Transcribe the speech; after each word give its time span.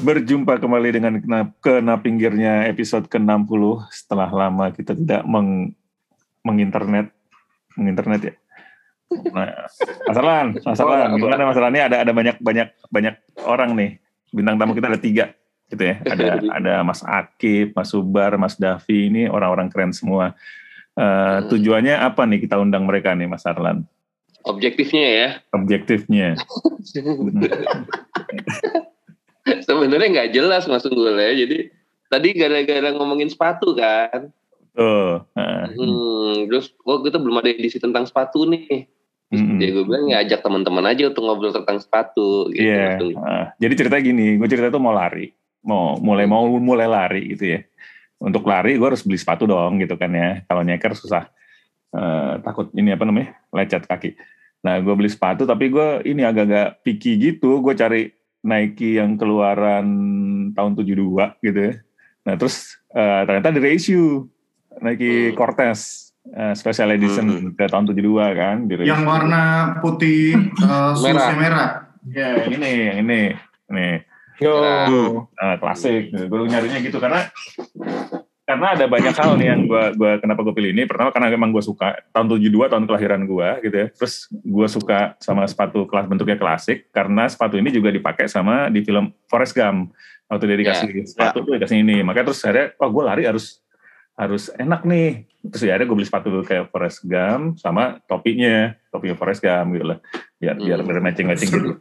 Berjumpa 0.00 0.56
kembali 0.56 0.88
dengan 0.96 1.12
kena, 1.60 1.94
pinggirnya 2.00 2.64
episode 2.72 3.04
ke-60 3.12 3.84
setelah 3.92 4.32
lama 4.32 4.72
kita 4.72 4.96
tidak 4.96 5.22
meng, 5.28 5.76
menginternet 6.40 7.12
menginternet 7.76 8.32
ya. 8.32 8.34
Nah, 9.10 9.66
masalah, 10.08 10.36
masalah, 10.64 10.98
gimana 11.18 11.44
masalah 11.44 11.68
ini 11.68 11.80
ada 11.84 11.96
ada 12.00 12.12
banyak 12.16 12.36
banyak 12.40 12.68
banyak 12.88 13.14
orang 13.44 13.76
nih. 13.76 13.90
Bintang 14.32 14.56
tamu 14.56 14.72
kita 14.72 14.88
ada 14.88 15.00
tiga 15.00 15.36
gitu 15.68 15.84
ya. 15.84 16.00
Ada 16.00 16.48
ada 16.48 16.74
Mas 16.80 17.04
Akib, 17.04 17.76
Mas 17.76 17.92
Subar, 17.92 18.40
Mas 18.40 18.56
Davi 18.56 19.12
ini 19.12 19.28
orang-orang 19.28 19.68
keren 19.68 19.92
semua. 19.92 20.32
Uh, 20.96 21.44
tujuannya 21.52 22.00
apa 22.00 22.24
nih 22.24 22.44
kita 22.44 22.56
undang 22.56 22.88
mereka 22.88 23.12
nih 23.12 23.28
Mas 23.28 23.44
Arlan? 23.44 23.84
Objektifnya 24.48 25.06
ya. 25.06 25.28
Objektifnya. 25.52 26.40
Sebenarnya 29.66 30.08
nggak 30.10 30.30
jelas 30.36 30.68
Mas 30.68 30.84
Unggul 30.86 31.16
ya. 31.16 31.32
Jadi 31.34 31.70
tadi 32.10 32.28
gara-gara 32.34 32.88
ngomongin 32.94 33.30
sepatu 33.30 33.72
kan. 33.72 34.28
Oh. 34.78 35.22
Uh. 35.34 35.64
Hmm, 35.74 36.34
terus 36.50 36.74
oh 36.86 37.02
kita 37.02 37.18
belum 37.18 37.40
ada 37.42 37.50
edisi 37.50 37.78
tentang 37.78 38.06
sepatu 38.06 38.46
nih. 38.46 38.86
Terus 39.30 39.46
mm 39.46 39.46
-hmm. 39.46 39.74
gue 39.78 39.84
bilang 39.86 40.04
ya 40.10 40.26
ajak 40.26 40.42
teman-teman 40.42 40.84
aja 40.90 41.06
untuk 41.06 41.22
ngobrol 41.22 41.54
tentang 41.54 41.78
sepatu 41.78 42.50
gitu. 42.50 42.66
Iya. 42.66 42.98
Yeah. 42.98 43.14
Uh, 43.14 43.44
jadi 43.62 43.74
cerita 43.78 43.96
gini, 44.02 44.34
gue 44.34 44.48
cerita 44.50 44.74
tuh 44.74 44.82
mau 44.82 44.90
lari, 44.90 45.30
mau 45.62 45.94
mulai 46.02 46.26
mau 46.26 46.50
mulai 46.58 46.90
lari 46.90 47.38
gitu 47.38 47.54
ya. 47.54 47.62
Untuk 48.18 48.42
lari 48.42 48.74
gue 48.74 48.86
harus 48.90 49.06
beli 49.06 49.22
sepatu 49.22 49.46
dong 49.46 49.78
gitu 49.78 49.94
kan 49.94 50.10
ya. 50.10 50.42
Kalau 50.50 50.66
nyeker 50.66 50.98
susah. 50.98 51.30
Uh, 51.90 52.38
takut 52.46 52.70
ini 52.74 52.94
apa 52.94 53.02
namanya 53.06 53.34
lecet 53.54 53.86
kaki. 53.86 54.14
Nah 54.66 54.78
gue 54.82 54.94
beli 54.98 55.10
sepatu 55.10 55.46
tapi 55.46 55.70
gue 55.70 56.02
ini 56.10 56.26
agak-agak 56.26 56.82
picky 56.82 57.14
gitu. 57.18 57.62
Gue 57.62 57.78
cari 57.78 58.10
Nike 58.40 58.96
yang 58.96 59.20
keluaran 59.20 59.86
tahun 60.56 60.72
72 60.76 61.44
gitu 61.44 61.60
ya. 61.60 61.74
Nah 62.24 62.34
terus 62.36 62.80
uh, 62.92 63.24
ternyata 63.28 63.52
di 63.52 63.60
reissue 63.60 64.24
Nike 64.80 65.32
hmm. 65.32 65.36
Cortez 65.36 66.10
uh, 66.32 66.54
Special 66.56 66.96
Edition 66.96 67.26
hmm. 67.28 67.58
ke 67.58 67.64
tahun 67.68 67.92
72 67.92 68.40
kan. 68.40 68.56
Di 68.64 68.74
yang 68.86 69.04
warna 69.04 69.76
putih 69.84 70.52
uh, 70.64 70.96
merah. 71.00 71.30
merah. 71.36 71.70
Ya 72.08 72.44
yang 72.44 72.56
ini, 72.56 72.72
yang 72.88 72.98
ini. 73.04 73.20
Nih. 73.70 73.96
Yo, 74.40 74.56
uh, 74.56 75.56
klasik. 75.60 76.16
Gue 76.16 76.48
nyarinya 76.48 76.80
gitu 76.80 76.96
karena 76.96 77.28
karena 78.50 78.66
ada 78.74 78.84
banyak 78.90 79.14
hal 79.14 79.32
nih 79.38 79.46
yang 79.46 79.62
gue 79.70 79.84
gua 79.94 80.18
kenapa 80.18 80.42
gue 80.42 80.54
pilih 80.58 80.70
ini 80.74 80.82
pertama 80.82 81.14
karena 81.14 81.30
memang 81.30 81.54
gue 81.54 81.62
suka 81.62 82.02
tahun 82.10 82.26
72 82.34 82.66
tahun 82.66 82.84
kelahiran 82.90 83.22
gue 83.22 83.48
gitu 83.62 83.76
ya 83.78 83.86
terus 83.94 84.26
gue 84.26 84.66
suka 84.66 85.14
sama 85.22 85.46
sepatu 85.46 85.86
kelas 85.86 86.10
bentuknya 86.10 86.34
klasik 86.34 86.90
karena 86.90 87.30
sepatu 87.30 87.54
ini 87.54 87.70
juga 87.70 87.94
dipakai 87.94 88.26
sama 88.26 88.66
di 88.66 88.82
film 88.82 89.14
Forrest 89.30 89.54
Gump 89.54 89.94
waktu 90.26 90.44
dia 90.50 90.58
dikasih 90.66 90.88
yeah. 90.90 91.06
sepatu 91.06 91.38
yeah. 91.38 91.46
tuh 91.46 91.52
dikasih 91.62 91.78
ini 91.78 92.02
makanya 92.02 92.34
terus 92.34 92.42
akhirnya 92.42 92.66
oh 92.82 92.90
gue 92.90 93.04
lari 93.06 93.22
harus 93.30 93.62
harus 94.20 94.52
enak 94.60 94.84
nih. 94.84 95.24
Terus 95.40 95.64
ya 95.64 95.80
ada 95.80 95.88
gue 95.88 95.96
beli 95.96 96.04
sepatu 96.04 96.28
kayak 96.44 96.68
Forest 96.68 97.08
Gump 97.08 97.56
sama 97.56 97.96
topinya. 98.04 98.76
Topinya 98.92 99.16
Forest 99.16 99.40
Gump 99.40 99.72
gitu 99.72 99.96
lah. 99.96 99.98
Biar 100.36 100.60
hmm. 100.60 100.66
biar 100.68 100.78
biar 100.84 101.00
matching 101.00 101.26
matching 101.32 101.48
gitu. 101.48 101.70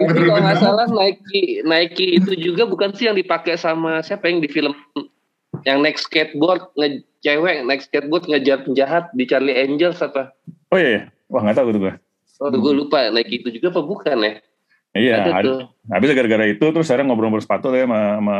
Tapi 0.00 0.20
kalau 0.24 0.40
nggak 0.40 0.58
salah 0.64 0.88
Nike 0.88 1.60
Nike 1.68 2.06
itu 2.16 2.32
juga 2.40 2.64
bukan 2.64 2.96
sih 2.96 3.12
yang 3.12 3.16
dipakai 3.16 3.60
sama 3.60 4.00
siapa 4.00 4.32
yang 4.32 4.40
di 4.40 4.48
film 4.48 4.72
yang 5.68 5.84
naik 5.84 6.00
skateboard 6.00 6.72
nge 6.80 7.04
cewek 7.20 7.62
naik 7.68 7.84
skateboard 7.84 8.24
ngejar 8.24 8.64
penjahat 8.64 9.12
di 9.12 9.28
Charlie 9.28 9.54
Angels 9.54 10.00
apa? 10.00 10.32
Oh 10.72 10.80
iya, 10.80 10.88
iya. 10.88 11.02
wah 11.28 11.44
nggak 11.44 11.60
tahu 11.60 11.76
tuh 11.76 11.82
gue 11.84 11.94
oh 12.40 12.48
gue 12.50 12.72
lupa. 12.74 13.12
Nike 13.12 13.44
itu 13.44 13.60
juga 13.60 13.70
apa 13.76 13.80
bukan 13.84 14.16
ya? 14.24 14.32
Iya, 14.94 15.42
habis 15.90 16.14
gara-gara 16.14 16.46
itu 16.46 16.62
terus 16.70 16.86
saya 16.86 17.02
ngobrol-ngobrol 17.02 17.42
sepatu 17.42 17.74
ya 17.74 17.82
sama, 17.82 18.14
sama 18.14 18.36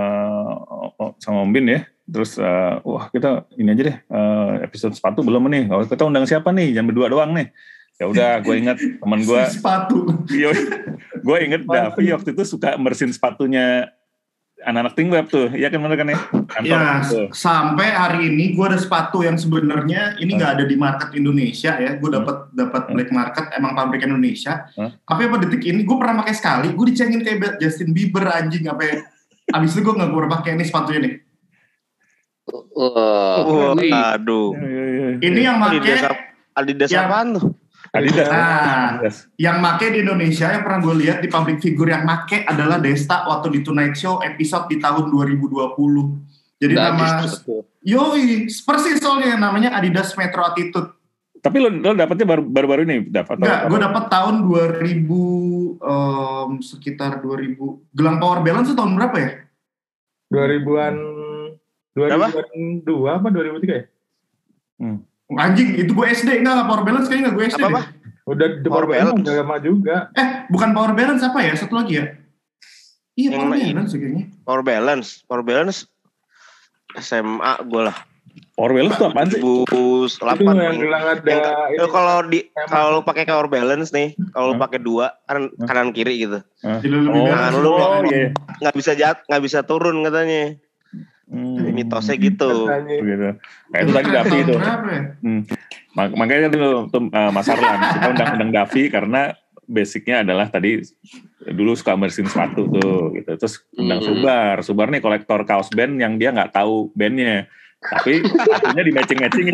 sama 1.19 1.39
Om 1.43 1.51
Bin 1.51 1.67
ya. 1.67 1.83
Terus 2.05 2.37
uh, 2.37 2.85
wah 2.85 3.09
kita 3.09 3.49
ini 3.57 3.73
aja 3.73 3.83
deh 3.89 3.97
uh, 4.13 4.61
episode 4.61 4.93
sepatu 4.93 5.25
belum 5.25 5.49
nih. 5.49 5.65
Oh, 5.73 5.81
kita 5.81 6.05
undang 6.05 6.29
siapa 6.29 6.53
nih? 6.53 6.77
Jangan 6.77 6.89
berdua 6.93 7.09
doang 7.09 7.33
nih. 7.33 7.49
Ya 7.95 8.11
udah, 8.11 8.33
gue 8.43 8.55
inget 8.59 8.79
teman 9.01 9.21
gue. 9.23 9.43
sepatu. 9.57 10.11
Iya, 10.27 10.51
gue 11.23 11.37
inget 11.47 11.63
Davi 11.63 12.11
waktu 12.11 12.35
itu 12.35 12.43
suka 12.43 12.75
mersin 12.75 13.15
sepatunya 13.15 13.89
anak-anak 14.65 14.95
ting 14.97 15.13
web 15.13 15.27
tuh, 15.29 15.53
iya 15.53 15.69
kan 15.69 15.79
bener 15.85 15.99
kan 16.01 16.09
ya? 16.09 16.19
Iya, 16.65 16.83
sampai 17.37 17.93
hari 17.93 18.33
ini 18.33 18.57
gue 18.57 18.65
ada 18.65 18.81
sepatu 18.81 19.21
yang 19.21 19.37
sebenarnya 19.37 20.17
ini 20.17 20.41
nggak 20.41 20.53
ada 20.59 20.65
di 20.65 20.75
market 20.75 21.13
Indonesia 21.13 21.77
ya. 21.77 22.01
Gue 22.01 22.09
dapat 22.09 22.49
dapat 22.51 22.89
black 22.91 23.11
market, 23.13 23.53
emang 23.55 23.77
pabrik 23.77 24.03
Indonesia. 24.09 24.65
Huh? 24.75 24.91
Tapi 25.05 25.23
apa 25.29 25.37
detik 25.45 25.63
ini 25.69 25.85
gue 25.85 25.97
pernah 26.01 26.25
pakai 26.25 26.35
sekali, 26.35 26.69
gue 26.73 26.87
dicengin 26.91 27.21
kayak 27.21 27.61
Justin 27.61 27.93
Bieber 27.93 28.25
anjing 28.25 28.65
apa 28.67 28.83
ya. 28.83 28.97
Abis 29.53 29.77
itu 29.77 29.85
gue 29.85 29.95
nggak 30.01 30.11
gue 30.11 30.23
pakai 30.33 30.51
ini 30.57 30.65
sepatu 30.65 30.97
ini. 32.49 33.89
Uh, 33.91 34.15
aduh. 34.15 34.49
Ini 35.21 35.41
yang 35.41 35.57
pakai 35.61 36.25
Adidas 36.55 36.91
yang, 36.91 37.11
apaan 37.11 37.29
tuh? 37.35 37.45
Adidas. 37.91 38.27
Nah, 38.31 38.99
Adidas. 39.03 39.17
yang 39.39 39.59
make 39.59 39.87
di 39.91 39.99
Indonesia 40.07 40.47
yang 40.55 40.63
pernah 40.63 40.81
gue 40.83 40.95
lihat 41.03 41.19
di 41.19 41.29
pabrik 41.31 41.59
figur 41.59 41.91
yang 41.91 42.07
make 42.07 42.47
adalah 42.47 42.79
Desta 42.79 43.27
waktu 43.27 43.59
di 43.59 43.61
Tonight 43.67 43.95
Show 43.99 44.23
episode 44.23 44.71
di 44.71 44.79
tahun 44.79 45.11
2020. 45.11 45.75
Jadi 46.63 46.75
nah, 46.79 46.95
nama 46.95 47.27
Yoi, 47.85 48.49
persis 48.49 48.97
soalnya 49.03 49.37
namanya 49.37 49.77
Adidas 49.77 50.15
Metro 50.17 50.41
Attitude. 50.47 50.95
Tapi 51.45 51.61
lo, 51.61 51.69
lo 51.69 51.93
dapetnya 51.93 52.25
baru 52.25 52.43
baru, 52.49 52.67
baru 52.73 52.81
ini 52.89 53.05
dapat? 53.13 53.37
Enggak, 53.37 53.69
gue 53.69 53.79
dapat 53.85 54.05
tahun 54.09 54.35
2000 54.49 55.05
um, 55.85 56.51
sekitar 56.65 57.21
2000. 57.21 57.93
Gelang 57.93 58.17
Power 58.17 58.41
Balance 58.41 58.73
itu 58.73 58.79
tahun 58.79 58.97
berapa 58.97 59.17
ya? 59.21 59.31
2000-an 60.33 60.95
2002 61.95 62.87
apa 63.07 63.27
2003 63.31 63.71
ya? 63.71 63.85
Hmm. 64.83 64.99
Anjing, 65.35 65.79
itu 65.79 65.91
gue 65.95 66.07
SD 66.11 66.43
enggak 66.43 66.67
Power 66.67 66.83
Balance 66.83 67.07
kayaknya 67.09 67.31
enggak 67.31 67.37
gue 67.39 67.45
SD. 67.55 67.63
Apa, 67.63 67.71
apa? 67.71 67.83
Udah 68.25 68.47
di 68.61 68.69
Power, 68.69 68.87
Balance 68.91 69.21
udah 69.23 69.35
lama 69.41 69.57
juga. 69.63 69.97
Eh, 70.19 70.29
bukan 70.51 70.71
Power 70.75 70.93
Balance 70.93 71.23
apa 71.23 71.39
ya? 71.41 71.53
Satu 71.55 71.75
lagi 71.79 72.03
ya? 72.03 72.07
Iya, 73.15 73.29
Power 73.39 73.51
Balance 73.55 73.93
kayaknya. 73.95 74.25
Power 74.43 74.63
Balance, 74.67 75.09
Power 75.25 75.45
Balance 75.47 75.79
SMA 76.99 77.53
gue 77.67 77.83
lah. 77.87 77.97
Power 78.55 78.71
balance 78.71 78.95
tuh 78.99 79.07
apaan 79.11 79.29
sih? 79.31 79.43
Bus 79.43 80.15
8 80.23 80.39
itu 80.39 80.47
yang 80.47 80.79
bilang 80.79 81.03
ada 81.03 81.27
yang, 81.75 81.91
kalau 81.91 82.23
di 82.31 82.47
kalau 82.71 82.99
lu 82.99 83.01
pakai 83.03 83.27
power 83.27 83.51
balance 83.51 83.91
nih, 83.91 84.15
kalau 84.31 84.55
lu 84.55 84.57
pakai 84.59 84.79
dua 84.79 85.11
kan 85.27 85.51
kanan 85.67 85.91
kiri 85.91 86.23
gitu. 86.23 86.39
Nah, 86.63 87.51
lu 87.51 87.75
oh, 87.75 88.03
iya. 88.07 88.31
nggak 88.63 88.75
bisa 88.79 88.95
jat, 88.95 89.27
nggak 89.27 89.43
bisa 89.43 89.67
turun 89.67 90.07
katanya. 90.07 90.55
Hmm. 91.25 91.73
Mitosnya 91.73 92.17
gitu. 92.21 92.69
gitu. 92.85 93.29
Nah, 93.73 93.79
itu 93.81 93.91
tadi 93.91 94.09
Davi 94.13 94.37
itu. 94.45 94.55
Ya? 94.55 94.75
Hmm. 95.25 95.43
Makanya 95.95 96.53
itu 96.53 96.59
uh, 96.61 97.31
Mas 97.33 97.49
Arlan, 97.49 97.81
kita 97.81 98.07
undang-undang 98.13 98.51
Davi 98.53 98.83
karena 98.93 99.23
basicnya 99.65 100.21
adalah 100.21 100.53
tadi 100.53 100.85
dulu 101.45 101.73
suka 101.73 101.97
bersin 101.97 102.29
sepatu 102.29 102.69
tuh 102.69 103.13
gitu. 103.17 103.31
Terus 103.41 103.65
undang 103.77 104.01
hmm. 104.05 104.09
Subar. 104.09 104.57
Subar 104.61 104.87
nih 104.93 105.01
kolektor 105.01 105.41
kaos 105.49 105.73
band 105.73 105.97
yang 105.97 106.21
dia 106.21 106.33
nggak 106.33 106.53
tahu 106.53 106.93
bandnya. 106.93 107.49
Tapi 107.85 108.25
sepatunya 108.25 108.83
di 108.85 108.93
matching-matching. 108.97 109.47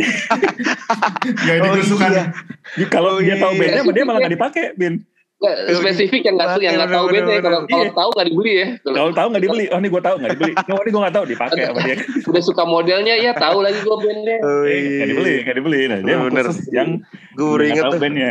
ya 1.50 1.54
itu 1.58 1.66
oh, 1.98 1.98
iya. 1.98 2.86
Kalau 2.86 3.18
oh, 3.18 3.22
dia 3.22 3.34
tahu 3.42 3.58
iya. 3.58 3.82
bandnya, 3.82 3.82
dia 3.90 4.04
malah 4.06 4.18
nggak 4.22 4.34
dipakai, 4.38 4.64
Bin. 4.78 5.02
Gak, 5.40 5.72
spesifik 5.72 6.20
yang 6.28 6.36
nggak 6.36 6.52
tuh 6.52 6.60
yang 6.60 6.76
nggak 6.76 6.92
tahu 6.92 7.06
beda 7.08 7.34
kalau 7.40 7.60
kalau 7.64 7.84
iya. 7.88 7.96
tahu 7.96 8.08
nggak 8.12 8.26
dibeli 8.28 8.52
ya. 8.52 8.66
Kalau 8.84 9.12
tahu 9.16 9.28
nggak 9.32 9.42
dibeli. 9.48 9.64
Oh 9.72 9.78
ini 9.80 9.88
gue 9.88 10.02
tahu 10.04 10.16
nggak 10.20 10.32
dibeli. 10.36 10.52
Oh 10.52 10.80
ini 10.84 10.90
gue 10.92 11.00
nggak 11.00 11.16
tahu 11.16 11.24
dipakai 11.32 11.62
sama 11.64 11.80
dia. 11.80 11.96
Udah 12.28 12.42
suka 12.44 12.62
modelnya 12.68 13.14
ya 13.16 13.32
tahu 13.32 13.58
lagi 13.64 13.80
gue 13.80 13.96
bandnya 14.04 14.36
oh, 14.44 14.64
iya. 14.68 14.84
nggak 15.00 15.08
dibeli 15.08 15.34
nggak 15.40 15.56
dibeli. 15.56 15.80
Nah 15.88 15.98
dia 16.04 16.16
Bener. 16.20 16.46
yang 16.76 16.88
gue 17.40 17.64
inget 17.72 17.84
tuh. 17.88 17.96
bandnya 17.96 18.30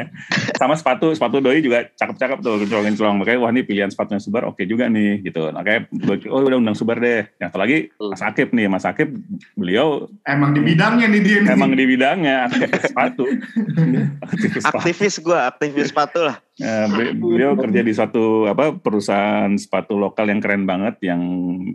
sama 0.54 0.78
sepatu 0.78 1.10
sepatu 1.18 1.42
doi 1.42 1.66
juga 1.66 1.90
cakep-cakep 1.98 2.38
tuh 2.46 2.62
colongin 2.70 2.94
colong 2.94 3.18
makanya 3.18 3.40
wah 3.42 3.50
ini 3.50 3.62
pilihan 3.66 3.90
sepatunya 3.90 4.22
Subar 4.22 4.46
oke 4.46 4.62
juga 4.70 4.86
nih 4.86 5.26
gitu. 5.26 5.50
Makanya 5.50 5.90
oh 6.30 6.46
udah 6.46 6.62
undang 6.62 6.78
Subar 6.78 7.02
deh. 7.02 7.26
Yang 7.42 7.50
satu 7.50 7.58
lagi 7.58 7.78
hmm. 7.90 8.10
Mas 8.14 8.22
Akib 8.22 8.50
nih. 8.54 8.66
Mas 8.70 8.86
Akib 8.86 9.10
beliau 9.58 10.06
emang 10.30 10.54
di 10.54 10.62
bidangnya 10.62 11.10
nih 11.10 11.22
dia 11.26 11.38
nih. 11.42 11.58
emang 11.58 11.74
di 11.74 11.86
bidangnya 11.90 12.46
aktivis 12.54 12.84
sepatu. 12.86 13.26
Aktivis 14.70 15.16
gue 15.18 15.40
aktivis 15.40 15.90
sepatu 15.90 16.22
lah 16.22 16.38
Ya, 16.60 16.92
beliau 17.16 17.56
kerja 17.56 17.80
di 17.80 17.96
suatu 17.96 18.44
apa 18.52 18.76
perusahaan 18.76 19.48
sepatu 19.56 19.96
lokal 19.96 20.28
yang 20.28 20.44
keren 20.44 20.68
banget 20.68 21.00
yang 21.00 21.24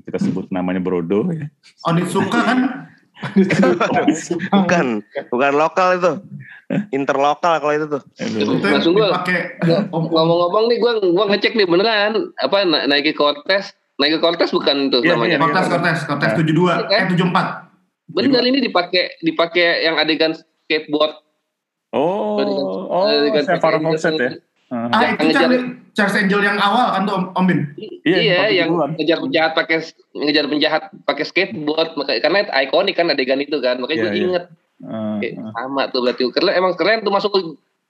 kita 0.05 0.21
sebut 0.21 0.53
namanya 0.53 0.85
Brodo 0.85 1.33
ya. 1.33 1.49
Onitsuka 1.89 2.41
kan? 2.45 2.59
bukan, 4.53 5.01
bukan 5.33 5.53
lokal 5.57 5.89
itu. 5.97 6.13
Interlokal 6.93 7.65
kalau 7.65 7.73
itu 7.73 7.87
tuh. 7.89 8.03
Langsung 8.61 8.93
gue 8.93 9.09
ngomong-ngomong 9.89 10.65
nih 10.69 10.77
gue 10.77 10.93
gua 11.17 11.25
ngecek 11.33 11.57
nih 11.57 11.65
beneran 11.65 12.35
apa 12.45 12.69
Nike 12.85 13.17
Cortez 13.17 13.73
Nike 13.97 14.19
Cortez 14.19 14.51
bukan 14.51 14.93
itu 14.93 14.99
ya, 15.01 15.15
namanya. 15.15 15.41
Cortez 15.41 15.67
Cortez 15.71 15.99
Cortez 16.05 16.31
tujuh 16.37 16.55
dua 16.55 16.85
eh 16.91 17.09
tujuh 17.09 17.25
empat. 17.31 17.73
Bener 18.11 18.43
ini 18.45 18.61
dipakai 18.61 19.23
dipakai 19.25 19.87
yang 19.87 19.97
adegan 19.97 20.37
skateboard. 20.37 21.25
Oh, 21.95 22.43
oh, 22.91 23.07
saya 23.07 23.63
Farah 23.63 23.79
Offset 23.79 24.19
ya. 24.19 24.35
Uh, 24.75 24.91
ah 24.91 25.15
itu 25.15 25.31
Charlie, 25.31 25.63
Charles 25.95 26.19
Angel 26.19 26.43
yang 26.43 26.59
awal 26.59 26.99
kan 26.99 27.03
tuh 27.07 27.31
Om 27.31 27.45
Bin? 27.47 27.61
Iya, 28.03 28.19
iya 28.51 28.67
yang 28.67 28.75
ngejar 28.99 29.23
penjahat 29.23 29.53
pakai 29.55 29.79
ngejar 30.19 30.45
penjahat 30.51 30.83
pakai 31.07 31.25
skateboard 31.25 31.95
makanya 31.95 32.21
karena 32.27 32.39
ikonik 32.67 32.99
kan 32.99 33.07
adegan 33.07 33.39
itu 33.39 33.63
kan 33.63 33.79
makanya 33.79 34.03
yeah, 34.03 34.11
gue 34.11 34.19
yeah. 34.19 34.27
inget 34.27 34.45
uh, 34.83 35.19
uh. 35.23 35.53
sama 35.55 35.83
tuh 35.95 36.03
berarti 36.03 36.27
karena 36.35 36.51
emang 36.59 36.75
keren 36.75 37.07
tuh 37.07 37.15
masuk 37.15 37.33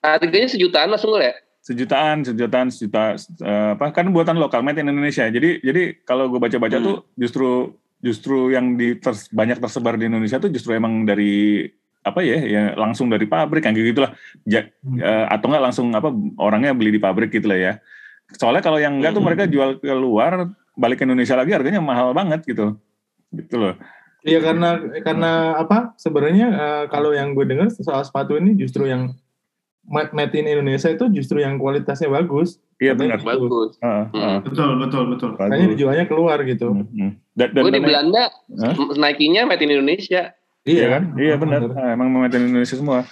harganya 0.04 0.48
sejutaan 0.52 0.92
langsung 0.92 1.16
ya 1.16 1.32
sejutaan 1.64 2.28
sejutaan 2.28 2.68
sejuta 2.68 3.16
uh, 3.40 3.72
apa 3.80 3.96
kan 3.96 4.12
buatan 4.12 4.36
lokal 4.36 4.60
made 4.60 4.76
in 4.76 4.92
Indonesia 4.92 5.24
jadi 5.32 5.64
jadi 5.64 6.04
kalau 6.04 6.28
gue 6.28 6.36
baca-baca 6.36 6.76
hmm. 6.76 6.84
tuh 6.84 6.96
justru 7.16 7.72
justru 8.04 8.52
yang 8.52 8.76
di 8.76 9.00
ters, 9.00 9.32
banyak 9.32 9.56
tersebar 9.56 9.96
di 9.96 10.12
Indonesia 10.12 10.36
tuh 10.36 10.52
justru 10.52 10.76
emang 10.76 11.08
dari 11.08 11.64
apa 12.04 12.20
ya 12.20 12.38
ya 12.44 12.62
langsung 12.76 13.08
dari 13.08 13.24
pabrik 13.24 13.64
kayak 13.64 13.80
gitulah 13.80 14.12
ja, 14.44 14.68
hmm. 14.84 15.00
uh, 15.00 15.26
atau 15.32 15.46
enggak 15.48 15.64
langsung 15.64 15.88
apa 15.96 16.12
orangnya 16.36 16.76
beli 16.76 16.92
di 16.92 17.00
pabrik 17.00 17.32
gitu 17.32 17.48
lah 17.48 17.58
ya 17.58 17.72
soalnya 18.36 18.60
kalau 18.60 18.76
yang 18.76 19.00
enggak 19.00 19.16
tuh 19.16 19.24
hmm. 19.24 19.28
mereka 19.32 19.44
jual 19.48 19.80
ke 19.80 19.94
luar 19.96 20.52
balik 20.76 21.00
ke 21.00 21.08
Indonesia 21.08 21.34
lagi 21.34 21.56
harganya 21.56 21.80
mahal 21.80 22.12
banget 22.12 22.44
gitu 22.44 22.76
gitu 23.32 23.56
loh 23.56 23.74
Iya 24.24 24.40
karena 24.40 24.80
karena 25.04 25.52
apa 25.60 25.92
sebenarnya 26.00 26.48
uh, 26.48 26.84
kalau 26.88 27.12
yang 27.12 27.36
gue 27.36 27.44
dengar 27.44 27.68
soal 27.68 28.00
sepatu 28.00 28.40
ini 28.40 28.56
justru 28.56 28.88
yang 28.88 29.12
made 29.88 30.32
in 30.32 30.48
Indonesia 30.48 30.88
itu 30.88 31.12
justru 31.12 31.44
yang 31.44 31.60
kualitasnya 31.60 32.08
bagus. 32.08 32.56
Iya 32.80 32.96
benar 32.96 33.20
bagus. 33.20 33.76
Uh, 33.84 34.08
uh. 34.16 34.36
Betul 34.40 34.80
betul 34.80 35.02
betul. 35.12 35.30
Makanya 35.36 35.68
dijualnya 35.76 36.04
keluar 36.08 36.40
gitu. 36.40 36.72
Hmm, 36.72 36.88
hmm. 36.88 37.10
Dan, 37.36 37.48
dan, 37.52 37.62
gue 37.68 37.72
di 37.76 37.84
Belanda 37.84 38.24
huh? 38.48 38.96
Nike-nya 38.96 39.44
made 39.44 39.60
in 39.60 39.76
Indonesia. 39.76 40.32
Iya, 40.64 40.80
iya 40.80 40.86
kan? 40.88 41.02
Iya 41.20 41.34
benar. 41.36 41.60
Nah, 41.68 41.88
emang 41.92 42.08
in 42.24 42.48
Indonesia 42.48 42.76
semua. 42.76 43.04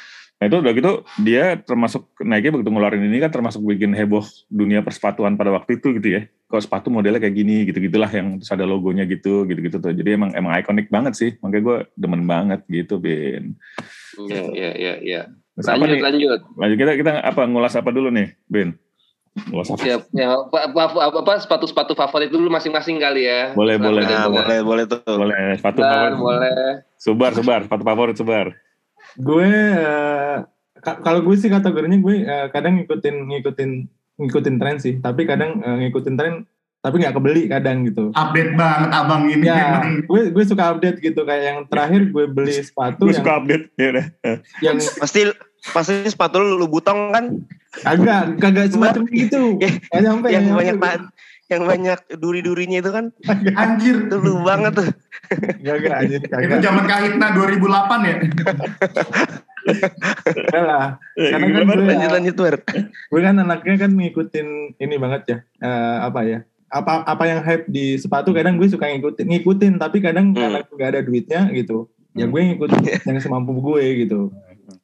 Nah 0.43 0.51
itu 0.51 0.59
udah 0.59 0.73
gitu 0.75 0.93
dia 1.23 1.55
termasuk 1.63 2.19
Nike 2.19 2.51
begitu 2.51 2.67
ngeluarin 2.75 3.07
ini 3.07 3.23
kan 3.23 3.31
termasuk 3.31 3.63
bikin 3.63 3.95
heboh 3.95 4.27
dunia 4.51 4.83
persepatuan 4.83 5.39
pada 5.39 5.55
waktu 5.55 5.79
itu 5.79 5.95
gitu 6.03 6.19
ya. 6.19 6.27
Kok 6.51 6.67
sepatu 6.67 6.91
modelnya 6.91 7.23
kayak 7.23 7.31
gini 7.39 7.63
gitu-gitulah 7.71 8.11
yang 8.11 8.43
terus 8.43 8.51
ada 8.51 8.67
logonya 8.67 9.07
gitu 9.07 9.47
gitu-gitu 9.47 9.79
tuh. 9.79 9.95
Jadi 9.95 10.19
emang 10.19 10.35
emang 10.35 10.59
ikonik 10.59 10.91
banget 10.91 11.15
sih. 11.15 11.31
Makanya 11.39 11.63
gue 11.63 11.77
demen 11.95 12.27
banget 12.27 12.67
gitu 12.67 12.99
Ben. 12.99 13.55
Iya 14.19 14.43
iya 14.51 14.71
iya 14.75 14.95
iya. 14.99 15.21
Lanjut 15.63 15.95
nih? 15.95 16.03
lanjut. 16.03 16.41
Lanjut 16.59 16.77
kita 16.83 16.93
kita 16.99 17.13
apa 17.23 17.43
ngulas 17.47 17.79
apa 17.79 17.95
dulu 17.95 18.11
nih 18.11 18.35
Ben? 18.51 18.75
Ngulas 19.47 19.79
apa? 19.79 19.87
Ya, 19.87 20.03
ya 20.11 20.27
apa, 20.43 20.59
apa, 20.75 21.23
apa 21.23 21.33
sepatu-sepatu 21.39 21.95
favorit 21.95 22.35
dulu 22.35 22.51
masing-masing 22.51 22.99
kali 22.99 23.31
ya. 23.31 23.55
Boleh 23.55 23.79
boleh. 23.79 24.03
Nah, 24.03 24.27
boleh 24.27 24.59
boleh 24.67 24.85
tuh. 24.91 25.07
Boleh 25.07 25.55
sepatu 25.55 25.87
favorit. 25.87 26.19
Boleh. 26.19 26.91
Subar 27.03 27.35
subar 27.35 27.67
sepatu 27.67 27.83
favorit 27.83 28.15
subar 28.15 28.55
gue 29.19 29.51
uh, 29.77 30.37
kalau 30.83 31.21
gue 31.23 31.37
sih 31.39 31.51
kategorinya 31.53 31.99
gue 32.01 32.17
uh, 32.27 32.47
kadang 32.51 32.81
ngikutin 32.81 33.17
ngikutin 33.29 33.71
ngikutin 34.19 34.55
tren 34.59 34.77
sih. 34.83 34.99
Tapi 34.99 35.29
kadang 35.29 35.63
uh, 35.63 35.79
ngikutin 35.83 36.17
tren 36.19 36.35
tapi 36.83 36.99
nggak 36.99 37.15
kebeli 37.15 37.47
kadang 37.47 37.87
gitu. 37.87 38.11
Update 38.11 38.59
banget 38.59 38.91
abang 38.91 39.31
ini. 39.31 39.47
Ya 39.47 39.87
gue 40.03 40.35
gue 40.35 40.45
suka 40.45 40.75
update 40.75 40.99
gitu. 40.99 41.23
Kayak 41.23 41.45
yang 41.45 41.59
terakhir 41.71 42.11
gue 42.11 42.25
beli 42.27 42.55
sepatu 42.59 43.07
gue 43.07 43.15
suka 43.15 43.39
update. 43.39 43.71
Ya 43.79 43.87
udah. 43.95 44.07
yang 44.59 44.77
pasti 44.99 45.31
pasti 45.71 45.95
sepatu 46.11 46.43
lu, 46.43 46.59
lu 46.59 46.67
butong 46.67 47.15
kan? 47.15 47.25
Agak 47.87 48.43
kagak 48.43 48.75
semacam 48.75 49.07
gitu. 49.15 49.63
yang 49.95 50.05
sampai 50.19 50.31
yang, 50.35 50.45
yang 50.51 50.57
banyak 50.59 50.79
banget 50.83 51.03
yang 51.53 51.65
banyak 51.69 52.01
duri-durinya 52.17 52.79
itu 52.81 52.91
kan 52.91 53.05
anjir. 53.63 54.09
Dulu 54.09 54.43
banget 54.43 54.73
tuh. 54.81 54.89
Gak 55.61 55.77
gak 55.85 55.97
anjir 56.05 56.21
kagak. 56.27 56.49
itu 56.49 56.57
zaman 56.65 56.85
kahitna 56.89 57.27
2008 57.37 58.09
ya? 58.09 58.17
Lah 60.59 60.99
karena 61.15 61.47
kan 61.55 61.63
gue 61.71 61.87
lanjut 61.87 62.11
lanjut 62.11 62.35
gue 62.83 63.21
kan 63.23 63.35
anaknya 63.39 63.75
kan 63.79 63.91
ngikutin 63.95 64.49
ini 64.81 64.95
banget 64.99 65.23
ya. 65.29 65.39
Uh, 65.63 65.97
apa 66.09 66.21
ya? 66.27 66.39
Apa 66.73 67.05
apa 67.05 67.25
yang 67.29 67.41
hype 67.45 67.69
di 67.69 68.01
sepatu 68.01 68.33
kadang 68.33 68.57
gue 68.57 68.67
suka 68.67 68.89
ngikutin 68.89 69.29
ngikutin 69.29 69.73
tapi 69.77 70.01
kadang 70.03 70.33
hmm. 70.33 70.41
karena 70.41 70.59
gak 70.67 70.89
ada 70.97 71.01
duitnya 71.05 71.53
gitu 71.53 71.93
ya 72.17 72.29
gue 72.29 72.41
ngikutin 72.41 72.81
yang 73.09 73.19
semampu 73.21 73.57
gue 73.61 74.07
gitu. 74.07 74.33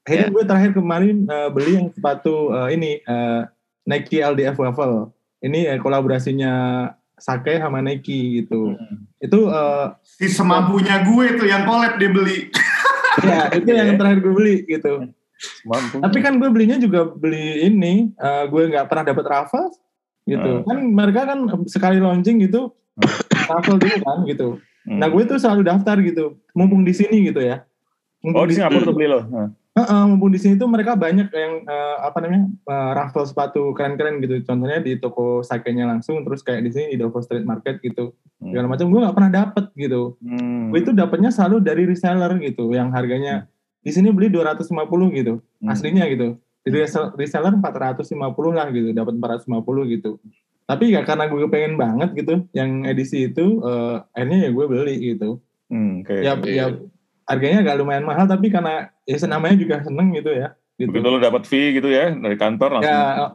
Akhirnya 0.05 0.29
yeah. 0.29 0.35
gue 0.35 0.43
terakhir 0.45 0.71
kemarin 0.73 1.17
uh, 1.29 1.49
beli 1.53 1.73
yang 1.81 1.89
sepatu 1.93 2.53
uh, 2.53 2.69
ini 2.73 3.05
uh, 3.05 3.45
Nike 3.89 4.21
LDF 4.21 4.57
Waffle 4.57 5.13
ini 5.43 5.67
eh, 5.67 5.79
kolaborasinya 5.79 6.87
Sake 7.19 7.59
sama 7.59 7.83
Nike 7.83 8.43
gitu. 8.43 8.79
Hmm. 8.79 9.11
Itu 9.19 9.51
uh, 9.51 9.99
si 10.07 10.31
semampunya 10.31 11.03
gue 11.03 11.35
tuh 11.35 11.47
yang 11.51 11.67
collab 11.67 11.99
dia 11.99 12.11
beli. 12.15 12.49
ya, 13.27 13.51
itu 13.51 13.67
yang 13.75 13.99
terakhir 13.99 14.23
gue 14.23 14.35
beli 14.35 14.57
gitu. 14.71 15.11
Mampu. 15.67 16.03
Tapi 16.03 16.19
kan 16.23 16.39
gue 16.39 16.51
belinya 16.51 16.79
juga 16.79 17.11
beli 17.11 17.67
ini, 17.67 18.11
uh, 18.19 18.47
gue 18.51 18.63
nggak 18.75 18.87
pernah 18.91 19.05
dapat 19.07 19.25
raffles 19.27 19.75
gitu. 20.27 20.63
Hmm. 20.63 20.67
Kan 20.67 20.79
mereka 20.95 21.21
kan 21.27 21.39
sekali 21.71 21.99
launching 22.03 22.43
gitu, 22.43 22.75
hmm. 22.99 23.47
raffle 23.51 23.79
dulu 23.79 23.99
kan 24.03 24.19
gitu. 24.27 24.49
Hmm. 24.87 24.99
Nah 24.99 25.07
gue 25.11 25.23
tuh 25.27 25.39
selalu 25.39 25.63
daftar 25.67 25.99
gitu, 26.03 26.39
mumpung 26.55 26.83
di 26.83 26.95
sini 26.95 27.31
gitu 27.31 27.43
ya. 27.43 27.63
Mumpung 28.23 28.43
oh 28.43 28.47
di 28.51 28.55
Singapura 28.59 28.83
tuh 28.83 28.95
beli 28.95 29.09
loh. 29.11 29.23
Uh, 29.31 29.49
uh, 29.85 30.05
mumpung 30.09 30.33
di 30.33 30.41
sini 30.41 30.57
tuh 30.57 30.67
mereka 30.67 30.97
banyak 30.97 31.29
yang 31.29 31.63
uh, 31.69 32.03
apa 32.03 32.25
namanya 32.25 32.49
uh, 32.67 32.91
raffle 32.97 33.29
sepatu 33.29 33.77
keren-keren 33.77 34.19
gitu. 34.25 34.41
Contohnya 34.43 34.81
di 34.81 34.97
toko 34.97 35.45
sakenya 35.45 35.85
langsung, 35.85 36.25
terus 36.25 36.41
kayak 36.41 36.65
di 36.65 36.71
sini 36.73 36.87
di 36.95 36.97
Dovo 36.99 37.21
Street 37.21 37.45
Market 37.45 37.79
gitu. 37.85 38.17
Hmm. 38.41 38.51
Segala 38.55 38.67
macam 38.73 38.89
gue 38.89 39.01
nggak 39.05 39.17
pernah 39.17 39.33
dapet 39.33 39.65
gitu. 39.77 40.17
Hmm. 40.25 40.73
Gue 40.73 40.81
itu 40.81 40.91
dapetnya 40.97 41.29
selalu 41.29 41.61
dari 41.61 41.85
reseller 41.85 42.33
gitu, 42.41 42.73
yang 42.73 42.91
harganya 42.91 43.45
hmm. 43.45 43.85
di 43.85 43.91
sini 43.93 44.09
beli 44.09 44.33
250 44.33 44.73
gitu, 45.15 45.35
hmm. 45.39 45.69
aslinya 45.69 46.05
gitu. 46.09 46.41
Di 46.65 46.69
hmm. 46.73 47.15
reseller 47.21 47.55
450 47.61 48.09
lah 48.57 48.67
gitu, 48.73 48.89
dapat 48.97 49.15
450 49.21 49.95
gitu. 49.95 50.11
Tapi 50.69 50.85
ya 50.93 51.01
karena 51.05 51.29
gue 51.29 51.49
pengen 51.49 51.77
banget 51.77 52.13
gitu, 52.17 52.45
yang 52.57 52.89
edisi 52.89 53.29
itu 53.29 53.61
uh, 53.61 54.05
akhirnya 54.17 54.49
ya 54.49 54.51
gue 54.53 54.65
beli 54.65 54.97
gitu. 55.15 55.41
Hmm, 55.69 56.01
okay. 56.01 56.25
Ya, 56.25 56.33
ya 56.49 56.73
harganya 57.29 57.61
agak 57.61 57.77
lumayan 57.79 58.09
mahal 58.09 58.25
tapi 58.25 58.49
karena 58.49 58.89
ya 59.05 59.21
namanya 59.29 59.57
juga 59.61 59.85
seneng 59.85 60.17
gitu 60.17 60.33
ya. 60.33 60.57
Gitu. 60.79 60.89
Begitu 60.95 61.07
lo 61.11 61.19
dapat 61.19 61.43
fee 61.45 61.75
gitu 61.77 61.91
ya 61.91 62.15
dari 62.15 62.39
kantor 62.39 62.81
langsung 62.81 62.95
ya. 62.95 63.35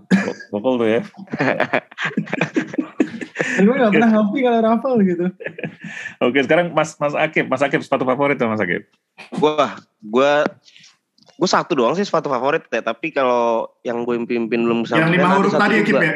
lokal 0.49 0.73
tuh 0.79 0.89
ya. 0.89 1.01
gue 3.53 3.75
gak 3.75 3.91
pernah 3.93 4.11
hobi 4.17 4.39
kalau 4.41 4.59
raffle 4.63 4.97
gitu. 5.05 5.25
Oke 6.23 6.39
sekarang 6.41 6.73
Mas 6.73 6.97
Mas 6.97 7.13
Akib, 7.13 7.45
Mas 7.51 7.61
Akib 7.61 7.83
sepatu 7.83 8.07
favorit 8.07 8.39
tuh 8.39 8.49
Mas 8.49 8.63
Akib? 8.63 8.87
Gua, 9.37 9.77
gua 10.01 10.47
gue 11.33 11.49
satu 11.49 11.73
doang 11.73 11.97
sih 11.97 12.05
sepatu 12.05 12.29
favorit 12.29 12.63
ya 12.69 12.79
tapi 12.85 13.09
kalau 13.09 13.67
yang 13.81 14.05
gue 14.05 14.15
pimpin 14.23 14.63
belum 14.63 14.85
sampai 14.85 15.01
yang 15.01 15.11
lima 15.11 15.27
huruf 15.33 15.53
tadi 15.57 15.81
ya 15.81 15.83
Kip 15.83 15.97
ya 16.05 16.13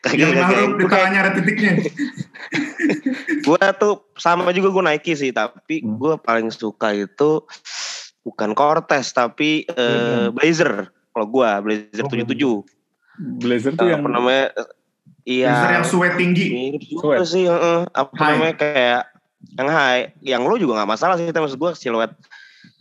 Kagak 0.00 0.28
lima 0.32 0.46
huruf 0.48 0.70
di 0.78 0.84
tengahnya 0.86 1.18
ada 1.20 1.30
titiknya 1.34 1.72
gue 3.46 3.62
tuh 3.78 3.94
sama 4.18 4.50
juga 4.50 4.74
gue 4.74 4.84
Nike 4.90 5.14
sih 5.14 5.30
tapi 5.30 5.78
hmm. 5.78 6.02
gue 6.02 6.14
paling 6.18 6.50
suka 6.50 6.90
itu 6.90 7.46
bukan 8.26 8.58
Cortez 8.58 9.14
tapi 9.14 9.62
uh, 9.70 10.34
Blazer. 10.34 10.90
Kalau 11.14 11.26
gue 11.30 11.48
Blazer 11.62 12.04
oh, 12.04 12.10
tujuh 12.10 12.26
tujuh. 12.26 12.56
Blazer. 13.38 13.78
Tuh 13.78 13.86
uh, 13.86 13.90
yang 13.94 14.02
apa 14.02 14.10
namanya? 14.10 14.46
Iya. 15.22 15.54
Blazer 15.54 15.72
yang 15.78 15.86
suet 15.86 16.14
tinggi. 16.18 16.46
Juga 16.90 17.22
sweat. 17.22 17.30
sih 17.30 17.46
uh, 17.46 17.86
apa 17.94 18.12
high. 18.18 18.34
namanya? 18.34 18.54
Kayak 18.58 19.02
yang 19.54 19.68
high 19.70 20.02
yang 20.26 20.42
lo 20.42 20.58
juga 20.58 20.82
nggak 20.82 20.90
masalah 20.90 21.14
sih 21.14 21.30
maksud 21.30 21.56
gue 21.62 21.70
siluet. 21.78 22.10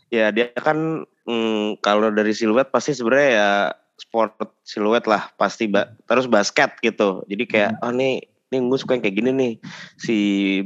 Ya 0.10 0.34
dia 0.34 0.50
kan 0.58 1.06
mm, 1.30 1.78
kalau 1.86 2.10
dari 2.10 2.34
siluet 2.34 2.74
pasti 2.74 2.98
sebenarnya 2.98 3.30
ya 3.30 3.50
sport 3.96 4.36
siluet 4.66 5.06
lah 5.06 5.30
pasti 5.38 5.70
ba 5.70 5.94
terus 6.10 6.26
basket 6.26 6.74
gitu. 6.82 7.22
Jadi 7.30 7.44
kayak 7.46 7.72
hmm. 7.78 7.86
oh 7.86 7.94
nih 7.94 8.16
ini 8.52 8.70
gue 8.70 8.80
suka 8.80 8.98
yang 8.98 9.04
kayak 9.04 9.18
gini 9.18 9.32
nih 9.34 9.54
si 9.98 10.16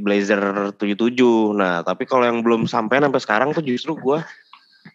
blazer 0.03 0.75
77 0.75 1.15
nah 1.55 1.81
tapi 1.81 2.03
kalau 2.03 2.27
yang 2.27 2.43
belum 2.43 2.67
sampai 2.67 2.99
sampai 2.99 3.21
sekarang 3.21 3.49
tuh 3.55 3.63
justru 3.63 3.95
gue 3.95 4.19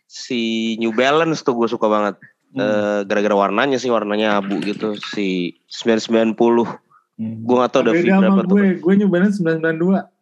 si 0.05 0.75
New 0.79 0.93
Balance 0.93 1.41
tuh 1.43 1.57
gue 1.57 1.69
suka 1.69 1.89
banget 1.89 2.15
hmm. 2.55 2.61
uh, 2.61 3.01
gara-gara 3.09 3.35
warnanya 3.35 3.81
sih 3.81 3.89
warnanya 3.89 4.39
abu 4.39 4.61
gitu 4.61 4.95
si 5.01 5.59
990 5.73 6.37
hmm. 6.37 7.45
gue 7.49 7.57
gak 7.57 7.71
tau 7.73 7.81
udah 7.83 7.95
berapa 7.97 8.43
tuh 8.45 8.57
gue, 8.57 8.69
gue 8.79 8.95
New 9.01 9.11
Balance 9.11 9.41
992 9.41 10.15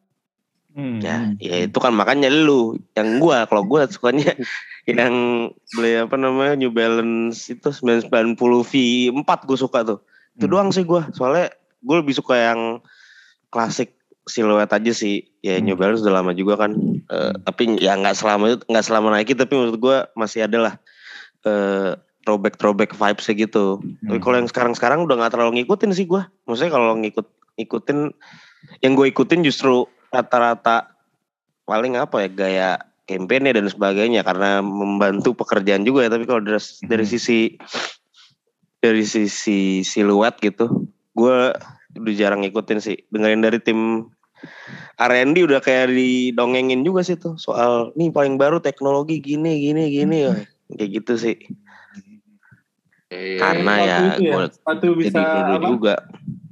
Hmm. 0.73 1.05
Ya, 1.05 1.29
ya 1.37 1.69
itu 1.69 1.77
kan 1.77 1.93
makanya 1.93 2.33
lu 2.33 2.81
yang 2.97 3.21
gua 3.21 3.45
kalau 3.45 3.61
gua 3.61 3.85
sukanya 3.85 4.33
yang 4.89 5.13
beli 5.77 6.01
apa 6.01 6.17
namanya 6.17 6.57
New 6.57 6.73
Balance 6.73 7.53
itu 7.53 7.69
990 7.69 8.41
V4 8.41 9.31
gue 9.45 9.59
suka 9.61 9.85
tuh. 9.85 10.01
Itu 10.33 10.49
hmm. 10.49 10.53
doang 10.53 10.69
sih 10.73 10.89
gua. 10.89 11.13
Soalnya 11.13 11.53
gue 11.83 11.97
lebih 11.99 12.15
suka 12.15 12.35
yang 12.39 12.81
klasik 13.53 13.99
siluet 14.27 14.71
aja 14.71 14.93
sih. 14.95 15.27
Ya 15.43 15.59
hmm. 15.59 15.65
New 15.67 15.77
Balance 15.77 16.03
udah 16.07 16.23
lama 16.23 16.33
juga 16.33 16.55
kan. 16.67 16.73
Uh, 17.11 17.35
tapi 17.43 17.77
ya 17.83 17.99
nggak 17.99 18.15
selama 18.15 18.55
itu 18.55 18.65
nggak 18.71 18.87
selama 18.87 19.09
Nike 19.13 19.35
tapi 19.35 19.53
menurut 19.59 19.79
gua 19.83 19.97
masih 20.15 20.47
ada 20.47 20.59
lah 20.71 20.75
uh, 21.45 21.99
throwback 22.23 22.57
throwback 22.57 22.91
vibes 22.95 23.27
gitu. 23.27 23.83
Hmm. 23.83 24.09
Tapi 24.09 24.19
kalau 24.23 24.37
yang 24.39 24.49
sekarang-sekarang 24.49 25.05
udah 25.05 25.19
nggak 25.19 25.33
terlalu 25.35 25.63
ngikutin 25.63 25.91
sih 25.93 26.07
gua. 26.07 26.31
Maksudnya 26.47 26.73
kalau 26.73 26.95
ngikut 26.97 27.27
ngikutin 27.59 27.99
yang 28.81 28.93
gue 28.95 29.07
ikutin 29.11 29.43
justru 29.43 29.85
rata-rata 30.09 30.95
paling 31.67 31.99
apa 31.99 32.25
ya 32.25 32.29
gaya 32.31 32.71
kampanye 33.05 33.53
dan 33.53 33.67
sebagainya 33.67 34.23
karena 34.23 34.63
membantu 34.63 35.35
pekerjaan 35.35 35.83
juga 35.83 36.07
ya 36.07 36.11
tapi 36.15 36.25
kalau 36.25 36.41
dari, 36.41 36.57
hmm. 36.57 36.89
dari 36.89 37.05
sisi 37.05 37.59
dari 38.83 39.05
sisi 39.07 39.87
siluet 39.87 40.35
gitu, 40.43 40.91
gue 41.13 41.37
udah 41.95 42.15
jarang 42.15 42.41
ngikutin 42.41 42.79
sih. 42.79 42.97
Dengerin 43.09 43.41
dari 43.41 43.59
tim 43.59 44.09
R&D 44.99 45.37
udah 45.45 45.61
kayak 45.61 45.89
didongengin 45.89 46.83
juga 46.83 47.01
sih 47.01 47.15
tuh 47.15 47.39
soal 47.39 47.95
nih 47.95 48.11
paling 48.11 48.35
baru 48.35 48.59
teknologi 48.59 49.23
gini 49.23 49.63
gini 49.63 49.87
gini 49.89 50.17
ya 50.27 50.35
kayak 50.73 50.91
gitu 50.99 51.15
sih. 51.15 51.37
Iya, 53.13 53.39
Karena 53.39 53.73
ya, 53.79 53.99
ya, 54.17 54.33
gue 54.33 54.45
sepatu 54.51 54.89
bisa 54.97 55.21
jadi 55.21 55.55
apa? 55.55 55.69
juga. 55.69 55.95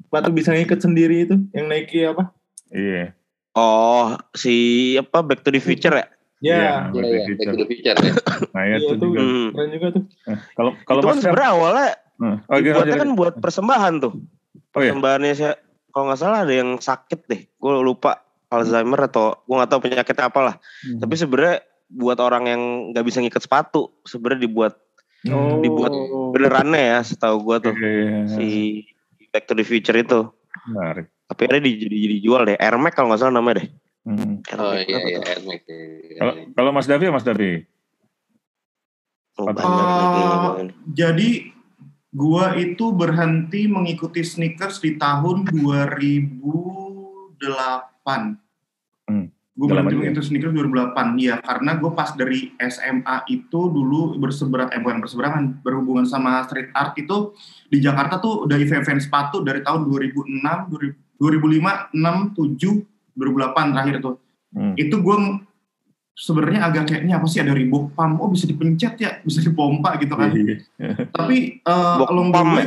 Sepatu 0.05 0.29
bisa 0.29 0.51
ngikut 0.53 0.79
sendiri 0.79 1.17
itu, 1.25 1.37
yang 1.51 1.67
Nike 1.67 2.05
apa? 2.05 2.29
Iya. 2.69 3.17
Oh, 3.57 4.13
si 4.37 4.55
apa 4.95 5.25
Back 5.25 5.41
to 5.41 5.49
the 5.49 5.59
Future 5.59 5.97
ya? 5.97 6.05
Ya, 6.05 6.07
Iya, 6.41 6.61
Iya, 6.61 6.71
Back 6.71 6.93
to 6.93 7.01
the 7.01 7.01
iya, 7.01 7.09
back 7.11 7.25
Future. 7.25 7.49
to 7.49 7.57
the 7.57 7.67
future 7.67 7.97
ya. 7.97 8.13
Nah, 8.53 8.63
ya 8.63 8.77
itu 8.77 8.95
juga. 8.95 9.19
Hmm. 9.19 9.49
keren 9.51 9.69
juga 9.73 9.87
tuh. 9.91 10.03
Eh, 10.27 10.39
Kalau 10.53 10.73
kalau 10.85 11.01
kan 11.03 11.17
sebenarnya 11.19 11.51
awalnya 11.51 11.89
Hmm. 12.21 12.37
Oh, 12.53 12.61
dibuatnya 12.61 13.01
kan 13.01 13.11
buat 13.17 13.35
persembahan 13.41 13.95
tuh. 13.97 14.13
Oh 14.71 14.81
iya. 14.81 14.95
Persembahannya 14.95 15.33
saya 15.35 15.55
kalau 15.91 16.05
nggak 16.09 16.21
salah 16.21 16.39
ada 16.47 16.55
yang 16.55 16.79
sakit 16.79 17.21
deh. 17.27 17.43
Gue 17.59 17.73
lupa 17.83 18.23
Alzheimer 18.51 18.99
atau 19.07 19.39
gue 19.43 19.55
nggak 19.55 19.71
tahu 19.71 19.81
penyakitnya 19.83 20.27
apa 20.27 20.41
lah. 20.43 20.55
Hmm. 20.87 20.99
Tapi 21.03 21.15
sebenarnya 21.15 21.57
buat 21.91 22.19
orang 22.19 22.45
yang 22.47 22.63
nggak 22.95 23.03
bisa 23.03 23.19
ngikat 23.19 23.43
sepatu 23.43 23.91
sebenarnya 24.05 24.47
dibuat 24.47 24.75
Oh. 25.21 25.61
dibuat 25.61 25.93
benerannya 26.33 26.97
ya 26.97 26.99
setahu 27.05 27.45
gue 27.45 27.69
tuh 27.69 27.75
Iya, 27.77 27.91
iya, 27.93 28.09
iya. 28.09 28.21
si 28.25 28.47
Back 29.29 29.45
to 29.45 29.53
the 29.53 29.61
Future 29.63 29.93
itu. 29.93 30.33
Menarik. 30.65 31.13
Tapi 31.29 31.41
akhirnya 31.45 31.61
di, 31.61 31.73
jadi, 31.77 31.97
jadi 32.09 32.17
jual 32.25 32.41
deh. 32.49 32.57
Air 32.57 32.81
Max 32.81 32.97
kalau 32.97 33.13
nggak 33.13 33.21
salah 33.21 33.37
namanya 33.37 33.61
deh. 33.61 33.69
Hmm. 34.01 34.41
Oh 34.57 34.73
iya 34.73 34.97
iya? 34.97 35.21
Air 35.21 35.41
Max. 35.45 35.61
Kalau 36.57 36.71
Mas 36.73 36.89
Davi, 36.89 37.07
Mas 37.13 37.23
Davi. 37.23 37.53
Oh, 39.37 39.45
Uh, 39.45 39.53
banyak 39.53 39.69
lagi. 39.69 40.65
Jadi 40.91 41.29
gua 42.11 42.59
itu 42.59 42.91
berhenti 42.91 43.71
mengikuti 43.71 44.27
sneakers 44.27 44.83
di 44.83 44.99
tahun 44.99 45.47
2008. 45.51 47.39
Hmm. 49.07 49.27
Gue 49.55 49.67
berhenti 49.67 49.95
ya? 49.95 49.99
mengikuti 49.99 50.23
sneakers 50.27 50.55
2008. 50.55 51.21
Iya, 51.21 51.37
karena 51.43 51.77
gue 51.79 51.91
pas 51.93 52.11
dari 52.17 52.51
SMA 52.59 53.17
itu 53.31 53.61
dulu 53.71 54.17
berseberangan, 54.19 54.73
eh 54.75 54.81
bukan 54.83 54.99
berseberangan, 55.05 55.43
berhubungan 55.63 56.07
sama 56.09 56.43
street 56.49 56.73
art 56.75 56.97
itu 56.99 57.35
di 57.69 57.79
Jakarta 57.79 58.19
tuh 58.19 58.49
udah 58.49 58.57
event-event 58.59 59.03
sepatu 59.03 59.45
dari 59.45 59.61
tahun 59.63 59.87
2006, 59.87 60.41
2005, 61.21 61.93
6, 61.93 62.35
7, 62.35 62.87
2008 63.19 63.73
terakhir 63.77 63.97
tuh. 64.01 64.17
Hmm. 64.51 64.75
Itu 64.75 64.99
gue 64.99 65.17
sebenarnya 66.15 66.69
agak 66.69 66.85
kayak 66.91 67.03
ini 67.09 67.13
apa 67.17 67.27
sih 67.31 67.41
ada 67.41 67.57
Reebok 67.57 67.97
pump, 67.97 68.21
oh 68.21 68.29
bisa 68.29 68.45
dipencet 68.45 68.95
ya, 69.01 69.19
bisa 69.25 69.41
dipompa 69.41 69.97
gitu 69.97 70.15
kan. 70.15 70.31
Iya. 70.33 70.57
Tapi 71.11 71.65
uh, 71.65 72.05
along 72.05 72.29
the 72.31 72.37
pump 72.37 72.51
way, 72.57 72.67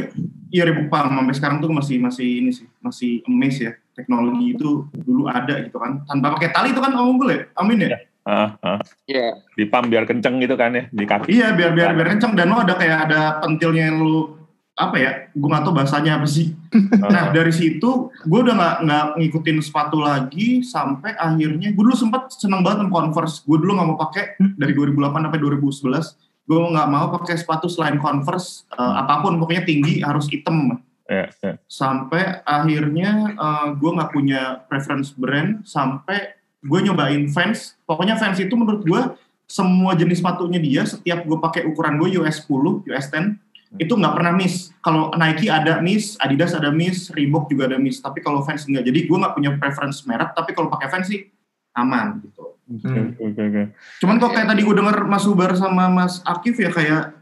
iya 0.50 0.64
Reebok 0.66 0.90
pump 0.90 1.14
sampai 1.14 1.36
sekarang 1.38 1.58
tuh 1.62 1.70
masih 1.70 1.98
masih 2.02 2.28
ini 2.44 2.52
sih, 2.52 2.68
masih 2.82 3.12
amazed 3.30 3.62
ya. 3.62 3.72
Teknologi 3.94 4.58
itu 4.58 4.90
dulu 5.06 5.30
ada 5.30 5.62
gitu 5.62 5.78
kan. 5.78 6.02
Tanpa 6.10 6.34
pakai 6.34 6.50
tali 6.50 6.74
itu 6.74 6.82
kan 6.82 6.98
Unggul 6.98 7.30
ya? 7.30 7.42
Amin 7.62 7.86
ya? 7.86 8.02
Ah, 8.26 8.56
ah. 8.64 8.80
Iya. 9.06 9.38
Di 9.54 9.70
pump 9.70 9.92
biar 9.92 10.10
kenceng 10.10 10.42
gitu 10.42 10.56
kan 10.58 10.74
ya 10.74 10.90
di 10.90 11.06
kaki. 11.06 11.30
Iya, 11.30 11.54
biar 11.54 11.78
biar 11.78 11.92
biar 11.94 12.08
kenceng 12.18 12.34
dan 12.34 12.50
lo 12.50 12.64
ada 12.64 12.74
kayak 12.80 13.06
ada 13.06 13.38
pentilnya 13.44 13.94
yang 13.94 14.02
lu 14.02 14.43
apa 14.74 14.96
ya? 14.98 15.12
Gue 15.38 15.48
nggak 15.50 15.64
tahu 15.70 15.74
bahasanya 15.78 16.22
apa 16.22 16.28
sih. 16.28 16.54
Nah 17.14 17.30
dari 17.30 17.54
situ 17.54 18.10
gue 18.26 18.40
udah 18.42 18.56
nggak 18.58 18.76
nggak 18.90 19.06
ngikutin 19.22 19.58
sepatu 19.62 20.02
lagi 20.02 20.66
sampai 20.66 21.14
akhirnya 21.14 21.70
gue 21.70 21.84
dulu 21.86 21.94
sempat 21.94 22.34
seneng 22.34 22.66
banget 22.66 22.86
sama 22.86 22.92
Converse. 22.92 23.46
Gue 23.46 23.58
dulu 23.62 23.78
nggak 23.78 23.88
mau 23.94 24.00
pakai 24.02 24.24
dari 24.58 24.74
2008 24.74 25.30
sampai 25.30 25.40
2011. 25.40 26.50
Gue 26.50 26.60
nggak 26.60 26.90
mau 26.90 27.06
pakai 27.14 27.36
sepatu 27.38 27.70
selain 27.70 28.02
Converse 28.02 28.66
eh, 28.74 28.94
apa 28.98 29.22
pun 29.22 29.38
pokoknya 29.38 29.64
tinggi 29.64 30.02
harus 30.02 30.26
hitam. 30.34 30.82
Iya, 31.06 31.30
iya. 31.30 31.54
Sampai 31.70 32.42
akhirnya 32.42 33.38
gue 33.78 33.92
nggak 33.94 34.12
punya 34.16 34.66
preference 34.66 35.14
brand 35.14 35.62
sampai 35.62 36.34
gue 36.64 36.80
nyobain 36.82 37.30
Vans. 37.30 37.78
Pokoknya 37.86 38.18
Vans 38.18 38.40
itu 38.42 38.56
menurut 38.58 38.82
gue 38.82 39.02
semua 39.46 39.94
jenis 39.94 40.24
sepatunya 40.24 40.58
dia 40.58 40.82
setiap 40.88 41.22
gue 41.28 41.38
pakai 41.38 41.68
ukuran 41.70 42.00
gue 42.02 42.18
US 42.24 42.42
10, 42.48 42.90
US 42.90 43.06
10 43.12 43.38
itu 43.82 43.94
nggak 43.94 44.14
pernah 44.14 44.34
miss. 44.36 44.70
Kalau 44.84 45.10
Nike 45.18 45.50
ada 45.50 45.82
miss, 45.82 46.14
Adidas 46.22 46.54
ada 46.54 46.70
miss, 46.70 47.10
Reebok 47.10 47.50
juga 47.50 47.70
ada 47.72 47.78
miss. 47.82 47.98
Tapi 48.04 48.22
kalau 48.22 48.46
Vans 48.46 48.70
enggak. 48.70 48.86
Jadi 48.86 49.00
gue 49.10 49.18
nggak 49.18 49.34
punya 49.34 49.52
preference 49.58 50.06
merek. 50.06 50.34
Tapi 50.38 50.52
kalau 50.54 50.70
pakai 50.70 50.88
Vans 50.94 51.08
sih 51.10 51.26
aman 51.74 52.22
gitu. 52.22 52.54
Oke, 52.64 53.02
oke, 53.20 53.42
oke. 53.44 53.64
Cuman 54.00 54.16
kok 54.22 54.32
kayak 54.34 54.48
tadi 54.54 54.62
gue 54.62 54.76
denger 54.78 54.98
Mas 55.10 55.26
Ubar 55.26 55.52
sama 55.58 55.90
Mas 55.90 56.22
Akif 56.24 56.56
ya 56.62 56.70
kayak 56.70 57.18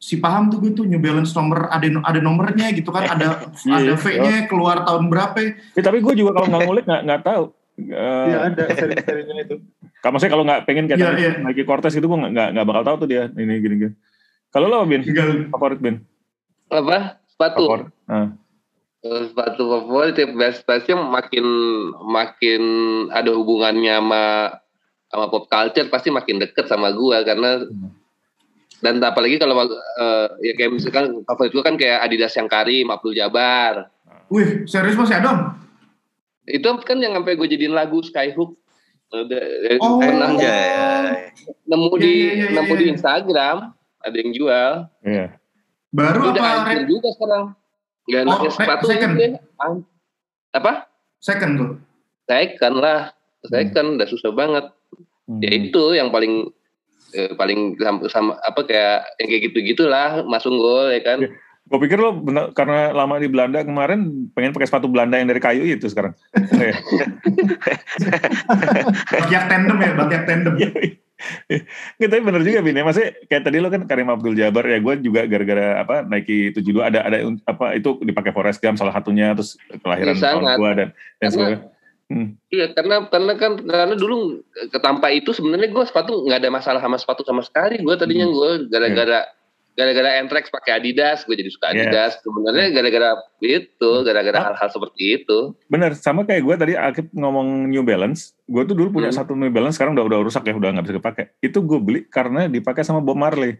si 0.00 0.16
paham 0.16 0.48
tuh 0.48 0.58
gue 0.64 0.72
tuh 0.72 0.88
New 0.88 0.98
Balance 0.98 1.36
nomor 1.36 1.68
ada 1.68 1.84
ada 1.84 2.20
nomornya 2.24 2.72
gitu 2.72 2.88
kan 2.88 3.04
ada 3.04 3.44
Iya, 3.68 3.76
ada 3.76 3.94
V-nya 4.00 4.34
keluar 4.48 4.82
tahun 4.88 5.12
berapa 5.12 5.38
Ya, 5.76 5.82
tapi 5.84 6.00
gue 6.00 6.14
juga 6.16 6.40
kalau 6.40 6.48
nggak 6.48 6.62
ngulik 6.66 6.84
nggak 6.88 7.02
nggak 7.04 7.22
tahu. 7.22 7.44
Eh, 7.80 8.24
Iya 8.28 8.38
ada 8.52 8.64
seri-serinya 8.76 9.36
itu. 9.40 9.56
Kalau 10.00 10.12
maksudnya 10.16 10.32
kalau 10.32 10.44
nggak 10.48 10.60
pengen 10.64 10.84
kayak 10.88 10.98
Iya, 10.98 11.08
tadi 11.12 11.22
iya. 11.22 11.32
Nike 11.44 11.64
Cortez 11.68 11.92
gitu 11.92 12.06
gue 12.08 12.18
nggak 12.20 12.32
nggak 12.32 12.48
nggak 12.56 12.66
bakal 12.66 12.82
tahu 12.84 12.96
tuh 13.04 13.08
dia 13.08 13.22
ini 13.36 13.54
gini 13.60 13.74
gini. 13.76 13.92
Kalau 14.50 14.66
lo 14.66 14.82
Bin, 14.82 15.02
tinggal 15.02 15.46
favorit 15.48 15.78
Bin? 15.78 15.96
Apa? 16.68 17.22
Sepatu. 17.30 17.62
Favorit. 17.66 17.88
Ah. 18.06 18.34
Eh, 19.00 19.32
sepatu 19.32 19.64
favorit 19.64 20.12
ya 20.12 20.28
best 20.28 20.60
bestnya 20.68 21.00
makin 21.00 21.44
makin 22.04 22.62
ada 23.08 23.32
hubungannya 23.32 23.96
sama 23.96 24.24
sama 25.08 25.24
pop 25.32 25.48
culture 25.48 25.88
pasti 25.88 26.12
makin 26.12 26.36
deket 26.36 26.68
sama 26.68 26.92
gua 26.92 27.24
karena 27.24 27.64
dan 28.84 29.00
apalagi 29.00 29.40
kalau 29.40 29.56
eh, 29.64 30.28
ya 30.44 30.52
kayak 30.52 30.76
misalkan 30.76 31.24
favorit 31.24 31.48
gua 31.50 31.64
kan 31.64 31.80
kayak 31.80 32.04
Adidas 32.04 32.36
yang 32.36 32.44
Karim, 32.44 32.92
Abdul 32.92 33.16
Jabar. 33.16 33.88
wih 34.28 34.68
serius 34.68 34.94
Mas 34.94 35.10
Adam 35.10 35.56
Itu 36.44 36.66
kan 36.82 36.98
yang 36.98 37.14
sampai 37.14 37.38
gue 37.38 37.46
jadiin 37.46 37.72
lagu 37.72 38.02
Skyhook. 38.02 38.58
Udah, 39.08 39.38
eh, 39.70 39.78
Oh. 39.78 39.96
pernah 40.02 40.34
Ya, 40.34 40.44
ya, 40.44 40.54
ya. 40.66 41.14
nemu 41.64 41.86
Iya, 41.94 42.02
di 42.02 42.12
iya, 42.12 42.32
iya, 42.34 42.46
nemu 42.52 42.72
iya. 42.74 42.80
di 42.80 42.86
Instagram 42.90 43.56
ada 44.00 44.16
yang 44.16 44.30
jual. 44.30 44.72
Iya. 45.00 45.26
baru 45.90 46.30
Udah 46.30 46.42
apa 46.62 46.70
red 46.70 46.86
juga 46.86 47.08
sekarang. 47.12 47.44
Gak 48.06 48.22
Oh, 48.24 48.38
re- 48.38 48.50
sepatu 48.50 48.84
second. 48.86 49.12
deh. 49.14 49.32
Apa? 50.50 50.86
second 51.18 51.52
tuh 51.54 51.70
Second 52.24 52.76
lah. 52.78 53.12
Second 53.42 53.96
udah 53.96 54.06
susah 54.06 54.30
banget. 54.30 54.64
Hmm. 55.26 55.40
Ya 55.40 55.50
itu 55.52 55.84
yang 55.92 56.08
paling 56.08 56.48
eh, 57.10 57.34
paling 57.34 57.74
sama, 57.76 58.00
sama 58.06 58.32
apa 58.40 58.62
kayak 58.62 59.18
yang 59.18 59.28
kayak 59.28 59.42
gitu-gitulah 59.46 60.22
Mas 60.24 60.44
Unggul 60.44 60.90
ya 60.90 61.02
kan. 61.02 61.18
Gue 61.66 61.78
pikir 61.80 61.98
lo 61.98 62.14
bener, 62.16 62.50
karena 62.50 62.90
lama 62.90 63.14
di 63.16 63.26
Belanda 63.26 63.62
kemarin 63.62 64.30
pengen 64.30 64.50
pakai 64.50 64.66
sepatu 64.66 64.86
Belanda 64.86 65.14
yang 65.16 65.26
dari 65.26 65.38
kayu 65.38 65.62
itu 65.64 65.86
sekarang. 65.86 66.14
Iya. 66.56 66.74
Batiak 69.10 69.44
tandem 69.46 69.76
ya 69.76 69.90
Batiak 69.94 70.22
tandem 70.24 70.54
Nggak, 71.98 72.08
tapi 72.08 72.22
bener 72.24 72.42
juga 72.42 72.60
Bin 72.64 72.76
ya. 72.76 72.84
Maksudnya 72.84 73.10
kayak 73.28 73.42
tadi 73.44 73.56
lo 73.60 73.68
kan 73.68 73.82
Karim 73.84 74.08
Abdul 74.08 74.34
Jabar 74.34 74.64
ya 74.64 74.78
gue 74.80 74.94
juga 75.04 75.20
gara-gara 75.28 75.80
apa 75.80 76.04
Nike 76.04 76.56
72 76.56 76.80
ada 76.80 77.00
ada 77.04 77.18
apa 77.44 77.76
itu 77.76 78.00
dipakai 78.00 78.32
Forest 78.32 78.60
Gump 78.60 78.80
salah 78.80 78.96
satunya 78.96 79.36
terus 79.36 79.60
kelahiran 79.80 80.16
Iya, 80.16 80.22
tahun 80.22 80.42
gue 80.56 80.70
dan 80.76 80.88
dan 81.20 81.28
sebagainya. 81.28 81.60
Hmm. 82.10 82.28
Iya 82.50 82.66
karena 82.74 83.06
karena 83.06 83.32
kan 83.38 83.52
karena 83.62 83.94
dulu 83.94 84.42
ketampa 84.74 85.14
itu 85.14 85.30
sebenarnya 85.30 85.70
gue 85.70 85.84
sepatu 85.86 86.26
nggak 86.26 86.42
ada 86.42 86.50
masalah 86.50 86.80
sama 86.82 86.98
sepatu 86.98 87.22
sama 87.22 87.46
sekali. 87.46 87.78
Gue 87.78 87.94
tadinya 87.94 88.26
Hmm. 88.26 88.34
gue 88.34 88.50
gara-gara 88.66 89.30
gara-gara 89.72 90.18
Entrex 90.18 90.48
pakai 90.48 90.76
Adidas, 90.76 91.24
gue 91.24 91.34
jadi 91.34 91.48
suka 91.48 91.70
Iya. 91.70 91.88
Adidas. 91.88 92.12
Sebenarnya 92.20 92.68
gara-gara 92.70 93.08
itu, 93.40 93.90
gara-gara 94.02 94.36
Ah. 94.36 94.44
hal-hal 94.52 94.68
seperti 94.68 95.02
itu. 95.18 95.38
Bener, 95.66 95.94
sama 95.94 96.22
kayak 96.22 96.42
gue 96.42 96.54
tadi 96.56 96.72
Akib 96.74 97.08
ngomong 97.10 97.66
New 97.66 97.80
Balance, 97.80 98.36
gue 98.44 98.62
tuh 98.62 98.74
dulu 98.74 99.00
punya 99.00 99.08
Hmm. 99.08 99.18
satu 99.22 99.32
New 99.32 99.48
Balance, 99.48 99.76
sekarang 99.76 99.94
udah 99.94 100.04
udah 100.04 100.18
rusak 100.20 100.42
ya, 100.42 100.52
udah 100.52 100.70
nggak 100.70 100.84
bisa 100.84 100.96
dipakai. 100.96 101.24
Itu 101.38 101.60
gue 101.60 101.78
beli 101.78 102.00
karena 102.04 102.46
dipakai 102.46 102.82
sama 102.82 103.00
Bob 103.00 103.16
Marley, 103.16 103.56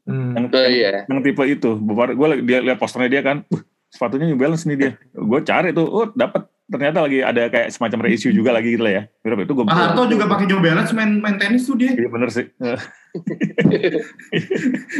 Hmm. 0.00 0.32
yang, 0.32 0.44
Oh 0.48 0.66
iya. 0.66 1.04
yang 1.04 1.20
tipe 1.20 1.44
itu. 1.44 1.76
Bob 1.76 1.96
Marley, 1.98 2.16
gue 2.16 2.26
dia 2.42 2.58
lihat 2.62 2.78
posternya 2.78 3.10
dia 3.10 3.22
kan, 3.22 3.44
"Wah, 3.46 3.60
sepatunya 3.86 4.26
New 4.26 4.38
Balance 4.38 4.64
nih 4.64 4.76
dia. 4.76 4.92
Gue 5.12 5.40
cari 5.42 5.70
tuh, 5.70 5.84
oh 5.84 6.08
dapat. 6.10 6.46
Ternyata 6.70 6.98
lagi 7.02 7.18
ada 7.18 7.42
kayak 7.50 7.74
semacam 7.74 7.98
reissue 8.06 8.30
juga 8.30 8.54
lagi 8.54 8.78
gitu 8.78 8.86
lah 8.86 8.94
ya. 8.94 9.02
Berapa 9.20 9.42
itu 9.42 9.52
gue 9.52 9.64
Pak 9.66 9.74
Harto 9.74 10.06
juga 10.06 10.30
pakai 10.30 10.46
New 10.46 10.62
Balance 10.62 10.94
main 10.94 11.18
main 11.18 11.34
tenis 11.34 11.66
tuh 11.66 11.74
dia 11.74 11.90
Iya 11.92 12.06
bener 12.06 12.30
sih. 12.30 12.46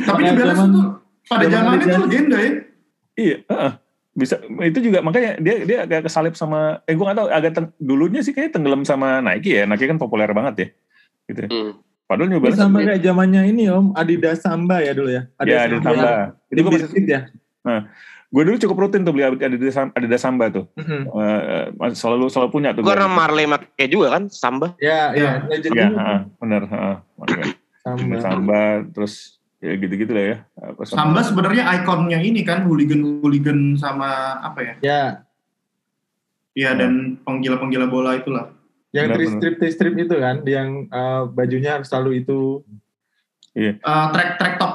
Tapi 0.07 0.21
New 0.21 0.35
Balance 0.35 0.63
tuh 0.67 0.87
pada 1.31 1.47
zaman 1.47 1.55
zamannya 1.55 1.79
Adidas. 1.79 1.95
tuh 1.95 2.03
legenda 2.11 2.39
ya 2.43 2.53
iya, 3.15 3.37
heeh. 3.47 3.73
bisa 4.11 4.35
itu 4.67 4.79
juga 4.83 4.99
makanya 5.07 5.39
dia 5.39 5.63
dia 5.63 5.79
agak 5.87 6.11
kesalip 6.11 6.35
sama 6.35 6.83
eh 6.83 6.99
gue 6.99 7.05
gak 7.07 7.15
tahu 7.15 7.29
agak 7.31 7.53
teng- 7.55 7.75
dulunya 7.79 8.21
sih 8.27 8.35
kayak 8.35 8.51
tenggelam 8.51 8.83
sama 8.83 9.23
Nike 9.23 9.55
ya 9.55 9.71
Nike 9.71 9.87
kan 9.87 10.03
populer 10.03 10.27
banget 10.35 10.55
ya 10.59 10.69
gitu 11.31 11.41
ya. 11.47 11.49
Hmm. 11.49 11.73
padahal 12.11 12.27
New 12.27 12.43
Ini 12.43 12.45
Balance 12.51 12.59
sama 12.59 12.79
kayak 12.83 13.03
zamannya 13.07 13.43
ini 13.47 13.71
Om, 13.71 13.95
Adidas 13.95 14.43
Samba 14.43 14.83
ya 14.83 14.91
dulu 14.91 15.15
ya. 15.15 15.23
ya 15.47 15.59
ada 15.71 15.79
tambah 15.79 16.13
Itu 16.51 16.59
itu 16.59 16.61
gue 16.67 16.73
masih 16.75 17.05
ya. 17.07 17.21
Gue 18.31 18.43
dulu 18.47 18.57
cukup 18.63 18.77
rutin 18.87 19.03
tuh 19.03 19.11
beli 19.11 19.27
Adidas 19.27 19.75
Adidas 19.75 20.23
Samba 20.23 20.47
tuh 20.55 20.71
Mhm. 20.79 21.03
Eh, 21.11 21.41
eh, 21.75 21.95
selalu 21.99 22.31
selalu 22.31 22.49
punya 22.55 22.71
tuh 22.71 22.87
Karena 22.87 23.11
gua. 23.11 23.19
Marley 23.27 23.47
make 23.51 23.85
juga 23.91 24.15
kan, 24.15 24.31
Samba. 24.31 24.79
Ya, 24.79 25.11
ya. 25.11 25.43
Iya. 25.51 25.67
Iya, 25.67 25.87
heeh, 25.91 26.21
bener 26.39 26.63
heeh. 26.71 26.97
Makanya, 27.19 27.47
Samba. 27.83 28.17
Samba 28.23 28.63
terus 28.95 29.15
ya 29.59 29.75
gitu-gitu 29.77 30.13
lah 30.15 30.25
ya. 30.25 30.37
Apa 30.63 30.83
Samba 30.87 31.21
sebenarnya 31.27 31.67
ikonnya 31.83 32.23
ini 32.23 32.47
kan 32.47 32.63
hooligan-hooligan 32.65 33.75
sama 33.77 34.39
apa 34.41 34.61
ya? 34.63 34.75
Ya. 34.81 35.05
Iya 36.55 36.75
dan 36.79 37.19
penggila-penggila 37.27 37.87
bola 37.91 38.15
itulah. 38.19 38.55
Yang 38.91 39.07
tri 39.15 39.25
strip 39.27 39.55
tri 39.63 39.71
strip 39.71 39.95
itu 39.95 40.15
kan, 40.19 40.43
yang 40.47 40.91
uh, 40.91 41.27
bajunya 41.31 41.79
harus 41.79 41.87
selalu 41.87 42.27
itu. 42.27 42.63
Iya. 43.55 43.79
Uh, 43.83 44.07
track 44.15 44.31
track 44.39 44.55
top. 44.59 44.70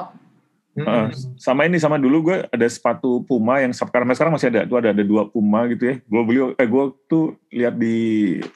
Uh, 0.76 1.08
sama 1.40 1.64
ini 1.64 1.80
sama 1.80 1.96
dulu 1.96 2.28
gue 2.28 2.44
ada 2.52 2.66
sepatu 2.68 3.24
Puma 3.24 3.64
yang 3.64 3.72
sekarang 3.72 4.12
sekarang 4.12 4.36
masih 4.36 4.52
ada. 4.52 4.68
Tuh 4.68 4.76
ada 4.76 4.92
ada 4.92 5.00
dua 5.00 5.24
Puma 5.24 5.64
gitu 5.72 5.88
ya. 5.88 5.94
Gue 6.04 6.20
beli 6.20 6.40
eh 6.52 6.68
gue 6.68 6.84
tuh 7.08 7.32
lihat 7.48 7.80
di 7.80 7.96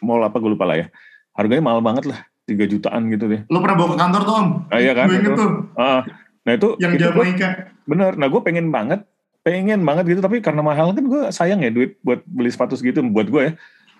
mall 0.04 0.20
apa 0.20 0.36
gue 0.36 0.52
lupa 0.52 0.68
lah 0.68 0.84
ya. 0.84 0.86
Harganya 1.32 1.64
mahal 1.64 1.80
banget 1.80 2.12
lah 2.12 2.20
tiga 2.44 2.68
jutaan 2.68 3.08
gitu 3.08 3.24
deh. 3.24 3.40
Lo 3.48 3.64
pernah 3.64 3.76
bawa 3.80 3.96
ke 3.96 3.98
kantor 4.04 4.22
tuh 4.28 4.34
om? 4.36 4.48
Ah, 4.68 4.78
iya 4.84 4.92
kan? 4.92 5.08
Gue 5.08 5.16
inget 5.16 5.32
tuh. 5.32 5.50
Uh, 5.80 6.00
nah 6.44 6.52
itu 6.52 6.68
yang 6.76 6.92
itu 6.92 7.08
Jamaika 7.08 7.48
bener. 7.88 8.12
Nah 8.20 8.28
gue 8.28 8.40
pengen 8.44 8.68
banget 8.68 9.00
pengen 9.40 9.80
banget 9.88 10.04
gitu 10.12 10.20
tapi 10.20 10.44
karena 10.44 10.60
mahal 10.60 10.92
kan 10.92 11.04
gue 11.08 11.22
sayang 11.32 11.64
ya 11.64 11.72
duit 11.72 11.96
buat 12.04 12.20
beli 12.28 12.52
sepatu 12.52 12.76
segitu 12.76 13.00
buat 13.00 13.32
gue 13.32 13.42
ya. 13.48 13.52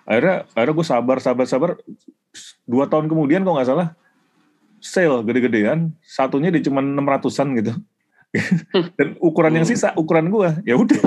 Akhirnya 0.04 0.44
akhirnya 0.52 0.74
gue 0.76 0.86
sabar 0.86 1.16
sabar 1.24 1.46
sabar. 1.48 1.70
Dua 2.68 2.84
tahun 2.84 3.08
kemudian 3.08 3.48
kok 3.48 3.56
nggak 3.56 3.68
salah 3.72 3.96
sale 4.76 5.24
gede-gedean. 5.24 5.96
Satunya 6.04 6.52
di 6.52 6.60
cuma 6.60 6.84
enam 6.84 7.08
ratusan 7.08 7.56
gitu 7.56 7.80
dan 8.98 9.18
ukuran 9.18 9.58
yang 9.58 9.66
sisa 9.66 9.90
ukuran 9.98 10.30
gue 10.30 10.62
ya 10.62 10.78
udah. 10.78 10.98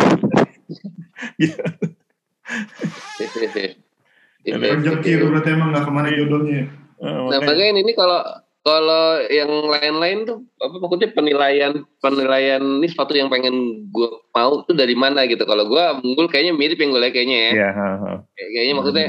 Rezeki 4.43 5.09
itu 5.15 5.25
berarti 5.31 5.49
emang 5.55 5.71
nggak 5.71 5.85
ke 5.87 5.91
mana 5.91 6.11
jodohnya. 6.11 6.67
Nah 6.99 7.39
makanya. 7.39 7.79
ini 7.79 7.95
kalau 7.95 8.19
kalau 8.63 9.19
yang 9.27 9.51
lain-lain 9.67 10.23
tuh 10.23 10.37
apa 10.59 10.75
maksudnya 10.79 11.11
penilaian 11.11 11.83
penilaian 11.99 12.63
ini 12.63 12.87
sepatu 12.87 13.15
yang 13.15 13.27
pengen 13.27 13.87
gue 13.91 14.09
mau 14.35 14.63
tuh 14.67 14.75
dari 14.75 14.95
mana 14.95 15.23
gitu. 15.27 15.43
Kalau 15.47 15.67
gue 15.67 15.83
unggul 16.03 16.27
kayaknya 16.27 16.55
mirip 16.55 16.79
yang 16.79 16.91
gue 16.91 17.11
kayaknya 17.11 17.37
ya. 17.39 17.51
Yeah, 17.51 17.71
uh, 17.75 18.03
uh. 18.03 18.17
kayaknya 18.35 18.73
maksudnya 18.75 19.07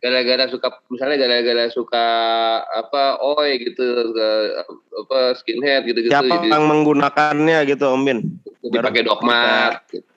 gara-gara 0.00 0.44
suka 0.48 0.68
misalnya 0.88 1.16
gara-gara 1.28 1.64
suka 1.68 2.06
apa 2.64 3.20
oi 3.20 3.60
gitu 3.60 4.16
ke, 4.16 4.28
apa 4.96 5.18
skinhead 5.36 5.84
gitu 5.84 6.08
gitu 6.08 6.12
siapa 6.12 6.40
yang 6.48 6.64
menggunakannya 6.64 7.68
gitu 7.68 7.84
Om 7.84 8.02
Bin? 8.08 8.18
Dipakai 8.64 9.04
dogmat 9.04 9.84
gitu. 9.92 10.08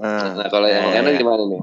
nah, 0.00 0.34
nah 0.34 0.48
kalau 0.50 0.66
yang 0.66 1.06
lain 1.06 1.16
gimana 1.16 1.42
nih? 1.46 1.62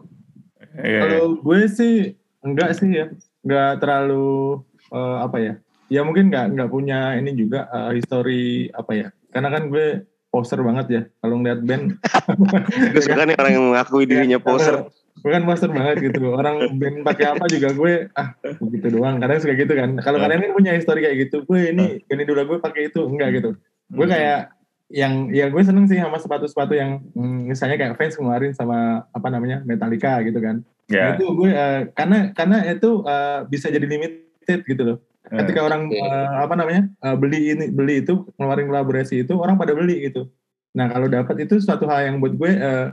Kalau 0.77 1.35
gue 1.43 1.59
sih 1.67 1.95
enggak 2.39 2.79
sih 2.79 2.89
ya. 2.89 3.11
Enggak 3.43 3.83
terlalu 3.83 4.63
uh, 4.95 5.27
apa 5.27 5.37
ya? 5.43 5.53
Ya 5.91 6.01
mungkin 6.03 6.31
nggak 6.31 6.55
nggak 6.55 6.69
punya 6.71 7.15
ini 7.19 7.35
juga 7.35 7.67
uh, 7.71 7.91
history 7.91 8.71
apa 8.71 8.91
ya? 8.95 9.07
Karena 9.35 9.51
kan 9.51 9.67
gue 9.67 10.07
poser 10.31 10.59
banget 10.63 10.85
ya 10.87 11.01
kalau 11.19 11.39
ngeliat 11.39 11.61
band. 11.63 11.85
Gue 12.93 13.01
suka 13.01 13.23
nih 13.23 13.35
orang 13.39 13.53
yang 13.55 13.65
mengakui 13.71 14.03
dirinya 14.03 14.39
poser 14.43 14.91
gue 15.17 15.31
kan 15.33 15.43
master 15.43 15.69
banget 15.73 16.13
gitu. 16.13 16.33
Band 16.35 16.77
band 16.77 16.95
pakai 17.05 17.25
apa 17.33 17.45
juga 17.49 17.73
gue 17.73 17.93
ah 18.13 18.33
begitu 18.61 18.87
doang. 18.93 19.17
Kadang 19.17 19.37
suka 19.41 19.53
gitu 19.57 19.73
kan. 19.73 19.97
Kalau 20.01 20.17
kalian 20.21 20.39
kan 20.45 20.51
punya 20.53 20.71
histori 20.77 21.01
kayak 21.03 21.27
gitu 21.27 21.43
gue 21.43 21.73
ini 21.73 21.85
ini 22.05 22.23
dulu 22.23 22.55
gue 22.55 22.57
pakai 22.61 22.93
itu. 22.93 23.01
Enggak 23.05 23.29
gitu. 23.41 23.49
Gue 23.91 24.07
kayak 24.07 24.57
yang 24.87 25.27
ya 25.35 25.51
gue 25.51 25.59
seneng 25.59 25.83
sih 25.91 25.99
sama 25.99 26.15
sepatu-sepatu 26.15 26.71
yang 26.71 27.03
hmm, 27.11 27.51
misalnya 27.51 27.75
kayak 27.75 27.99
fans 27.99 28.15
kemarin 28.15 28.55
sama 28.55 29.03
apa 29.11 29.27
namanya 29.27 29.59
Metallica 29.67 30.23
gitu 30.23 30.39
kan. 30.39 30.63
Yeah. 30.87 31.11
nah, 31.11 31.13
itu 31.19 31.25
gue 31.35 31.51
uh, 31.51 31.81
karena 31.91 32.17
karena 32.31 32.57
itu 32.71 33.03
uh, 33.03 33.43
bisa 33.51 33.67
jadi 33.67 33.83
limited 33.83 34.59
gitu 34.63 34.81
loh. 34.83 34.97
Ketika 35.27 35.59
yeah. 35.59 35.67
orang 35.67 35.81
uh, 35.91 36.47
apa 36.47 36.55
namanya 36.55 36.87
uh, 37.03 37.19
beli 37.19 37.51
ini 37.51 37.67
beli 37.67 37.99
itu 37.99 38.23
ngeluarin 38.39 38.71
kolaborasi 38.71 39.27
itu 39.27 39.35
orang 39.35 39.59
pada 39.59 39.75
beli 39.75 40.07
gitu. 40.07 40.31
Nah 40.71 40.87
kalau 40.87 41.11
dapat 41.11 41.43
itu 41.43 41.59
suatu 41.59 41.83
hal 41.91 42.07
yang 42.07 42.23
buat 42.23 42.39
gue 42.39 42.51
uh, 42.55 42.87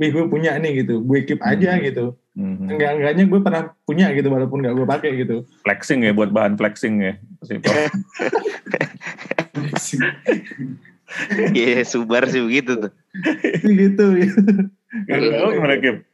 wih 0.00 0.10
gue 0.16 0.24
punya 0.32 0.56
nih 0.56 0.80
gitu 0.80 1.04
gue 1.04 1.18
keep 1.28 1.44
aja 1.44 1.76
hmm. 1.76 1.82
gitu 1.84 2.04
hmm. 2.32 2.72
enggak 2.72 2.90
enggaknya 2.96 3.24
gue 3.28 3.40
pernah 3.44 3.62
punya 3.84 4.06
gitu 4.16 4.32
walaupun 4.32 4.64
nggak 4.64 4.74
gue 4.80 4.86
pakai 4.88 5.10
gitu 5.20 5.36
flexing 5.60 6.08
ya 6.08 6.16
buat 6.16 6.32
bahan 6.32 6.56
flexing 6.56 7.04
ya 7.04 7.12
Iya, 11.50 11.82
yeah, 11.82 11.82
subar 11.82 12.30
sih 12.30 12.38
begitu 12.38 12.86
tuh. 12.86 12.92
gitu. 13.66 14.04
Kalau 15.10 15.50
gimana 15.58 15.74
Kim? 15.82 16.06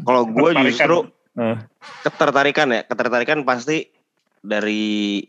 Kalau 0.00 0.22
gue 0.24 0.50
justru 0.64 1.12
ketertarikan 2.00 2.72
ya, 2.72 2.80
ketertarikan 2.88 3.44
pasti 3.44 3.92
dari 4.40 5.24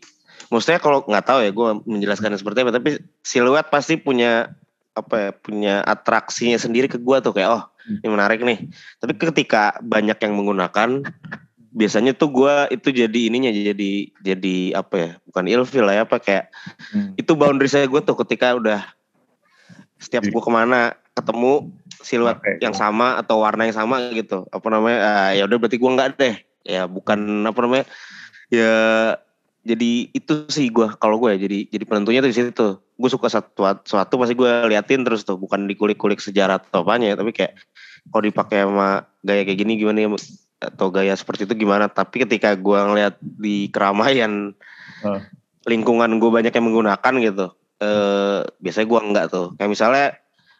maksudnya 0.48 0.80
kalau 0.80 1.04
nggak 1.04 1.26
tahu 1.26 1.40
ya 1.44 1.50
gue 1.50 1.68
menjelaskan 1.84 2.40
seperti 2.40 2.64
apa 2.64 2.72
tapi 2.72 2.90
siluet 3.20 3.66
pasti 3.68 3.98
punya 3.98 4.52
apa 4.96 5.14
ya 5.20 5.30
punya 5.36 5.74
atraksinya 5.84 6.56
sendiri 6.56 6.88
ke 6.88 6.96
gue 6.96 7.16
tuh 7.20 7.36
kayak 7.36 7.52
oh 7.52 7.62
ini 7.86 8.08
menarik 8.08 8.40
nih 8.40 8.66
tapi 8.98 9.12
ketika 9.14 9.76
banyak 9.84 10.16
yang 10.16 10.32
menggunakan 10.34 11.04
biasanya 11.76 12.16
tuh 12.16 12.32
gue 12.32 12.54
itu 12.72 12.88
jadi 12.88 13.20
ininya 13.28 13.52
jadi 13.52 13.92
jadi 14.24 14.56
apa 14.80 14.94
ya 14.96 15.10
bukan 15.28 15.44
ilfil 15.44 15.84
lah 15.84 15.94
ya 16.00 16.02
apa 16.08 16.16
kayak 16.16 16.48
hmm. 16.96 17.20
itu 17.20 17.32
boundary 17.36 17.68
saya 17.68 17.84
gue 17.84 18.00
tuh 18.00 18.16
ketika 18.24 18.56
udah 18.56 18.80
setiap 20.00 20.24
gue 20.24 20.42
ke 20.42 20.50
mana 20.52 20.96
ketemu 21.12 21.68
siluet 22.00 22.40
okay. 22.40 22.56
yang 22.64 22.72
sama 22.72 23.20
atau 23.20 23.44
warna 23.44 23.68
yang 23.68 23.76
sama 23.76 24.00
gitu 24.16 24.48
apa 24.48 24.66
namanya 24.72 24.98
uh, 25.04 25.30
ya 25.36 25.44
udah 25.44 25.56
berarti 25.60 25.76
gue 25.76 25.90
nggak 25.92 26.08
deh 26.16 26.34
ya 26.64 26.88
bukan 26.88 27.44
apa 27.44 27.58
namanya 27.60 27.84
ya 28.48 28.72
jadi 29.66 30.14
itu 30.14 30.46
sih 30.46 30.70
gue 30.70 30.86
kalau 31.02 31.18
gue 31.18 31.34
ya 31.34 31.38
jadi 31.42 31.66
jadi 31.66 31.84
penentunya 31.90 32.22
tuh 32.22 32.30
di 32.30 32.36
situ. 32.38 32.68
Gue 32.78 33.10
suka 33.10 33.26
satu 33.26 33.66
suatu 33.82 34.14
pasti 34.14 34.38
gue 34.38 34.48
liatin 34.70 35.02
terus 35.02 35.26
tuh 35.26 35.34
bukan 35.34 35.66
dikulik-kulik 35.66 36.22
sejarah 36.22 36.62
atau 36.62 36.86
apanya 36.86 37.12
ya 37.12 37.16
tapi 37.18 37.34
kayak 37.34 37.58
kalau 38.14 38.22
dipakai 38.22 38.62
sama 38.62 39.10
gaya 39.26 39.42
kayak 39.42 39.58
gini 39.58 39.74
gimana 39.74 40.06
ya 40.06 40.08
atau 40.70 40.86
gaya 40.94 41.18
seperti 41.18 41.50
itu 41.50 41.66
gimana. 41.66 41.90
Tapi 41.90 42.22
ketika 42.22 42.54
gue 42.54 42.78
ngeliat 42.78 43.18
di 43.20 43.66
keramaian 43.74 44.54
uh. 45.02 45.20
lingkungan 45.66 46.22
gue 46.22 46.30
banyak 46.30 46.54
yang 46.54 46.66
menggunakan 46.70 47.14
gitu 47.18 47.46
eh 47.76 48.40
biasanya 48.62 48.86
gue 48.86 49.00
enggak 49.02 49.26
tuh. 49.34 49.46
Kayak 49.58 49.70
misalnya 49.74 50.06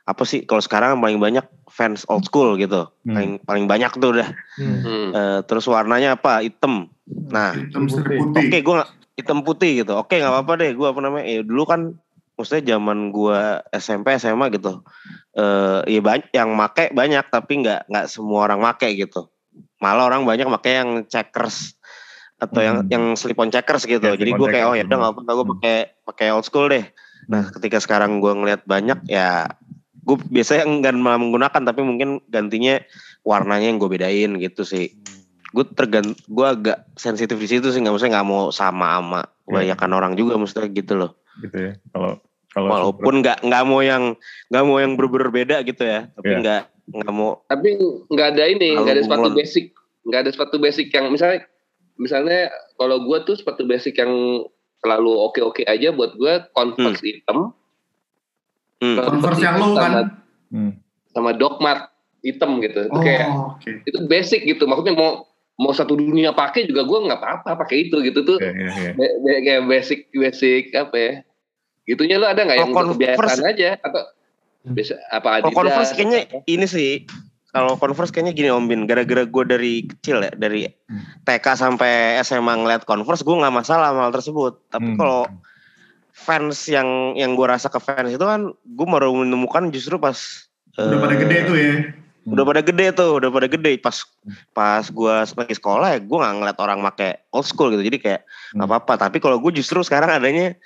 apa 0.06 0.22
sih 0.22 0.46
kalau 0.46 0.62
sekarang 0.62 1.02
paling 1.02 1.18
banyak 1.18 1.42
fans 1.66 2.06
old 2.06 2.22
school 2.22 2.54
gitu 2.54 2.86
hmm. 3.02 3.14
paling 3.14 3.32
paling 3.42 3.64
banyak 3.66 3.90
tuh 3.98 4.14
udah 4.14 4.28
hmm. 4.58 5.10
uh, 5.10 5.40
terus 5.44 5.66
warnanya 5.66 6.14
apa 6.14 6.46
hitam 6.46 6.90
Nah, 7.06 7.54
oke 7.54 8.34
okay, 8.34 8.60
gue 8.66 8.76
hitam 9.14 9.46
putih 9.46 9.86
gitu. 9.86 9.94
Oke, 9.94 10.18
okay, 10.18 10.26
nggak 10.26 10.34
apa-apa 10.34 10.52
deh. 10.58 10.70
Gue 10.74 10.90
apa 10.90 10.98
namanya? 10.98 11.24
Ya 11.26 11.40
dulu 11.46 11.62
kan, 11.64 11.80
maksudnya 12.34 12.76
zaman 12.76 13.14
gue 13.14 13.40
SMP 13.78 14.18
SMA 14.18 14.50
gitu. 14.50 14.82
Eh, 15.38 15.80
ya 15.86 16.00
banyak 16.02 16.34
yang 16.34 16.50
make 16.58 16.90
banyak, 16.90 17.24
tapi 17.30 17.62
nggak 17.62 17.86
nggak 17.86 18.06
semua 18.10 18.50
orang 18.50 18.58
make 18.58 18.90
gitu. 18.98 19.30
Malah 19.78 20.10
orang 20.10 20.26
banyak 20.26 20.50
make 20.50 20.70
yang 20.70 21.06
checkers 21.06 21.78
atau 22.36 22.60
hmm. 22.60 22.66
yang 22.66 22.76
yang 22.90 23.04
slip 23.14 23.38
on 23.38 23.54
checkers 23.54 23.86
gitu. 23.86 24.02
Ya, 24.02 24.18
Jadi 24.18 24.34
gue 24.34 24.48
kayak 24.50 24.66
oh 24.66 24.74
ya 24.74 24.82
udah 24.82 24.98
nggak 24.98 25.12
apa-apa, 25.14 25.30
gue 25.30 25.46
pakai 25.56 25.76
pakai 26.02 26.26
old 26.34 26.44
school 26.44 26.66
deh. 26.66 26.84
Nah, 27.26 27.50
ketika 27.50 27.78
sekarang 27.82 28.18
gue 28.18 28.30
ngeliat 28.34 28.66
banyak 28.66 29.02
ya 29.10 29.50
gue 30.06 30.16
biasanya 30.30 30.64
enggak 30.70 30.94
malah 30.94 31.18
menggunakan 31.18 31.62
tapi 31.66 31.82
mungkin 31.82 32.22
gantinya 32.30 32.78
warnanya 33.26 33.74
yang 33.74 33.82
gue 33.82 33.90
bedain 33.90 34.38
gitu 34.38 34.62
sih 34.62 34.94
gue 35.50 35.64
tergant 35.74 36.14
gue 36.30 36.46
agak 36.46 36.86
sensitif 36.94 37.34
di 37.34 37.48
situ 37.50 37.74
sih 37.74 37.82
nggak 37.82 37.90
maksudnya 37.90 38.22
nggak 38.22 38.28
mau 38.28 38.54
sama 38.54 39.02
sama 39.02 39.20
kebanyakan 39.46 39.90
yeah. 39.90 39.98
orang 39.98 40.12
juga 40.14 40.38
maksudnya 40.38 40.70
gitu 40.70 40.94
loh 40.94 41.10
gitu 41.42 41.56
ya 41.58 41.72
kalau 41.90 42.12
kalau 42.54 42.68
walaupun 42.70 43.14
nggak 43.20 43.38
nggak 43.42 43.64
mau 43.66 43.80
yang 43.82 44.14
nggak 44.48 44.64
mau 44.64 44.78
yang 44.78 44.92
berbeda 44.94 45.56
gitu 45.66 45.82
ya 45.82 46.06
tapi 46.14 46.30
iya. 46.30 46.38
nggak 46.38 46.62
yeah. 46.70 46.96
nggak 47.02 47.12
mau 47.14 47.30
tapi 47.50 47.68
nggak 48.10 48.28
ada 48.36 48.44
ini 48.46 48.68
nggak 48.78 48.94
ada 48.94 49.04
sepatu 49.04 49.28
basic 49.34 49.64
nggak 50.06 50.20
ada 50.22 50.30
sepatu 50.30 50.56
basic 50.62 50.86
yang 50.94 51.06
misalnya 51.10 51.40
misalnya 51.98 52.52
kalau 52.78 53.02
gue 53.02 53.18
tuh 53.26 53.34
sepatu 53.34 53.66
basic 53.66 53.98
yang 53.98 54.12
selalu 54.84 55.12
oke 55.18 55.40
oke 55.42 55.62
aja 55.66 55.90
buat 55.90 56.14
gue 56.14 56.32
converse 56.52 57.02
hmm. 57.02 57.08
hitam 57.10 57.38
hmm. 58.82 58.96
converse 59.00 59.40
yang 59.42 59.56
low 59.60 59.74
kan 59.76 60.20
hmm. 60.52 60.72
sama 61.12 61.32
dogmat 61.36 61.90
hitam 62.24 62.58
gitu 62.58 62.90
oh, 62.90 63.00
kayak 63.00 63.28
okay. 63.56 63.80
itu 63.86 63.98
basic 64.10 64.42
gitu 64.44 64.66
maksudnya 64.66 64.98
mau 64.98 65.10
mau 65.56 65.72
satu 65.72 65.96
dunia 65.96 66.36
pakai 66.36 66.68
juga 66.68 66.84
gue 66.84 66.98
nggak 67.08 67.20
apa-apa 67.20 67.64
pakai 67.64 67.88
itu 67.88 67.96
gitu 68.04 68.20
tuh 68.26 68.38
yeah, 68.42 68.92
yeah, 68.92 69.12
yeah. 69.16 69.40
kayak 69.40 69.62
basic 69.64 70.10
basic 70.12 70.74
apa 70.76 70.96
ya 70.96 71.12
gitunya 71.86 72.20
lo 72.20 72.28
ada 72.28 72.44
nggak 72.44 72.58
yang 72.60 72.72
kebiasaan 72.74 73.46
aja 73.46 73.78
atau 73.80 74.02
bisa 74.74 74.98
apa 75.14 75.40
Adidas 75.40 75.54
Converse 75.54 75.92
kayaknya 75.94 76.20
apa? 76.26 76.42
ini 76.50 76.66
sih 76.66 76.90
kalau 77.54 77.78
Converse 77.78 78.10
kayaknya 78.10 78.34
gini 78.34 78.48
Om 78.50 78.66
Bin 78.66 78.82
gara-gara 78.84 79.22
gue 79.22 79.44
dari 79.46 79.74
kecil 79.86 80.26
ya 80.26 80.32
dari 80.34 80.66
hmm. 80.66 81.24
TK 81.24 81.46
sampai 81.54 82.18
SMA 82.26 82.52
ngeliat 82.58 82.82
Converse 82.82 83.22
gue 83.22 83.36
nggak 83.38 83.54
masalah 83.54 83.94
sama 83.94 84.10
hal 84.10 84.12
tersebut 84.12 84.58
tapi 84.68 84.98
hmm. 84.98 84.98
Fans 86.16 86.64
yang 86.64 87.12
yang 87.12 87.36
gue 87.36 87.44
rasa 87.44 87.68
ke 87.68 87.76
fans 87.76 88.08
itu 88.08 88.24
kan 88.24 88.56
gue 88.56 88.86
baru 88.88 89.12
menemukan 89.12 89.68
justru 89.68 90.00
pas 90.00 90.16
udah 90.80 90.96
uh, 90.96 91.02
pada 91.04 91.16
gede 91.20 91.38
tuh 91.44 91.56
ya? 91.56 91.74
udah 92.26 92.42
pada 92.42 92.60
gede 92.64 92.86
tuh 92.90 93.10
udah 93.22 93.30
pada 93.30 93.46
gede. 93.46 93.78
Pas 93.78 93.96
pas 94.50 94.82
gue 94.82 95.14
lagi 95.22 95.54
sekolah 95.54 95.94
ya 95.94 95.98
gue 96.02 96.18
nggak 96.18 96.34
ngeliat 96.42 96.58
orang 96.58 96.82
make 96.82 97.22
old 97.30 97.46
school 97.46 97.70
gitu. 97.70 97.86
Jadi 97.86 97.98
kayak 98.02 98.20
nggak 98.56 98.66
hmm. 98.66 98.74
apa-apa. 98.74 98.92
Tapi 98.98 99.22
kalau 99.22 99.38
gue 99.38 99.54
justru 99.54 99.78
sekarang 99.86 100.10
adanya 100.10 100.58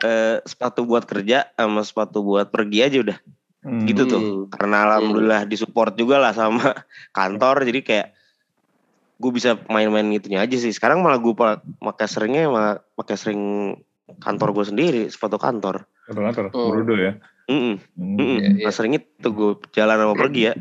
eh, 0.00 0.36
sepatu 0.48 0.88
buat 0.88 1.04
kerja 1.04 1.52
sama 1.52 1.84
sepatu 1.84 2.24
buat 2.24 2.48
pergi 2.48 2.78
aja 2.80 2.98
udah. 3.04 3.18
Hmm. 3.62 3.86
gitu 3.86 4.08
tuh. 4.08 4.22
Karena 4.50 4.88
alhamdulillah 4.88 5.46
disupport 5.46 5.92
juga 5.94 6.16
lah 6.16 6.32
sama 6.32 6.72
kantor. 7.18 7.68
Jadi 7.68 7.80
kayak 7.84 8.08
gue 9.20 9.30
bisa 9.30 9.60
main-main 9.68 10.08
itunya 10.16 10.40
aja 10.40 10.56
sih. 10.56 10.72
Sekarang 10.72 11.04
malah 11.04 11.20
gue 11.20 11.34
pakai 11.78 12.08
seringnya 12.08 12.48
malah 12.48 12.74
pakai 12.96 13.14
sering 13.20 13.42
kantor 14.20 14.48
gue 14.52 14.64
sendiri 14.68 15.02
sepatu 15.08 15.38
kantor 15.40 15.88
kantor 16.08 16.22
kantor 16.28 16.44
oh. 16.52 16.68
Brudo 16.74 16.96
ya 16.98 17.16
Mm 17.50 17.58
-mm. 17.58 17.74
Mm 17.98 18.16
-mm. 18.16 18.38
Ya, 18.38 18.50
ya. 18.54 18.66
Nah, 18.70 18.74
sering 18.74 18.94
itu 18.94 19.28
gue 19.34 19.52
jalan 19.74 19.98
sama 19.98 20.14
pergi 20.14 20.42
ya. 20.50 20.54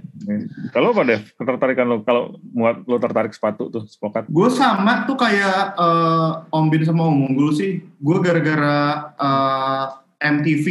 Kalau 0.73 0.97
apa 0.97 1.01
deh 1.05 1.19
ketertarikan 1.37 1.85
lo 1.85 2.01
kalau 2.01 2.41
muat 2.51 2.81
lo 2.89 2.97
tertarik 2.97 3.31
sepatu 3.31 3.69
tuh 3.69 3.85
sepokat? 3.85 4.25
Gue 4.27 4.49
sama 4.49 5.05
tuh 5.05 5.17
kayak 5.17 5.77
uh, 5.77 6.49
Om 6.49 6.65
Bin 6.73 6.81
sama 6.81 7.05
Om 7.05 7.31
Unggul 7.31 7.53
sih. 7.53 7.85
Gue 8.01 8.17
gara-gara 8.17 9.13
uh, 9.13 9.85
eh, 10.17 10.29
MTV 10.33 10.67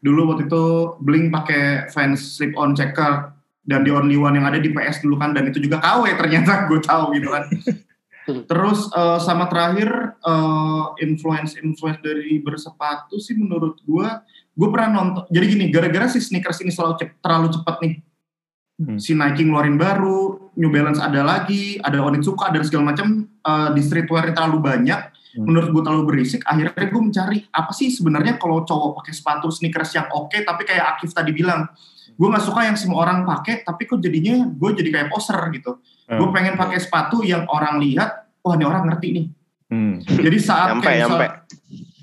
dulu 0.00 0.32
waktu 0.32 0.48
itu 0.48 0.64
bling 1.04 1.28
pakai 1.28 1.92
fans 1.92 2.40
slip 2.40 2.56
on 2.56 2.72
checker 2.72 3.32
dan 3.66 3.82
di 3.82 3.90
only 3.90 4.14
one 4.14 4.38
yang 4.38 4.46
ada 4.46 4.62
di 4.62 4.70
PS 4.70 5.02
dulu 5.02 5.18
kan 5.18 5.34
dan 5.34 5.50
itu 5.50 5.58
juga 5.58 5.82
KW 5.82 6.16
ternyata 6.16 6.52
gue 6.70 6.80
tahu 6.80 7.12
gitu 7.12 7.28
kan. 7.28 7.44
Terus 8.26 8.90
uh, 8.90 9.22
sama 9.22 9.46
terakhir 9.46 10.18
uh, 10.26 10.98
influence 10.98 11.54
influence 11.62 12.02
dari 12.02 12.42
bersepatu 12.42 13.22
sih 13.22 13.38
menurut 13.38 13.78
gue 13.86 14.08
gue 14.56 14.68
pernah 14.72 14.90
nonton 14.98 15.22
jadi 15.28 15.44
gini 15.52 15.64
gara-gara 15.68 16.08
si 16.08 16.18
sneakers 16.18 16.64
ini 16.64 16.72
selalu 16.72 16.96
cep, 16.96 17.10
terlalu 17.20 17.48
cepat 17.52 17.76
nih 17.84 17.94
hmm. 18.80 18.98
si 18.98 19.12
Nike 19.12 19.44
ngeluarin 19.44 19.76
baru 19.76 20.50
New 20.56 20.72
Balance 20.72 20.98
ada 20.98 21.20
lagi 21.20 21.76
ada 21.84 22.00
Onitsuka 22.00 22.48
dan 22.48 22.64
segala 22.64 22.96
macam 22.96 23.28
uh, 23.44 23.68
di 23.76 23.84
streetwear 23.84 24.32
terlalu 24.32 24.64
banyak 24.64 25.00
hmm. 25.36 25.44
menurut 25.44 25.68
gue 25.76 25.82
terlalu 25.84 26.04
berisik 26.08 26.40
akhirnya 26.48 26.88
gue 26.88 27.02
mencari 27.04 27.38
apa 27.52 27.70
sih 27.76 27.92
sebenarnya 27.92 28.40
kalau 28.40 28.64
cowok 28.64 29.04
pakai 29.04 29.12
sepatu 29.12 29.52
sneakers 29.52 29.92
yang 29.92 30.08
oke 30.16 30.32
okay, 30.32 30.40
tapi 30.40 30.64
kayak 30.64 30.96
Akif 30.96 31.12
tadi 31.12 31.36
bilang 31.36 31.68
gue 32.16 32.26
nggak 32.26 32.44
suka 32.48 32.64
yang 32.64 32.80
semua 32.80 33.04
orang 33.04 33.28
pakai 33.28 33.60
tapi 33.60 33.84
kok 33.84 34.00
jadinya 34.00 34.48
gue 34.48 34.70
jadi 34.72 34.88
kayak 34.88 35.08
poser 35.12 35.36
gitu 35.52 35.84
hmm. 36.08 36.18
gue 36.18 36.28
pengen 36.34 36.54
pakai 36.54 36.78
sepatu 36.78 37.22
yang 37.26 37.46
orang 37.50 37.82
lihat 37.82 38.30
wah 38.42 38.54
ini 38.54 38.64
orang 38.66 38.86
ngerti 38.90 39.08
nih 39.12 39.26
hmm. 39.70 39.94
jadi 40.06 40.38
saat 40.38 40.68
nyampe, 40.74 40.86
kayak 40.86 41.00
nyampe 41.06 41.26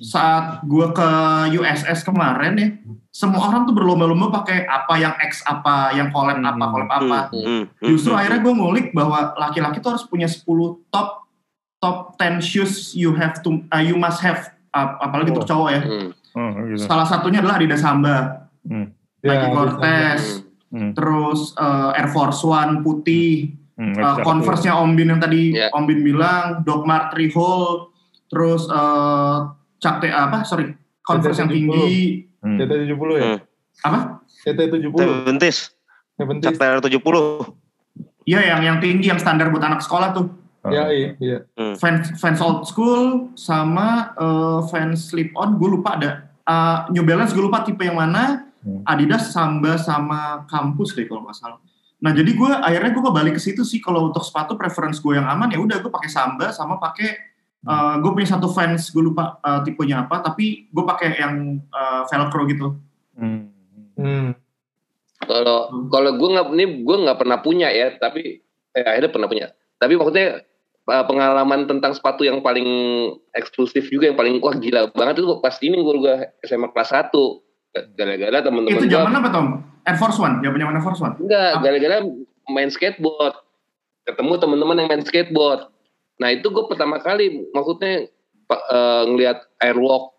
saat 0.04 0.60
gue 0.68 0.88
ke 0.92 1.10
USS 1.56 2.04
kemarin 2.04 2.54
ya 2.60 2.70
semua 3.13 3.46
orang 3.46 3.70
tuh 3.70 3.78
berlomba-lomba 3.78 4.34
pakai 4.42 4.66
apa 4.66 4.98
yang 4.98 5.13
X 5.22 5.46
apa 5.46 5.94
yang 5.94 6.10
collab 6.10 6.42
apa 6.42 6.66
collab 6.66 6.89
hmm, 6.89 6.98
apa 6.98 7.20
hmm, 7.30 7.63
hmm, 7.78 7.89
justru 7.94 8.12
akhirnya 8.18 8.42
gue 8.42 8.54
ngulik 8.58 8.88
bahwa 8.89 9.38
laki-laki 9.38 9.78
tuh 9.86 9.94
harus 9.94 10.06
punya 10.10 10.26
10 10.26 10.42
top 10.89 11.30
top 11.78 12.18
10 12.18 12.42
shoes 12.42 12.98
you 12.98 13.13
have 13.13 13.38
to 13.46 13.62
uh, 13.70 13.78
you 13.78 13.94
must 13.94 14.18
have 14.18 14.50
uh, 14.74 14.98
apalagi 14.98 15.30
untuk 15.30 15.46
oh. 15.46 15.50
cowok 15.54 15.70
ya 15.70 15.82
oh, 15.86 16.50
gitu. 16.74 16.89
salah 16.89 17.06
satunya 17.06 17.46
adalah 17.46 17.62
Adidas 17.62 17.86
Samba 17.86 18.50
hmm. 18.66 18.88
Nike 19.22 19.46
ya, 19.46 19.54
Cortez 19.54 20.22
hmm. 20.74 20.92
terus 20.98 21.54
uh, 21.54 21.94
Air 21.94 22.10
Force 22.10 22.42
One 22.42 22.82
putih 22.82 23.54
hmm, 23.54 23.62
uh, 23.80 24.18
Converse-nya 24.22 24.78
Om 24.78 24.94
Bin 24.94 25.10
yang 25.14 25.22
tadi 25.22 25.58
yeah. 25.58 25.74
Om 25.74 25.86
Bin 25.90 26.06
bilang 26.06 26.62
Doc 26.68 26.86
Mart 26.86 27.14
Hole 27.16 27.94
terus 28.30 28.66
uh, 28.70 29.54
Cak 29.82 30.02
T 30.02 30.10
apa 30.10 30.46
sorry 30.46 30.74
Converse 31.04 31.42
yang 31.44 31.52
tinggi 31.52 32.26
hmm. 32.42 32.58
CT 32.58 32.72
70 32.90 33.20
ya 33.20 33.24
hmm. 33.26 33.40
apa 33.86 34.00
CT 34.26 34.60
70 34.82 35.28
Bentis 35.30 35.74
Cak 36.18 36.56
T 36.58 36.64
70 36.90 36.98
iya 38.30 38.42
yang 38.56 38.62
yang 38.62 38.78
tinggi 38.80 39.10
yang 39.10 39.20
standar 39.20 39.50
buat 39.50 39.64
anak 39.64 39.82
sekolah 39.82 40.16
tuh 40.16 40.44
Iya, 40.64 40.86
iya, 40.96 41.10
iya. 41.20 41.38
Hmm. 41.60 41.76
Fans 41.76 42.16
fans 42.24 42.40
old 42.40 42.64
school 42.64 43.36
sama 43.36 44.16
uh, 44.16 44.64
fans 44.72 45.12
slip 45.12 45.36
on, 45.36 45.60
gue 45.60 45.68
lupa 45.68 46.00
ada. 46.00 46.32
Uh, 46.48 46.88
New 46.96 47.04
Balance 47.04 47.36
gue 47.36 47.44
lupa 47.44 47.68
tipe 47.68 47.84
yang 47.84 48.00
mana. 48.00 48.48
Hmm. 48.64 48.80
Adidas 48.88 49.36
Samba 49.36 49.76
sama 49.76 50.48
kampus 50.48 50.96
deh 50.96 51.04
kalau 51.04 51.28
nggak 51.28 51.36
salah. 51.36 51.60
Nah 52.04 52.12
jadi 52.12 52.36
gue 52.36 52.52
akhirnya 52.52 52.92
gue 52.92 53.04
kembali 53.04 53.32
ke 53.32 53.39
situ 53.39 53.63
sih 53.63 53.80
kalau 53.80 54.12
untuk 54.12 54.22
sepatu 54.28 54.60
preference 54.60 55.00
gue 55.00 55.16
yang 55.16 55.24
aman 55.24 55.48
ya 55.48 55.58
udah 55.58 55.80
gue 55.80 55.92
pakai 55.92 56.12
Samba 56.12 56.52
sama 56.52 56.78
pakai 56.78 57.34
Uh, 57.63 57.72
hmm. 57.72 57.80
eh, 57.80 57.96
gue 58.04 58.12
punya 58.12 58.28
satu 58.28 58.52
fans, 58.52 58.92
gue 58.92 59.00
lupa 59.00 59.39
uh, 59.39 59.63
tipenya 59.63 60.04
apa, 60.04 60.20
tapi 60.20 60.68
gue 60.68 60.84
pakai 60.84 61.16
yang 61.16 61.63
uh, 61.72 62.04
velcro 62.12 62.44
gitu. 62.52 62.76
Hmm. 63.16 63.56
Hmm. 63.96 64.36
Kalau 65.24 65.88
kalau 65.88 66.12
gue 66.12 66.30
nggak 66.36 66.48
ini 66.60 66.84
gue 66.84 66.98
nggak 67.08 67.20
pernah 67.24 67.39
punya 67.39 67.72
ya, 67.72 67.96
tapi 67.96 68.44
eh, 68.76 68.84
akhirnya 68.84 69.16
pernah 69.16 69.32
punya. 69.32 69.48
Tapi 69.80 69.96
maksudnya 69.96 70.44
uh, 70.92 71.04
pengalaman 71.08 71.63
tentang 71.63 71.96
sepatu 71.96 72.28
yang 72.28 72.44
paling 72.44 72.68
eksklusif 73.32 73.88
juga 73.88 74.12
yang 74.12 74.20
paling 74.20 74.44
wah 74.44 74.56
gila 74.60 74.92
banget 74.92 75.24
itu 75.24 75.28
pas 75.39 75.56
ini 75.63 75.80
gue 75.80 75.96
gue 76.04 76.16
SMA 76.44 76.68
kelas 76.68 76.92
1 76.92 77.16
gara-gara 77.74 78.38
teman-teman 78.46 78.78
itu 78.78 78.88
zaman 78.90 79.14
apa 79.18 79.30
Tom? 79.34 79.48
Air 79.84 79.98
Force 80.00 80.18
One, 80.22 80.40
zaman 80.46 80.58
zaman 80.62 80.74
Air 80.78 80.86
Force 80.86 81.02
One? 81.02 81.16
Enggak, 81.20 81.52
gara-gara 81.60 81.96
main 82.52 82.70
skateboard 82.70 83.36
ketemu 84.04 84.36
teman-teman 84.36 84.76
yang 84.84 84.88
main 84.92 85.04
skateboard 85.04 85.74
Nah 86.22 86.30
itu 86.34 86.48
gue 86.50 86.64
pertama 86.70 87.02
kali 87.02 87.50
maksudnya 87.56 88.06
uh, 88.52 89.04
ngelihat 89.10 89.50
airwalk 89.64 90.14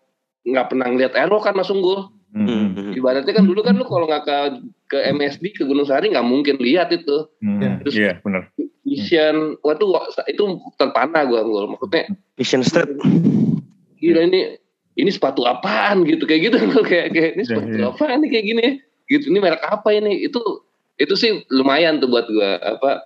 nggak 0.45 0.67
pernah 0.73 0.87
ngelihat 0.91 1.13
airwalk 1.15 1.47
kan 1.47 1.55
Mas 1.55 1.71
Unggul. 1.71 2.11
Hmm. 2.35 2.91
Ibaratnya 2.91 3.31
kan 3.31 3.47
dulu 3.47 3.63
kan 3.63 3.79
lu 3.79 3.87
kalau 3.87 4.11
nggak 4.11 4.27
ke 4.27 4.37
ke 4.91 4.97
MSD 5.15 5.55
ke 5.55 5.63
Gunung 5.63 5.87
Sari 5.87 6.11
nggak 6.11 6.27
mungkin 6.27 6.59
lihat 6.59 6.91
itu. 6.91 7.31
Hmm. 7.39 7.79
Terus 7.81 7.95
iya 7.95 8.05
yeah, 8.11 8.15
benar. 8.19 8.43
Vision, 8.85 9.57
waktu 9.65 9.85
itu 10.29 10.43
terpana 10.77 11.25
gue. 11.25 11.39
Maksudnya 11.41 12.11
Vision 12.35 12.61
Street. 12.61 12.91
Gila 13.97 14.29
ini 14.29 14.59
ini 14.95 15.09
sepatu 15.11 15.43
apaan 15.43 16.07
gitu 16.07 16.23
kayak 16.23 16.51
gitu 16.51 16.57
kayak 16.89 17.11
kayak 17.11 17.31
ini 17.35 17.43
iya, 17.43 17.47
sepatu 17.47 17.69
yeah, 17.71 17.81
yeah. 17.83 17.91
apaan 17.91 18.17
nih 18.23 18.29
kayak 18.31 18.45
gini 18.47 18.65
gitu 19.05 19.25
ini 19.29 19.39
merek 19.43 19.63
apa 19.63 19.89
ini? 19.93 20.25
Itu 20.25 20.41
itu 20.95 21.13
sih 21.13 21.43
lumayan 21.51 21.99
tuh 21.99 22.09
buat 22.09 22.25
gue 22.25 22.51
apa 22.63 23.05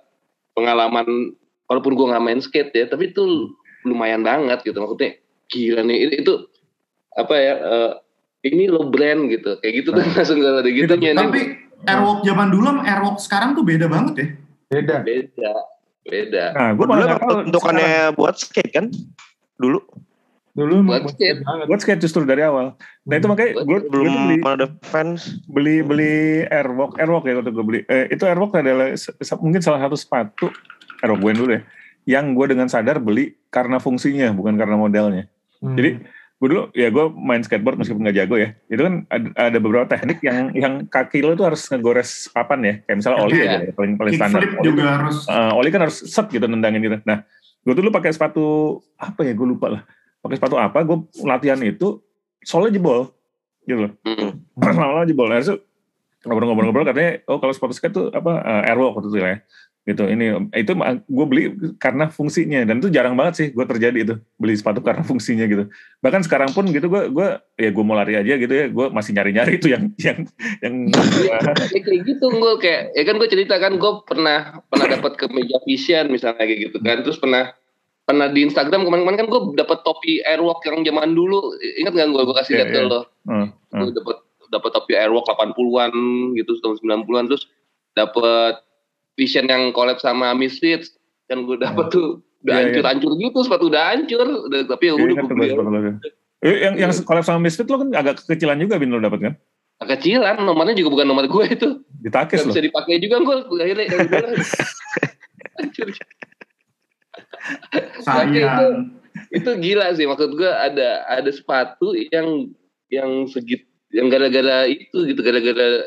pengalaman 0.54 1.34
walaupun 1.66 1.92
gue 1.98 2.06
nggak 2.14 2.24
main 2.24 2.40
skate 2.40 2.72
ya 2.74 2.86
tapi 2.86 3.10
itu 3.10 3.52
lumayan 3.84 4.22
banget 4.24 4.62
gitu. 4.64 4.78
Maksudnya 4.80 5.18
gila 5.50 5.82
nih 5.84 5.98
itu, 6.08 6.14
itu 6.24 6.34
apa 7.18 7.34
ya 7.34 7.54
uh, 7.58 7.92
ini 8.46 8.70
lo 8.70 8.88
brand 8.88 9.28
gitu. 9.28 9.58
Kayak 9.60 9.74
gitu 9.84 9.88
tuh 9.92 10.02
langsung 10.16 10.38
gak 10.40 10.64
ada 10.64 10.70
gitu. 10.70 10.94
tapi 10.94 11.40
airwalk 11.84 12.22
zaman 12.22 12.48
dulu 12.52 12.66
sama 12.70 12.82
airwalk 12.86 13.18
sekarang 13.18 13.50
tuh 13.58 13.64
beda 13.66 13.86
banget 13.90 14.14
ya? 14.16 14.26
Beda. 14.70 14.96
Beda 15.02 15.52
beda. 16.10 16.44
Nah 16.56 16.68
gue 16.74 16.86
malah 16.86 17.16
bentukannya 17.46 18.16
buat 18.16 18.34
skate 18.40 18.72
kan 18.72 18.86
dulu 19.60 19.84
dulu 20.50 20.82
buat 20.82 21.06
skate 21.14 21.40
buat 21.44 21.80
skate 21.80 22.02
justru 22.02 22.26
dari 22.26 22.42
awal 22.42 22.74
nah 23.06 23.14
itu 23.16 23.26
makanya 23.30 23.62
gue 23.62 23.78
belum 23.86 24.12
beli 24.26 24.36
ada 24.42 24.66
fans 24.82 25.40
beli 25.46 25.80
beli 25.80 26.44
airwalk 26.50 26.98
airwalk 26.98 27.24
ya 27.24 27.38
waktu 27.38 27.54
gue 27.54 27.64
beli 27.64 27.80
eh, 27.86 28.10
itu 28.10 28.26
airwalk 28.26 28.54
adalah 28.58 28.92
mungkin 29.38 29.62
salah 29.62 29.80
satu 29.86 29.96
sepatu 29.96 30.46
gue 31.08 31.32
dulu 31.32 31.46
deh. 31.56 31.62
Yang 32.04 32.24
gue 32.36 32.46
dengan 32.56 32.68
sadar 32.68 33.00
beli 33.00 33.36
karena 33.48 33.80
fungsinya, 33.80 34.32
bukan 34.36 34.56
karena 34.60 34.76
modelnya. 34.76 35.24
Hmm. 35.60 35.76
Jadi 35.76 36.00
gue 36.40 36.48
dulu 36.48 36.72
ya 36.72 36.88
gue 36.88 37.04
main 37.12 37.44
skateboard 37.44 37.76
meskipun 37.76 38.04
nggak 38.04 38.16
jago 38.24 38.36
ya. 38.40 38.56
Itu 38.68 38.82
kan 38.84 38.94
ada, 39.08 39.28
ada 39.36 39.58
beberapa 39.60 39.86
teknik 39.88 40.18
yang 40.24 40.52
yang 40.56 40.74
kaki 40.88 41.24
lo 41.24 41.36
tuh 41.36 41.48
harus 41.48 41.64
ngegores 41.68 42.28
papan 42.32 42.60
ya. 42.64 42.74
Kayak 42.84 42.96
misalnya 42.96 43.18
oli 43.24 43.36
ya, 43.36 43.52
ya 43.64 43.72
paling 43.76 43.94
paling 43.96 44.12
standar. 44.16 44.40
Oli 44.44 44.66
juga 44.66 44.84
harus. 44.88 45.16
Uh, 45.28 45.52
oli 45.56 45.68
kan 45.72 45.80
harus 45.84 45.98
set 46.04 46.26
gitu 46.32 46.44
nendangin 46.48 46.80
gitu. 46.84 46.96
Nah 47.04 47.24
gue 47.60 47.74
dulu 47.76 47.92
pakai 47.92 48.10
sepatu 48.12 48.80
apa 48.96 49.24
ya 49.24 49.32
gue 49.36 49.46
lupa 49.46 49.68
lah. 49.68 49.82
Pakai 50.20 50.36
sepatu 50.36 50.56
apa? 50.60 50.84
Gue 50.84 51.08
latihan 51.24 51.60
itu 51.64 52.00
soalnya 52.44 52.76
jebol 52.76 53.12
gitu 53.64 53.88
loh. 53.88 53.92
Hmm. 54.04 54.44
Lama-lama 54.60 55.08
jebol. 55.08 55.28
Nah, 55.28 55.40
ngobrol-ngobrol-ngobrol 56.24 56.84
katanya 56.84 57.24
oh 57.32 57.40
kalau 57.40 57.52
sepatu 57.56 57.72
skate 57.72 57.96
tuh 57.96 58.06
apa 58.12 58.44
uh, 58.44 58.62
airwalk 58.68 59.00
waktu 59.00 59.08
itu 59.08 59.18
ya 59.24 59.40
gitu 59.88 60.04
ini 60.12 60.36
itu 60.52 60.76
gue 61.08 61.26
beli 61.26 61.44
karena 61.80 62.12
fungsinya 62.12 62.68
dan 62.68 62.84
itu 62.84 62.92
jarang 62.92 63.16
banget 63.16 63.34
sih 63.40 63.48
gue 63.48 63.64
terjadi 63.64 63.98
itu 64.04 64.14
beli 64.36 64.52
sepatu 64.52 64.84
karena 64.84 65.00
fungsinya 65.00 65.48
gitu 65.48 65.72
bahkan 66.04 66.20
sekarang 66.20 66.52
pun 66.52 66.68
gitu 66.68 66.92
gue 66.92 67.08
gue 67.08 67.28
ya 67.56 67.72
gue 67.72 67.84
mau 67.84 67.96
lari 67.96 68.20
aja 68.20 68.36
gitu 68.36 68.52
ya 68.52 68.68
gue 68.68 68.86
masih 68.92 69.16
nyari 69.16 69.32
nyari 69.32 69.52
itu 69.56 69.72
yang 69.72 69.88
yang 69.96 70.28
yang 70.60 70.74
ya, 71.72 71.80
kayak 71.80 72.00
gitu 72.04 72.26
gue 72.28 72.52
kayak 72.60 72.92
ya 72.92 73.02
kan 73.08 73.16
gue 73.16 73.28
cerita 73.32 73.54
kan 73.56 73.72
gue 73.80 73.92
pernah 74.04 74.60
pernah 74.68 74.86
dapat 75.00 75.12
ke 75.16 75.26
meja 75.32 75.56
vision 75.64 76.12
misalnya 76.12 76.44
kayak 76.44 76.60
gitu 76.70 76.76
kan 76.84 77.00
terus 77.00 77.16
pernah 77.16 77.56
pernah 78.10 78.26
di 78.26 78.42
Instagram 78.42 78.82
kemarin-kemarin 78.82 79.20
kan 79.22 79.28
gue 79.30 79.40
dapat 79.54 79.86
topi 79.86 80.18
airwalk 80.26 80.58
yang 80.66 80.82
zaman 80.82 81.14
dulu. 81.14 81.54
Ingat 81.78 81.94
gak 81.94 82.08
gue 82.10 82.22
gue 82.26 82.36
kasih 82.42 82.52
yeah, 82.58 82.66
lihat 82.66 82.70
yeah. 82.74 82.90
lo 82.90 83.00
hmm, 83.30 83.46
hmm. 83.70 83.80
gue 83.86 83.92
dapat 84.02 84.16
dapat 84.50 84.70
topi 84.74 84.92
airwalk 84.98 85.30
80-an 85.30 85.94
gitu 86.34 86.58
tahun 86.58 87.06
90-an 87.06 87.24
terus 87.30 87.46
dapat 87.94 88.58
Vision 89.14 89.46
yang 89.46 89.70
collab 89.70 90.02
sama 90.02 90.34
Misfits 90.34 90.98
yang 91.30 91.46
gue 91.46 91.62
dapet 91.62 91.94
tuh 91.94 92.18
udah 92.42 92.50
yeah, 92.50 92.66
hancur-hancur 92.66 93.12
yeah. 93.14 93.22
gitu 93.30 93.38
sepatu 93.46 93.64
udah 93.70 93.84
hancur. 93.94 94.26
Udah, 94.50 94.60
tapi 94.66 94.90
ya 94.90 94.92
udah 94.98 95.14
gue 95.14 95.28
beli 95.30 95.48
eh, 96.42 96.56
yang 96.66 96.74
yang 96.74 96.90
collab 97.06 97.22
sama 97.22 97.38
Misfits 97.46 97.70
lo 97.70 97.78
kan 97.78 97.94
agak 97.94 98.26
kekecilan 98.26 98.58
juga 98.58 98.82
bin 98.82 98.90
lo 98.90 98.98
dapet 98.98 99.22
kan? 99.22 99.34
Kecilan 99.80 100.44
nomornya 100.44 100.76
juga 100.76 100.92
bukan 100.92 101.06
nomor 101.08 101.24
gue 101.24 101.44
itu. 101.46 101.68
Ditakis 102.02 102.44
lo? 102.44 102.52
bisa 102.52 102.60
dipakai 102.60 103.00
juga 103.00 103.22
gue 103.22 103.36
akhirnya 103.62 103.86
hancur 105.56 105.88
sayang. 108.06 108.94
itu 109.34 109.50
gila 109.58 109.92
sih. 109.94 110.06
Maksud 110.06 110.38
gue 110.38 110.50
ada 110.50 111.04
ada 111.06 111.30
sepatu 111.30 111.94
yang 112.10 112.50
yang 112.90 113.26
segit 113.30 113.66
yang 113.90 114.10
gara-gara 114.10 114.66
itu 114.70 115.06
gitu. 115.06 115.20
Gara-gara 115.22 115.82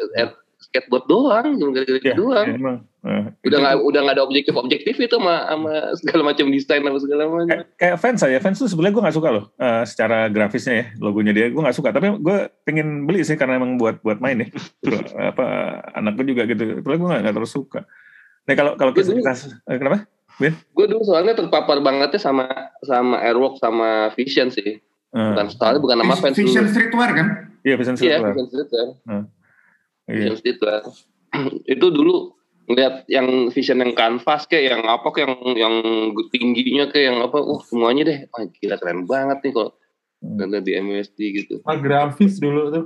skateboard 0.63 1.05
doang 1.11 1.47
gara-gara 1.59 1.99
ya, 1.99 2.15
doang. 2.15 2.47
ya, 2.47 2.55
emang. 2.55 2.77
Nah, 3.03 3.35
udah 3.43 3.57
nggak 3.59 3.75
udah 3.83 3.99
nggak 3.99 4.15
ada 4.15 4.23
objektif 4.23 4.55
objektif 4.55 4.95
itu 4.95 5.11
sama 5.19 5.43
sama 5.51 5.73
segala 5.99 6.21
macam 6.31 6.45
desain 6.47 6.79
sama 6.79 6.99
segala 7.03 7.23
macam. 7.27 7.51
Kayak, 7.51 7.65
kayak 7.75 7.97
fans 7.99 8.21
aja 8.23 8.39
fans 8.39 8.57
tuh 8.63 8.69
sebenarnya 8.71 8.93
gue 8.95 9.03
nggak 9.03 9.17
suka 9.19 9.29
loh 9.35 9.45
uh, 9.59 9.83
secara 9.83 10.31
grafisnya 10.31 10.73
ya 10.79 10.85
logonya 11.03 11.35
dia. 11.35 11.51
Gue 11.51 11.59
nggak 11.59 11.75
suka. 11.75 11.91
Tapi 11.91 12.15
gue 12.15 12.37
pengen 12.63 13.03
beli 13.03 13.27
sih 13.27 13.35
karena 13.35 13.59
emang 13.59 13.75
buat 13.75 13.99
buat 13.99 14.23
main 14.23 14.47
ya. 14.47 14.47
Apa 15.35 15.45
anakku 15.99 16.23
juga 16.23 16.47
gitu. 16.47 16.79
Tapi 16.79 16.95
gue 16.95 17.09
nggak 17.11 17.35
terus 17.35 17.51
suka. 17.51 17.83
Nah 18.47 18.53
kalau 18.55 18.71
kalau 18.79 18.91
kita, 18.95 19.11
kita 19.11 19.33
eh, 19.67 19.77
kenapa 19.79 20.07
Ben? 20.41 20.53
Gue 20.73 20.85
dulu 20.89 21.05
soalnya 21.05 21.37
terpapar 21.37 21.81
bangetnya 21.83 22.17
sama 22.17 22.49
sama 22.81 23.21
Airwalk 23.21 23.61
sama 23.61 24.09
Vision 24.17 24.49
sih. 24.49 24.81
Uh. 25.13 25.33
Bukan 25.33 25.45
soalnya 25.53 25.81
bukan 25.81 25.97
nama 26.01 26.15
fans 26.17 26.37
Vision 26.37 26.65
dulu. 26.65 26.73
Streetwear 26.73 27.11
kan? 27.13 27.27
Iya 27.61 27.75
Vision 27.77 27.95
Streetwear. 27.95 28.21
Iya 28.21 28.33
Vision 28.33 28.47
Streetwear. 28.49 28.87
Uh. 29.05 29.23
Vision 30.09 30.37
Streetwear. 30.37 30.81
itu 31.65 31.87
dulu 31.89 32.37
ngeliat 32.69 33.03
yang 33.11 33.51
vision 33.51 33.83
yang 33.83 33.91
kanvas 33.91 34.47
kayak 34.47 34.71
yang 34.71 34.83
apa 34.87 35.07
kayak 35.11 35.35
yang 35.35 35.39
yang 35.67 35.75
tingginya 36.31 36.85
kayak 36.87 37.11
yang 37.11 37.19
apa 37.19 37.37
wah 37.43 37.59
semuanya 37.67 38.07
deh 38.07 38.17
wah 38.31 38.47
gila 38.47 38.79
keren 38.79 39.03
banget 39.03 39.37
nih 39.43 39.51
kalau 39.51 39.71
hmm. 40.23 40.63
di 40.63 40.71
MSD 40.79 41.19
gitu 41.43 41.55
ah 41.67 41.75
grafis 41.75 42.39
dulu 42.39 42.71
tuh 42.71 42.85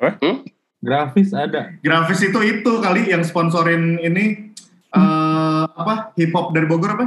Apa? 0.00 0.16
Hmm? 0.24 0.36
grafis 0.80 1.36
ada 1.36 1.76
grafis 1.84 2.24
itu 2.24 2.38
itu 2.40 2.72
kali 2.80 3.12
yang 3.12 3.20
sponsorin 3.20 4.00
ini 4.00 4.51
uh, 4.96 5.64
apa 5.68 6.12
hip 6.16 6.32
hop 6.32 6.52
dari 6.52 6.66
Bogor 6.68 6.96
apa? 6.96 7.06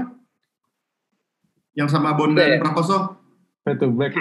Yang 1.76 1.89
sama 1.93 2.15
Bondan 2.15 2.58
yeah. 2.58 2.62
Prakoso. 2.62 3.19
Fade 3.65 3.82
to 3.82 3.89
Black. 3.91 4.13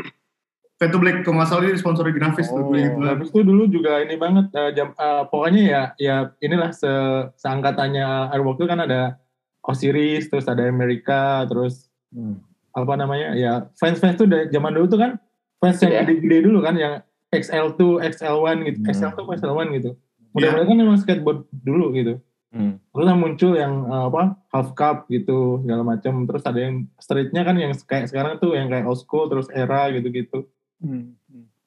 Fade 0.80 0.90
to 0.90 0.98
Black, 0.98 1.22
kalau 1.22 1.38
nggak 1.38 1.48
salah 1.48 1.62
dia 1.68 1.78
sponsori 1.78 2.10
grafis 2.16 2.50
oh, 2.50 2.72
tuh. 2.72 2.74
Gitu. 2.74 2.98
Grafis 2.98 3.30
tuh 3.30 3.42
dulu 3.46 3.62
juga 3.70 4.02
ini 4.02 4.18
banget. 4.18 4.50
Uh, 4.50 4.70
jam, 4.74 4.90
uh, 4.98 5.28
pokoknya 5.28 5.62
ya 5.62 5.82
ya 6.00 6.16
inilah 6.42 6.74
se 6.74 6.90
seangkatannya 7.38 8.34
Airwalk 8.34 8.58
itu 8.58 8.66
kan 8.66 8.82
ada 8.82 9.20
Osiris, 9.64 10.28
terus 10.28 10.44
ada 10.50 10.66
Amerika, 10.66 11.46
terus 11.48 11.88
hmm. 12.12 12.36
apa 12.74 12.94
namanya 12.98 13.32
ya 13.38 13.52
fans-fans 13.78 14.18
tuh 14.18 14.28
dari 14.28 14.50
zaman 14.52 14.76
dulu 14.76 14.86
tuh 14.90 15.00
kan 15.00 15.16
fans 15.62 15.80
yang 15.80 15.92
iya. 15.94 16.02
gede-gede 16.04 16.38
dulu 16.44 16.58
kan 16.60 16.74
yang 16.76 16.94
XL2, 17.32 18.04
XL1 18.14 18.56
gitu, 18.68 18.78
hmm. 18.84 18.90
XL2, 18.92 19.20
XL1 19.40 19.66
gitu. 19.80 19.90
Mudah-mudahan 20.34 20.66
yeah. 20.66 20.70
kan 20.70 20.78
memang 20.78 20.98
skateboard 20.98 21.40
dulu 21.50 21.94
gitu. 21.94 22.14
Hmm. 22.54 22.78
Terus 22.94 23.06
muncul 23.18 23.52
yang 23.58 23.90
uh, 23.90 24.06
apa 24.06 24.38
half 24.54 24.78
cup 24.78 25.10
gitu 25.10 25.58
segala 25.66 25.82
macam. 25.82 26.22
Terus 26.22 26.42
ada 26.46 26.60
yang 26.62 26.86
streetnya 27.02 27.42
kan 27.42 27.58
yang 27.58 27.74
kayak 27.74 28.06
sekarang 28.06 28.38
tuh 28.38 28.54
yang 28.54 28.70
kayak 28.70 28.86
old 28.86 29.02
school 29.02 29.26
terus 29.26 29.50
era 29.50 29.90
gitu-gitu. 29.90 30.46
Hmm. 30.78 31.18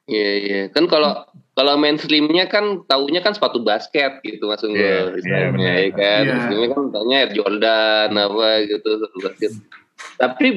Iya 0.08 0.16
yeah, 0.16 0.36
iya. 0.40 0.56
Yeah. 0.56 0.66
Kan 0.72 0.88
kalau 0.88 1.28
kalau 1.60 1.76
mainstreamnya 1.76 2.48
kan 2.48 2.88
taunya 2.88 3.20
kan 3.20 3.36
sepatu 3.36 3.60
basket 3.68 4.24
gitu 4.24 4.48
maksud 4.48 4.72
gue 4.72 4.80
yeah, 4.80 5.12
misalnya 5.12 5.60
yeah, 5.60 5.76
ya 5.76 5.90
kan. 5.92 6.22
Yeah. 6.24 6.32
Mainstreamnya 6.32 6.70
kan 6.72 6.84
taunya 6.96 7.20
Jordan 7.36 8.10
apa 8.16 8.48
gitu 8.72 8.88
sepatu 8.88 9.18
basket. 9.28 9.52
Tapi 10.16 10.48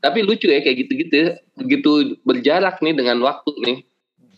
tapi 0.00 0.18
lucu 0.24 0.48
ya 0.48 0.64
kayak 0.64 0.88
gitu-gitu 0.88 1.36
begitu 1.60 1.90
berjarak 2.24 2.80
nih 2.80 2.96
dengan 2.96 3.20
waktu 3.20 3.52
nih. 3.60 3.78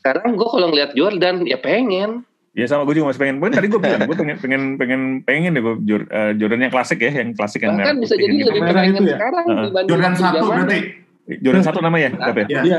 Sekarang 0.02 0.35
gue 0.35 0.48
kalau 0.50 0.66
ngeliat 0.74 0.98
Jordan 0.98 1.46
ya 1.46 1.59
pengen 1.62 2.26
Ya 2.57 2.64
sama 2.64 2.88
gue 2.88 2.97
juga 2.97 3.12
masih 3.12 3.21
pengen. 3.21 3.37
Tadi 3.37 3.69
gue 3.69 3.81
bilang 3.85 4.01
gue 4.09 4.16
pengen 4.16 4.37
pengen 4.40 4.62
pengen 4.81 5.01
pengen 5.29 5.53
deh 5.53 5.61
gue 5.61 5.77
uh, 6.09 6.33
Jordan 6.40 6.64
yang 6.64 6.73
klasik 6.73 7.05
ya, 7.05 7.12
yang 7.12 7.37
klasik 7.37 7.61
yang 7.61 7.77
Bahkan 7.77 8.01
bisa 8.01 8.16
jadi 8.16 8.33
lebih 8.49 8.61
pengen 8.64 9.05
ya? 9.05 9.21
sekarang 9.21 9.45
uh 9.45 9.57
-huh. 9.69 9.85
Jordan 9.85 10.14
satu 10.16 10.45
berarti. 10.49 10.81
Jordan 11.27 11.64
satu 11.66 11.83
nama 11.83 11.99
ya, 11.99 12.14
apa 12.14 12.47
ya? 12.47 12.62
Iya. 12.62 12.79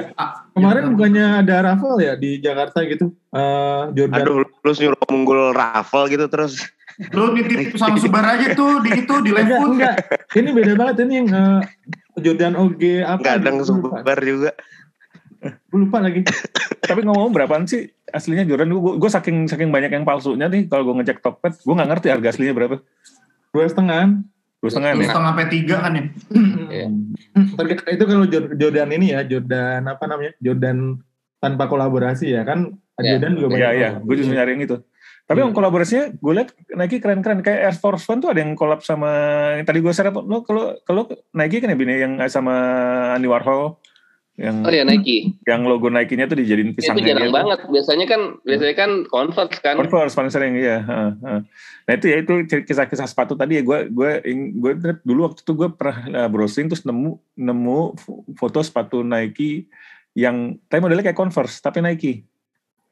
Kemarin 0.56 0.84
ya. 0.88 0.90
bukannya 0.96 1.26
ada 1.44 1.56
raffle 1.68 2.00
ya 2.00 2.16
di 2.16 2.40
Jakarta 2.40 2.80
gitu. 2.88 3.12
Uh, 3.30 3.92
Jordan. 3.92 4.24
Aduh, 4.24 4.36
lu 4.48 4.72
nyuruh 4.72 5.02
menggul 5.12 5.42
raffle 5.52 6.08
gitu 6.10 6.26
terus. 6.32 6.64
Lu 7.14 7.36
nitip 7.36 7.78
sama 7.78 8.02
Subar 8.02 8.26
aja 8.26 8.58
tuh 8.58 8.82
di 8.82 9.04
itu 9.04 9.16
di 9.22 9.30
Live 9.30 9.54
Enggak, 9.54 9.96
Ini 10.34 10.50
beda 10.50 10.74
banget 10.74 11.06
ini 11.06 11.14
yang 11.22 11.28
uh, 11.30 11.62
Jordan 12.18 12.58
OG 12.58 12.82
apa? 13.06 13.22
Kadang 13.22 13.62
gitu, 13.62 13.78
Subar 13.78 14.18
juga. 14.26 14.58
Gue 15.42 15.80
lupa 15.86 16.02
lagi. 16.02 16.22
Tapi 16.84 17.02
ngomong 17.04 17.32
berapaan 17.34 17.68
sih 17.68 17.90
aslinya 18.10 18.48
Jordan? 18.48 18.74
Gue, 18.74 18.94
gue 18.98 19.10
saking 19.12 19.46
saking 19.46 19.70
banyak 19.70 19.92
yang 19.94 20.06
palsunya 20.08 20.50
nih. 20.50 20.66
Kalau 20.72 20.88
gue 20.88 20.96
ngecek 21.04 21.22
Tokped, 21.22 21.62
gue 21.62 21.74
nggak 21.74 21.90
ngerti 21.94 22.08
harga 22.10 22.28
aslinya 22.34 22.54
berapa. 22.56 22.76
Dua 23.54 23.66
setengah. 23.68 24.22
Dua 24.58 24.70
setengah 24.74 24.90
Dua 24.98 25.06
setengah 25.06 25.34
P 25.38 25.40
tiga 25.54 25.76
kan 25.86 25.92
ya. 25.94 26.04
Iya. 26.68 26.88
itu 27.94 28.04
kalau 28.04 28.26
Jordan 28.30 28.90
ini 28.94 29.14
ya, 29.14 29.22
Jordan 29.24 29.82
apa 29.86 30.04
namanya? 30.10 30.34
Jordan 30.42 30.98
tanpa 31.38 31.70
kolaborasi 31.70 32.34
ya 32.34 32.42
kan? 32.42 32.74
Yeah. 32.98 33.22
Jordan 33.22 33.32
juga 33.38 33.48
banyak. 33.54 33.62
Iya 33.62 33.70
iya. 33.78 33.90
Gue 34.02 34.16
justru 34.18 34.34
nyari 34.34 34.58
yang 34.58 34.64
itu. 34.66 34.78
Tapi 35.28 35.44
yang 35.44 35.52
kolaborasinya 35.52 36.16
gue 36.16 36.34
lihat 36.40 36.50
Nike 36.72 37.04
keren-keren 37.04 37.44
kayak 37.44 37.60
Air 37.68 37.76
Force 37.76 38.08
One 38.08 38.24
tuh 38.24 38.32
ada 38.32 38.40
yang 38.40 38.56
kolab 38.56 38.80
sama 38.80 39.12
yang 39.60 39.68
tadi 39.68 39.84
gue 39.84 39.92
share 39.92 40.08
lo 40.16 40.40
kalau 40.48 40.80
kalau 40.88 41.04
Nike 41.36 41.60
kan 41.60 41.68
ya 41.68 41.76
bini 41.76 42.00
yang 42.00 42.16
sama 42.32 42.56
Andy 43.12 43.28
Warhol 43.28 43.76
yang 44.38 44.62
oh 44.62 44.70
ya 44.70 44.86
Nike. 44.86 45.34
yang 45.50 45.66
logo 45.66 45.90
Nike-nya 45.90 46.30
tuh 46.30 46.38
dijadiin 46.38 46.78
pisang 46.78 46.94
itu 47.02 47.10
jarang 47.10 47.34
banget. 47.34 47.58
Biasanya 47.74 48.06
kan 48.06 48.22
biasanya 48.46 48.76
kan 48.78 48.92
Converse 49.10 49.58
kan. 49.66 49.76
Converse 49.82 50.14
paling 50.14 50.30
sering 50.30 50.54
iya 50.54 50.86
nah 51.88 51.94
itu 51.96 52.06
ya 52.06 52.22
itu 52.22 52.46
kisah-kisah 52.46 53.10
sepatu 53.10 53.34
tadi 53.34 53.58
ya. 53.58 53.64
Gue 53.66 53.90
gue 53.90 54.22
gue 54.54 54.72
dulu 55.02 55.26
waktu 55.26 55.42
itu 55.42 55.52
gue 55.58 55.70
pernah 55.74 56.30
browsing 56.30 56.70
terus 56.70 56.86
nemu 56.86 57.18
nemu 57.34 57.80
foto 58.38 58.62
sepatu 58.62 59.02
Nike 59.02 59.66
yang 60.14 60.62
tapi 60.70 60.86
modelnya 60.86 61.10
kayak 61.10 61.18
Converse 61.18 61.58
tapi 61.58 61.82
Nike 61.82 62.22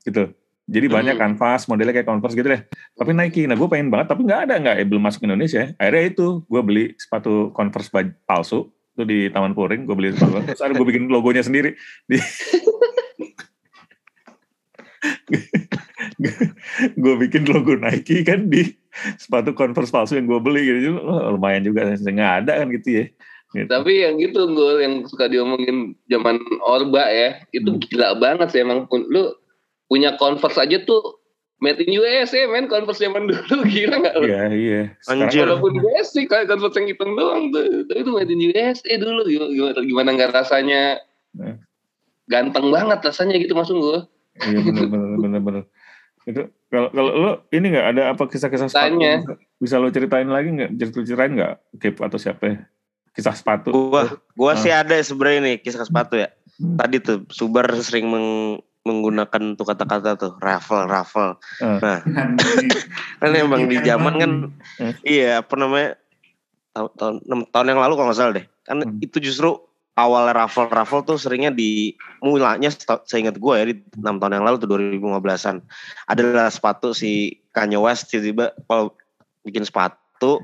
gitu. 0.02 0.34
Jadi 0.66 0.90
banyak 0.90 1.14
hmm. 1.14 1.22
kanvas 1.22 1.70
modelnya 1.70 1.94
kayak 1.94 2.10
Converse 2.10 2.34
gitu 2.34 2.50
deh. 2.50 2.66
Tapi 2.98 3.14
Nike 3.14 3.46
nah 3.46 3.54
gue 3.54 3.70
pengen 3.70 3.94
banget 3.94 4.18
tapi 4.18 4.26
nggak 4.26 4.50
ada 4.50 4.56
nggak 4.58 4.76
eh, 4.82 4.88
belum 4.90 5.04
masuk 5.06 5.30
Indonesia. 5.30 5.78
Akhirnya 5.78 6.10
itu 6.10 6.42
gue 6.42 6.62
beli 6.66 6.86
sepatu 6.98 7.54
Converse 7.54 7.94
palsu 8.26 8.74
itu 8.96 9.04
di 9.04 9.28
Taman 9.28 9.52
Puring 9.52 9.84
gue 9.84 9.92
beli 9.92 10.16
sepatu. 10.16 10.40
Terus 10.48 10.64
ada 10.64 10.72
gue 10.72 10.88
bikin 10.88 11.12
logonya 11.12 11.44
sendiri. 11.44 11.76
Di 12.08 12.16
gue 17.04 17.14
bikin 17.28 17.44
logo 17.52 17.76
Nike 17.76 18.24
kan 18.24 18.48
di 18.48 18.72
sepatu 19.20 19.52
Converse 19.52 19.92
palsu 19.92 20.16
yang 20.16 20.32
gue 20.32 20.40
beli 20.40 20.64
gitu. 20.64 20.96
Oh, 21.04 21.36
lumayan 21.36 21.68
juga 21.68 21.92
nggak 21.92 22.48
ada 22.48 22.64
kan 22.64 22.72
gitu 22.72 23.04
ya. 23.04 23.12
Gitu. 23.56 23.72
tapi 23.72 24.04
yang 24.04 24.20
gitu 24.20 24.52
gue 24.52 24.84
yang 24.84 25.08
suka 25.08 25.32
diomongin 25.32 25.96
zaman 26.12 26.44
Orba 26.60 27.08
ya 27.08 27.40
itu 27.56 27.72
hmm. 27.72 27.80
gila 27.88 28.20
banget 28.20 28.52
sih 28.52 28.64
emang. 28.64 28.88
Lu 28.88 29.36
punya 29.92 30.16
Converse 30.16 30.60
aja 30.60 30.80
tuh 30.88 31.20
Made 31.64 31.80
in 31.80 31.96
USA 31.96 32.48
men. 32.52 32.68
Converse 32.68 33.00
zaman 33.00 33.32
dulu 33.32 33.64
gila 33.74 33.96
gak 34.04 34.16
Iya 34.22 34.44
iya. 34.52 34.82
Anjir. 35.08 35.48
Walaupun 35.48 35.80
basic 35.80 36.28
kayak 36.28 36.52
Converse 36.52 36.76
yang 36.78 36.88
hitam 36.92 37.16
doang 37.16 37.52
tuh. 37.56 37.88
Tapi 37.88 38.00
itu 38.04 38.12
Made 38.12 38.32
in 38.32 38.42
USA 38.52 38.94
dulu. 39.00 39.22
Gimana, 39.28 39.80
gimana 39.82 40.10
gak 40.20 40.32
rasanya 40.36 41.00
nah. 41.36 41.56
Ganteng 42.26 42.74
banget 42.74 43.06
rasanya 43.06 43.38
gitu 43.38 43.54
maksud 43.54 43.78
gue 43.78 44.00
Iya 44.50 44.60
bener 44.66 44.86
bener 44.90 45.18
bener 45.22 45.42
bener 45.46 45.64
itu 46.26 46.42
kalau 46.74 46.90
kalau 46.90 47.12
lo 47.14 47.32
ini 47.54 47.70
nggak 47.70 47.88
ada 47.94 48.04
apa 48.18 48.26
kisah-kisah 48.26 48.66
sepatu 48.66 48.98
Tanya. 48.98 49.22
bisa 49.62 49.78
lo 49.78 49.94
ceritain 49.94 50.26
lagi 50.26 50.58
nggak? 50.58 50.74
Cerita 50.82 51.06
ceritain 51.06 51.32
nggak? 51.38 51.54
Kip 51.78 52.02
atau 52.02 52.18
siapa 52.18 52.44
ya? 52.50 52.58
kisah 53.16 53.32
sepatu. 53.32 53.72
Gua 53.72 54.20
gua 54.36 54.54
nah. 54.54 54.60
sih 54.60 54.72
ada 54.76 54.98
sebenarnya 55.00 55.40
nih 55.42 55.56
kisah 55.64 55.88
sepatu 55.88 56.20
ya. 56.20 56.30
Hmm. 56.56 56.80
tadi 56.80 57.04
tuh 57.04 57.28
Subar 57.36 57.68
sering 57.84 58.08
meng 58.08 58.28
menggunakan 58.86 59.58
tuh 59.58 59.66
kata-kata 59.66 60.14
tuh 60.16 60.38
raffle 60.40 60.86
raffle. 60.86 61.42
Uh. 61.60 61.82
Nah, 61.82 62.00
kan 63.20 63.32
emang 63.34 63.66
di 63.66 63.82
zaman 63.82 64.14
kan 64.22 64.32
uh. 64.80 64.94
iya 65.02 65.42
apa 65.42 65.54
namanya 65.58 65.98
tahun 66.76 66.92
tahun 66.94 67.42
tahun 67.50 67.68
yang 67.74 67.82
lalu 67.82 67.94
kalau 67.98 68.08
nggak 68.12 68.20
salah 68.20 68.34
deh 68.36 68.46
kan 68.68 68.78
hmm. 68.84 69.00
itu 69.00 69.18
justru 69.24 69.56
awal 69.96 70.28
raffle 70.36 70.68
raffle 70.68 71.08
tuh 71.08 71.16
seringnya 71.16 71.56
di 71.56 71.96
mulanya 72.20 72.68
saya 72.70 73.20
ingat 73.24 73.40
gue 73.40 73.54
ya 73.56 73.66
di 73.72 73.76
enam 73.96 74.20
tahun 74.20 74.44
yang 74.44 74.46
lalu 74.46 74.56
tuh 74.60 74.70
2015an 74.76 75.64
adalah 76.12 76.52
sepatu 76.52 76.92
si 76.92 77.40
Kanye 77.56 77.80
West 77.80 78.12
tiba-tiba 78.12 78.52
kalau 78.68 78.92
bikin 79.48 79.64
sepatu 79.64 80.44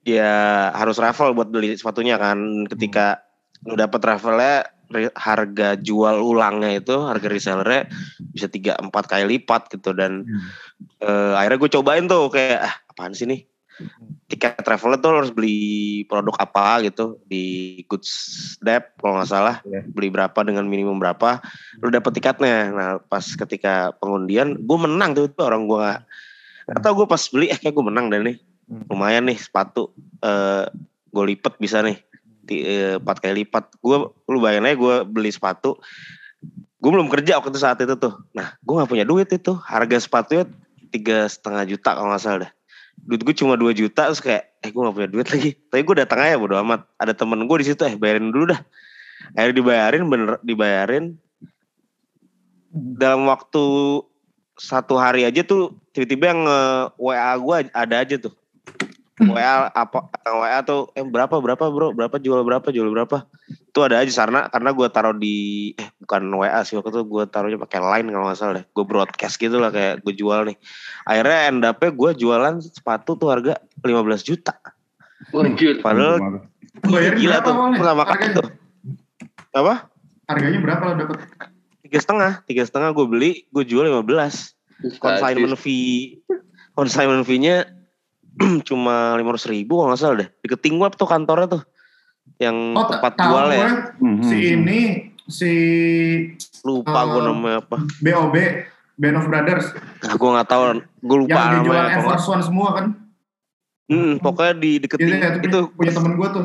ya 0.00 0.72
harus 0.72 0.96
raffle 0.96 1.36
buat 1.36 1.52
beli 1.52 1.76
sepatunya 1.76 2.16
kan 2.16 2.64
ketika 2.72 3.20
lu 3.68 3.76
dapat 3.76 4.00
raffle-nya 4.00 4.73
harga 5.14 5.68
jual 5.78 6.16
ulangnya 6.22 6.78
itu 6.78 6.94
harga 7.02 7.28
resellernya 7.28 7.90
bisa 8.32 8.46
tiga 8.48 8.78
empat 8.78 9.10
kali 9.10 9.38
lipat 9.38 9.70
gitu. 9.74 9.92
Dan 9.92 10.24
hmm. 10.24 10.40
uh, 11.04 11.38
akhirnya 11.38 11.58
gue 11.60 11.70
cobain 11.74 12.04
tuh 12.06 12.30
kayak 12.30 12.60
ah 12.64 12.74
apaan 12.90 13.12
sih 13.12 13.26
nih? 13.26 13.44
Tiket 14.30 14.62
travel 14.62 14.94
itu 14.94 15.08
harus 15.10 15.30
beli 15.34 15.58
produk 16.06 16.38
apa 16.38 16.86
gitu? 16.86 17.18
Di 17.26 17.82
Goods 17.90 18.12
Dep 18.62 18.96
kalau 19.02 19.18
nggak 19.18 19.30
salah. 19.30 19.56
Yeah. 19.66 19.82
beli 19.90 20.14
berapa 20.14 20.40
dengan 20.46 20.70
minimum 20.70 21.02
berapa? 21.02 21.42
Lu 21.82 21.90
dapet 21.90 22.14
tiketnya. 22.14 22.70
Nah 22.70 22.90
pas 23.02 23.24
ketika 23.24 23.92
pengundian 23.98 24.62
gue 24.62 24.78
menang 24.78 25.18
tuh 25.18 25.26
itu 25.26 25.40
orang 25.42 25.66
gue 25.66 25.88
atau 26.64 26.90
gue 26.96 27.06
pas 27.10 27.20
beli 27.28 27.52
eh 27.52 27.58
kayak 27.58 27.74
gue 27.74 27.84
menang 27.84 28.08
dan 28.08 28.24
nih. 28.24 28.38
Hmm. 28.64 28.88
lumayan 28.88 29.28
nih 29.28 29.36
sepatu 29.36 29.92
uh, 30.24 30.64
gue 31.12 31.24
lipet 31.28 31.54
bisa 31.60 31.84
nih. 31.84 32.00
eh, 32.00 32.13
empat 32.48 33.16
kali 33.20 33.44
lipat. 33.44 33.76
Gue 33.80 34.10
lu 34.28 34.38
bayangin 34.38 34.68
aja 34.68 34.76
gue 34.76 34.94
beli 35.08 35.30
sepatu, 35.32 35.80
gue 36.80 36.90
belum 36.90 37.08
kerja 37.08 37.40
waktu 37.40 37.56
saat 37.56 37.80
itu 37.80 37.96
tuh. 37.96 38.14
Nah, 38.36 38.54
gue 38.60 38.74
nggak 38.76 38.90
punya 38.90 39.04
duit 39.08 39.28
itu. 39.32 39.56
Harga 39.64 39.96
sepatunya 39.96 40.44
tiga 40.92 41.26
setengah 41.26 41.64
juta 41.66 41.96
kalau 41.96 42.12
nggak 42.12 42.22
salah 42.22 42.38
dah. 42.48 42.52
Duit 42.94 43.20
gue 43.26 43.34
cuma 43.34 43.58
dua 43.58 43.74
juta, 43.74 44.06
terus 44.06 44.22
kayak, 44.22 44.54
eh 44.62 44.70
gue 44.70 44.80
gak 44.80 44.94
punya 44.94 45.10
duit 45.10 45.26
lagi. 45.26 45.50
Tapi 45.66 45.82
gue 45.82 45.96
datang 45.98 46.22
aja 46.22 46.38
bodo 46.38 46.54
amat. 46.62 46.86
Ada 46.94 47.12
temen 47.12 47.42
gue 47.42 47.56
di 47.58 47.66
situ, 47.66 47.82
eh 47.82 47.98
bayarin 47.98 48.30
dulu 48.30 48.54
dah. 48.54 48.60
Akhirnya 49.34 49.56
dibayarin, 49.60 50.02
bener 50.06 50.38
dibayarin. 50.46 51.18
Dalam 52.70 53.26
waktu 53.26 53.64
satu 54.54 54.94
hari 54.94 55.26
aja 55.26 55.42
tuh 55.42 55.74
tiba-tiba 55.90 56.30
yang 56.30 56.42
WA 56.94 57.34
gue 57.34 57.56
ada 57.74 57.96
aja 57.98 58.14
tuh 58.18 58.30
WA 59.22 59.70
apa 59.70 60.10
WA 60.26 60.58
tuh 60.66 60.90
eh 60.98 61.06
berapa 61.06 61.38
berapa 61.38 61.70
bro? 61.70 61.94
Berapa 61.94 62.18
jual 62.18 62.42
berapa 62.42 62.66
jual 62.74 62.90
berapa? 62.90 63.22
Itu 63.46 63.86
ada 63.86 64.02
aja 64.02 64.10
karena 64.10 64.50
karena 64.50 64.70
gue 64.74 64.86
taruh 64.90 65.14
di 65.14 65.70
eh 65.78 65.88
bukan 66.02 66.26
WA 66.34 66.60
sih 66.66 66.74
waktu 66.74 66.90
itu 66.90 67.02
gue 67.06 67.24
taruhnya 67.30 67.58
pakai 67.62 67.78
line 67.78 68.10
kalau 68.10 68.26
nggak 68.26 68.38
salah 68.38 68.54
deh. 68.58 68.64
Gue 68.74 68.84
broadcast 68.88 69.38
gitu 69.38 69.62
lah 69.62 69.70
kayak 69.70 70.02
gue 70.02 70.14
jual 70.18 70.50
nih. 70.50 70.58
Akhirnya 71.06 71.38
end 71.46 71.62
up 71.62 71.78
gue 71.78 72.10
jualan 72.18 72.58
sepatu 72.58 73.14
tuh 73.14 73.30
harga 73.30 73.62
15 73.86 74.26
juta. 74.26 74.58
Anjir. 75.30 75.78
padahal 75.80 76.42
gila 76.90 77.38
tuh 77.46 77.54
pertama 77.78 78.02
kali 78.02 78.26
tuh. 78.34 78.48
Apa? 79.54 79.88
Harganya 80.26 80.58
berapa 80.58 80.82
lo 80.90 80.94
dapet? 80.98 81.18
tiga 81.84 82.00
setengah 82.00 82.32
tiga 82.50 82.66
setengah 82.66 82.90
gue 82.90 83.06
beli 83.06 83.30
gue 83.54 83.62
jual 83.62 83.86
15 83.86 84.98
consignment 84.98 85.54
fee 85.54 86.18
consignment 86.74 87.22
fee-nya 87.22 87.70
cuma 88.68 89.14
lima 89.14 89.30
ratus 89.34 89.46
ribu 89.46 89.78
kalau 89.80 89.94
nggak 89.94 90.00
salah 90.00 90.16
deh. 90.24 90.28
Di 90.42 90.70
web 90.74 90.92
tuh 90.94 91.08
kantornya 91.08 91.46
tuh? 91.58 91.62
Yang 92.40 92.56
Oh, 92.74 92.86
tempat 92.88 93.12
jual 93.20 93.44
gue 93.46 93.56
ya 93.56 93.68
Mhm. 94.00 94.22
si 94.24 94.36
ini 94.50 94.80
si 95.24 95.52
lupa 96.64 97.04
gue 97.06 97.20
Eh, 97.20 97.24
namanya 97.24 97.58
apa. 97.62 97.76
BOB 98.00 98.36
Band 98.94 99.16
of 99.18 99.26
Brothers. 99.26 99.66
Nah, 99.74 100.14
gue 100.14 100.30
nggak 100.34 100.48
tahu. 100.48 100.62
Gue 101.02 101.16
lupa 101.26 101.34
yang 101.34 101.62
namanya 101.62 101.78
Air 101.90 101.98
pokoknya, 101.98 102.06
Force 102.06 102.28
One 102.30 102.42
semua 102.42 102.68
kan? 102.74 102.86
Hmm, 103.84 104.16
pokoknya 104.16 104.54
di 104.56 104.70
di 104.80 104.86
Itu, 104.88 104.96
keting 104.96 105.20
itu, 105.20 105.38
itu. 105.44 105.60
punya 105.76 105.92
temen 105.92 106.12
gue 106.16 106.28
tuh. 106.32 106.44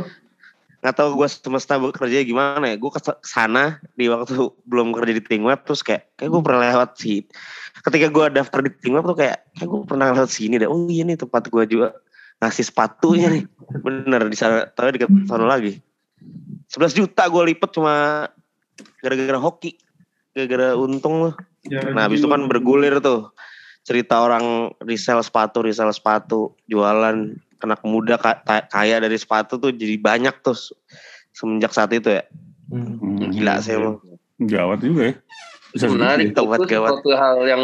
Nggak 0.80 0.96
tahu 0.96 1.10
gue 1.20 1.28
semesta 1.28 1.76
bekerja 1.76 2.24
gimana 2.24 2.64
ya. 2.72 2.76
Gue 2.80 2.92
ke 2.92 3.02
sana 3.24 3.84
di 3.96 4.08
waktu 4.08 4.36
belum 4.68 4.96
kerja 4.96 5.14
di 5.16 5.24
ting 5.24 5.44
web 5.44 5.62
terus 5.68 5.84
kayak 5.84 6.12
kayak 6.16 6.30
gue 6.32 6.42
pernah 6.42 6.62
lewat 6.72 6.90
sih 7.00 7.24
ketika 7.80 8.08
gue 8.12 8.26
daftar 8.36 8.60
di 8.64 8.72
ting 8.80 8.96
web 8.96 9.08
tuh 9.08 9.18
kayak 9.18 9.44
kayak 9.56 9.70
gue 9.70 9.80
pernah 9.88 10.08
lewat 10.16 10.32
sini 10.32 10.56
deh. 10.60 10.70
Oh 10.70 10.88
iya 10.88 11.04
nih 11.04 11.20
tempat 11.20 11.52
gue 11.52 11.64
juga 11.68 11.96
ngasih 12.40 12.66
sepatunya 12.68 13.28
nih. 13.32 13.44
Bener 13.84 14.22
di 14.28 14.38
sana 14.40 14.68
tapi 14.68 14.96
di 14.96 15.06
sana 15.28 15.46
lagi. 15.46 15.80
11 16.70 17.00
juta 17.00 17.28
gue 17.28 17.44
lipet 17.56 17.70
cuma 17.74 18.28
gara-gara 19.00 19.40
hoki 19.40 19.80
gara-gara 20.36 20.76
untung 20.76 21.24
loh 21.24 21.34
Ya, 21.68 21.84
nah 21.92 22.08
habis 22.08 22.24
itu 22.24 22.30
kan 22.32 22.48
bergulir 22.48 23.04
tuh. 23.04 23.36
Cerita 23.84 24.22
orang 24.22 24.72
resell 24.86 25.20
sepatu 25.20 25.66
resell 25.66 25.92
sepatu 25.92 26.56
jualan 26.70 27.36
anak 27.60 27.82
muda 27.84 28.16
kaya 28.66 28.98
dari 28.98 29.16
sepatu 29.16 29.56
tuh 29.56 29.70
jadi 29.70 29.96
banyak 29.96 30.40
tuh 30.40 30.56
semenjak 31.32 31.72
saat 31.72 31.92
itu 31.92 32.10
ya 32.10 32.24
Hmm. 32.70 33.34
gila 33.34 33.58
sih 33.60 33.74
emang 33.74 33.98
Gawat 34.40 34.80
juga 34.80 35.02
ya. 35.04 35.14
Bisa 35.70 35.90
Menarik 35.90 36.32
Itu 36.32 36.38
itu 36.38 36.42
buat 36.46 36.60
gawat. 36.64 36.90
suatu 36.96 37.12
hal 37.12 37.38
yang 37.44 37.64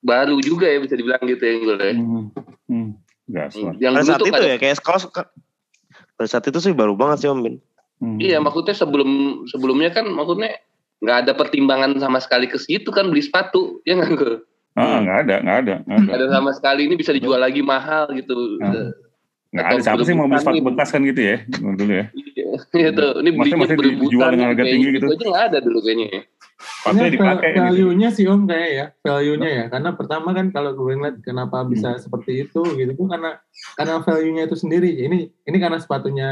baru 0.00 0.40
juga 0.40 0.66
ya 0.66 0.80
bisa 0.80 0.96
dibilang 0.96 1.20
gitu 1.22 1.38
ya 1.38 1.54
gue 1.54 1.76
ya. 1.78 1.94
Hmm. 1.94 2.24
Hmm. 2.66 2.88
Gas 3.24 3.54
lah. 3.54 3.76
Yang 3.76 3.92
pada 3.92 4.04
saat 4.04 4.18
tuh 4.18 4.26
itu 4.26 4.34
ada- 4.34 4.48
ya 4.48 4.56
kayak 4.56 4.76
kalau 4.80 5.00
pada 6.12 6.26
saat 6.26 6.44
itu 6.44 6.58
sih 6.58 6.72
baru 6.72 6.92
banget 6.92 7.18
sih 7.18 7.28
om 7.28 7.38
Bin 7.38 7.60
Hmm. 7.96 8.18
Iya 8.18 8.40
maksudnya 8.40 8.72
sebelum 8.72 9.10
sebelumnya 9.46 9.92
kan 9.92 10.08
maksudnya 10.08 10.58
nggak 10.98 11.16
ada 11.22 11.32
pertimbangan 11.32 11.94
sama 11.96 12.18
sekali 12.18 12.46
ke 12.46 12.56
situ 12.56 12.88
kan 12.88 13.06
beli 13.06 13.20
sepatu 13.20 13.78
ya 13.84 13.94
nggak 13.94 14.10
gue 14.12 14.34
Ah, 14.72 14.98
nggak 14.98 15.18
ada, 15.22 15.34
nggak 15.38 15.58
ada, 15.60 15.74
nggak 15.84 15.98
ada. 16.00 16.12
Ada 16.16 16.26
sama 16.32 16.50
sekali 16.50 16.80
ini 16.82 16.96
bisa 16.96 17.12
dijual 17.12 17.36
lagi 17.36 17.60
mahal 17.60 18.08
gitu 18.10 18.56
Ah. 18.58 18.90
Nggak 19.52 19.66
ada 19.68 19.80
siapa 19.84 20.02
sih 20.02 20.14
mau 20.16 20.26
beli 20.26 20.40
sepatu 20.40 20.62
bekas 20.64 20.88
kan 20.88 21.00
gitu 21.04 21.20
ya 21.20 21.36
dulu 21.52 21.92
ya. 21.92 22.06
Iya 22.76 22.88
tuh, 22.92 23.24
ini 23.24 23.30
belinya 23.32 23.64
masih 23.64 23.76
dijual 23.80 24.28
dengan 24.36 24.52
harga 24.52 24.64
tinggi 24.64 24.88
gitu. 24.92 25.06
aja 25.08 25.24
nggak 25.24 25.44
ada 25.52 25.58
dulu 25.64 25.78
kayaknya 25.80 26.06
ya. 26.08 26.22
Sepatunya 26.62 26.92
Kayaknya 26.94 27.10
dipakai 27.16 27.48
gitu. 27.50 27.60
value-nya 27.64 28.08
sih 28.12 28.24
om 28.28 28.40
kayak 28.46 28.70
ya 28.70 28.86
value-nya 29.02 29.50
ya 29.50 29.64
karena 29.66 29.90
pertama 29.96 30.28
kan 30.30 30.46
kalau 30.52 30.70
gue 30.72 30.92
ngeliat 30.94 31.16
kenapa 31.24 31.64
bisa 31.64 31.96
seperti 31.98 32.44
itu 32.44 32.60
gitu 32.76 32.92
tuh 32.94 33.06
karena 33.08 33.30
karena 33.74 33.94
value-nya 33.98 34.42
itu 34.46 34.56
sendiri 34.56 34.88
ini 35.00 35.18
ini 35.42 35.56
karena 35.58 35.80
sepatunya 35.80 36.28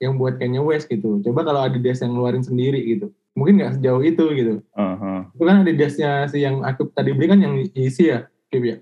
yang 0.00 0.16
buat 0.16 0.40
Kanye 0.40 0.62
West 0.62 0.88
gitu 0.88 1.20
coba 1.20 1.44
kalau 1.44 1.60
Adidas 1.62 2.00
yang 2.00 2.16
ngeluarin 2.16 2.40
sendiri 2.40 2.80
gitu 2.80 3.12
mungkin 3.34 3.60
nggak 3.60 3.76
sejauh 3.76 4.00
itu 4.00 4.24
gitu 4.32 4.54
Aha. 4.72 5.28
itu 5.30 5.42
kan 5.42 5.56
Adidasnya 5.60 6.10
si 6.30 6.40
yang 6.40 6.64
aku 6.64 6.88
tadi 6.88 7.12
beli 7.12 7.26
kan 7.28 7.38
yang 7.42 7.54
isi 7.74 8.08
ya 8.08 8.24
Kip 8.48 8.64
ya 8.64 8.78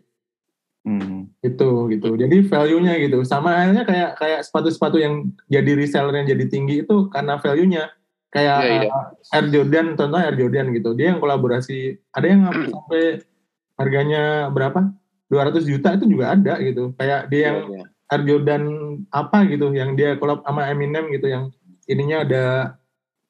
Hmm. 0.83 1.22
Itu 1.43 1.71
gitu 1.91 2.15
jadi 2.15 2.37
value-nya 2.47 2.95
gitu 3.03 3.27
sama 3.27 3.51
halnya 3.59 3.83
kayak 3.83 4.15
kayak 4.15 4.41
sepatu-sepatu 4.47 4.97
yang 4.97 5.15
jadi 5.51 5.75
reseller 5.75 6.15
yang 6.15 6.29
jadi 6.31 6.45
tinggi 6.47 6.87
itu 6.87 7.11
karena 7.11 7.35
value-nya 7.37 7.91
kayak 8.31 8.59
Iya, 8.63 8.75
iya. 8.79 8.91
uh, 8.95 9.35
Air 9.35 9.47
Jordan 9.51 9.87
contohnya 9.93 10.31
Air 10.31 10.39
Jordan 10.39 10.67
gitu 10.71 10.95
dia 10.95 11.11
yang 11.11 11.19
kolaborasi 11.19 11.99
ada 12.15 12.27
yang 12.27 12.47
sampai 12.73 13.27
harganya 13.75 14.23
berapa 14.49 14.95
200 15.27 15.67
juta 15.67 15.99
itu 15.99 16.07
juga 16.07 16.31
ada 16.31 16.63
gitu 16.63 16.95
kayak 16.95 17.27
dia 17.27 17.43
yang 17.51 17.59
Iya, 17.67 17.75
iya. 17.75 17.85
Air 18.13 18.23
Jordan 18.23 18.63
apa 19.11 19.39
gitu 19.45 19.67
yang 19.73 19.97
dia 19.97 20.15
kolab 20.15 20.47
sama 20.47 20.69
Eminem 20.69 21.11
gitu 21.11 21.27
yang 21.27 21.51
ininya 21.85 22.23
ada 22.23 22.45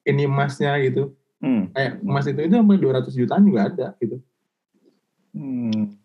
ini 0.05 0.29
emasnya 0.29 0.77
gitu 0.85 1.17
Hmm. 1.39 1.75
kayak 1.75 1.99
emas 2.07 2.23
itu 2.23 2.39
itu 2.39 2.55
sampai 2.55 2.79
200 2.79 3.19
jutaan 3.19 3.43
juga 3.43 3.67
ada 3.67 3.87
gitu 3.99 4.23
Hmm. 5.33 5.97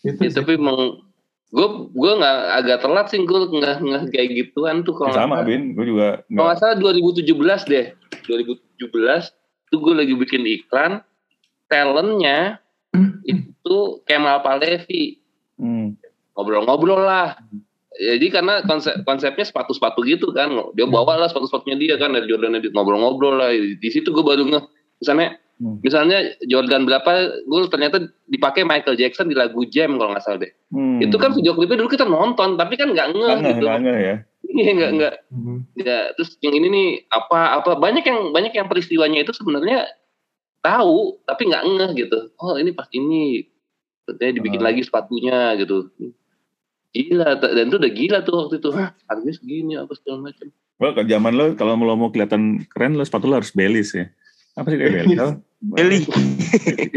itu 0.00 0.16
Ya, 0.16 0.30
sih. 0.30 0.36
tapi 0.36 0.56
emang 0.56 1.04
gue 1.50 1.68
gue 1.90 2.12
nggak 2.14 2.38
agak 2.62 2.78
telat 2.86 3.06
sih 3.10 3.18
gue 3.26 3.38
nggak 3.50 3.82
nggak 3.82 4.02
kayak 4.14 4.28
gituan 4.38 4.86
tuh 4.86 4.94
kalau 4.94 5.10
Sama 5.10 5.42
Bin, 5.42 5.74
gue 5.74 5.82
juga 5.82 6.22
kalau 6.30 6.46
nggak 6.46 6.58
salah 6.62 6.76
2017 6.78 7.26
deh. 7.66 7.86
2017 8.30 8.78
itu 9.70 9.76
gue 9.78 9.94
lagi 9.94 10.14
bikin 10.14 10.42
iklan 10.46 11.02
talentnya 11.66 12.62
itu 13.26 13.76
Kemal 14.06 14.42
Palevi. 14.42 15.18
Hmm. 15.60 15.92
ngobrol-ngobrol 16.32 17.04
lah. 17.04 17.36
Jadi 18.00 18.32
karena 18.32 18.64
konsep 18.64 18.96
konsepnya 19.04 19.44
sepatu-sepatu 19.44 20.00
gitu 20.08 20.32
kan. 20.32 20.48
Dia 20.72 20.88
bawa 20.88 21.20
lah 21.20 21.28
sepatu-sepatunya 21.28 21.76
dia 21.76 21.94
kan 22.00 22.16
dari 22.16 22.24
Jordan 22.24 22.56
dia 22.64 22.72
ngobrol-ngobrol 22.72 23.36
lah. 23.36 23.52
Di 23.52 23.88
situ 23.92 24.08
gue 24.08 24.24
baru 24.24 24.48
nge 24.48 24.60
misalnya 25.00 25.36
Hmm. 25.56 25.76
misalnya 25.84 26.16
Jordan 26.42 26.88
berapa 26.88 27.12
gue 27.36 27.60
ternyata 27.68 28.00
dipakai 28.24 28.64
Michael 28.64 28.96
Jackson 28.96 29.28
di 29.28 29.36
lagu 29.36 29.60
Jam 29.66 30.00
kalau 30.00 30.16
nggak 30.16 30.24
salah 30.24 30.40
deh 30.40 30.52
Hmm. 30.72 31.04
itu 31.04 31.12
kan 31.14 31.36
video 31.36 31.52
klipnya 31.52 31.76
dulu 31.76 31.90
kita 31.90 32.08
nonton 32.08 32.56
tapi 32.56 32.80
kan 32.80 32.88
nggak 32.88 33.08
ngeh 33.10 33.20
Nggak 33.20 33.36
nggak, 33.36 33.52
gitu 33.52 33.66
nggak 33.66 33.78
nggak 33.78 33.98
ya. 34.00 34.14
iya 34.50 34.70
nggak 34.72 34.90
nggak 34.94 35.14
Mhm. 35.28 35.56
ya 35.76 35.98
terus 36.14 36.40
yang 36.40 36.54
ini 36.54 36.66
nih 36.66 36.88
apa 37.08 37.60
apa 37.60 37.76
banyak 37.76 38.00
yang 38.02 38.32
banyak 38.32 38.52
yang 38.54 38.66
peristiwanya 38.66 39.20
itu 39.20 39.36
sebenarnya 39.36 39.84
tahu 40.60 41.20
tapi 41.22 41.42
nggak 41.46 41.64
ngeh 41.66 41.90
gitu 41.98 42.18
oh 42.36 42.56
ini 42.56 42.72
pas 42.72 42.88
ini 42.90 43.44
katanya 44.02 44.32
dibikin 44.32 44.60
Ah. 44.60 44.66
lagi 44.66 44.80
sepatunya 44.80 45.38
gitu 45.56 45.92
gila 46.90 47.36
dan 47.36 47.68
itu 47.68 47.76
udah 47.76 47.92
gila 47.92 48.18
tuh 48.20 48.34
waktu 48.40 48.54
itu 48.58 48.68
Hah, 48.72 48.96
harganya 49.06 49.34
segini 49.34 49.72
apa 49.76 49.92
segala 49.92 50.24
macam 50.24 50.48
Well, 50.80 50.96
ke 50.96 51.04
zaman 51.04 51.36
lo 51.36 51.52
kalau 51.52 51.76
lo 51.76 51.92
mau 51.94 52.08
kelihatan 52.08 52.64
keren 52.66 52.96
lo 52.96 53.04
sepatu 53.04 53.28
lo 53.28 53.36
harus 53.36 53.52
belis 53.52 53.92
ya. 53.92 54.08
Apa 54.52 54.66
sih? 54.68 54.78
Apa? 55.12 55.38
Beli 55.60 56.08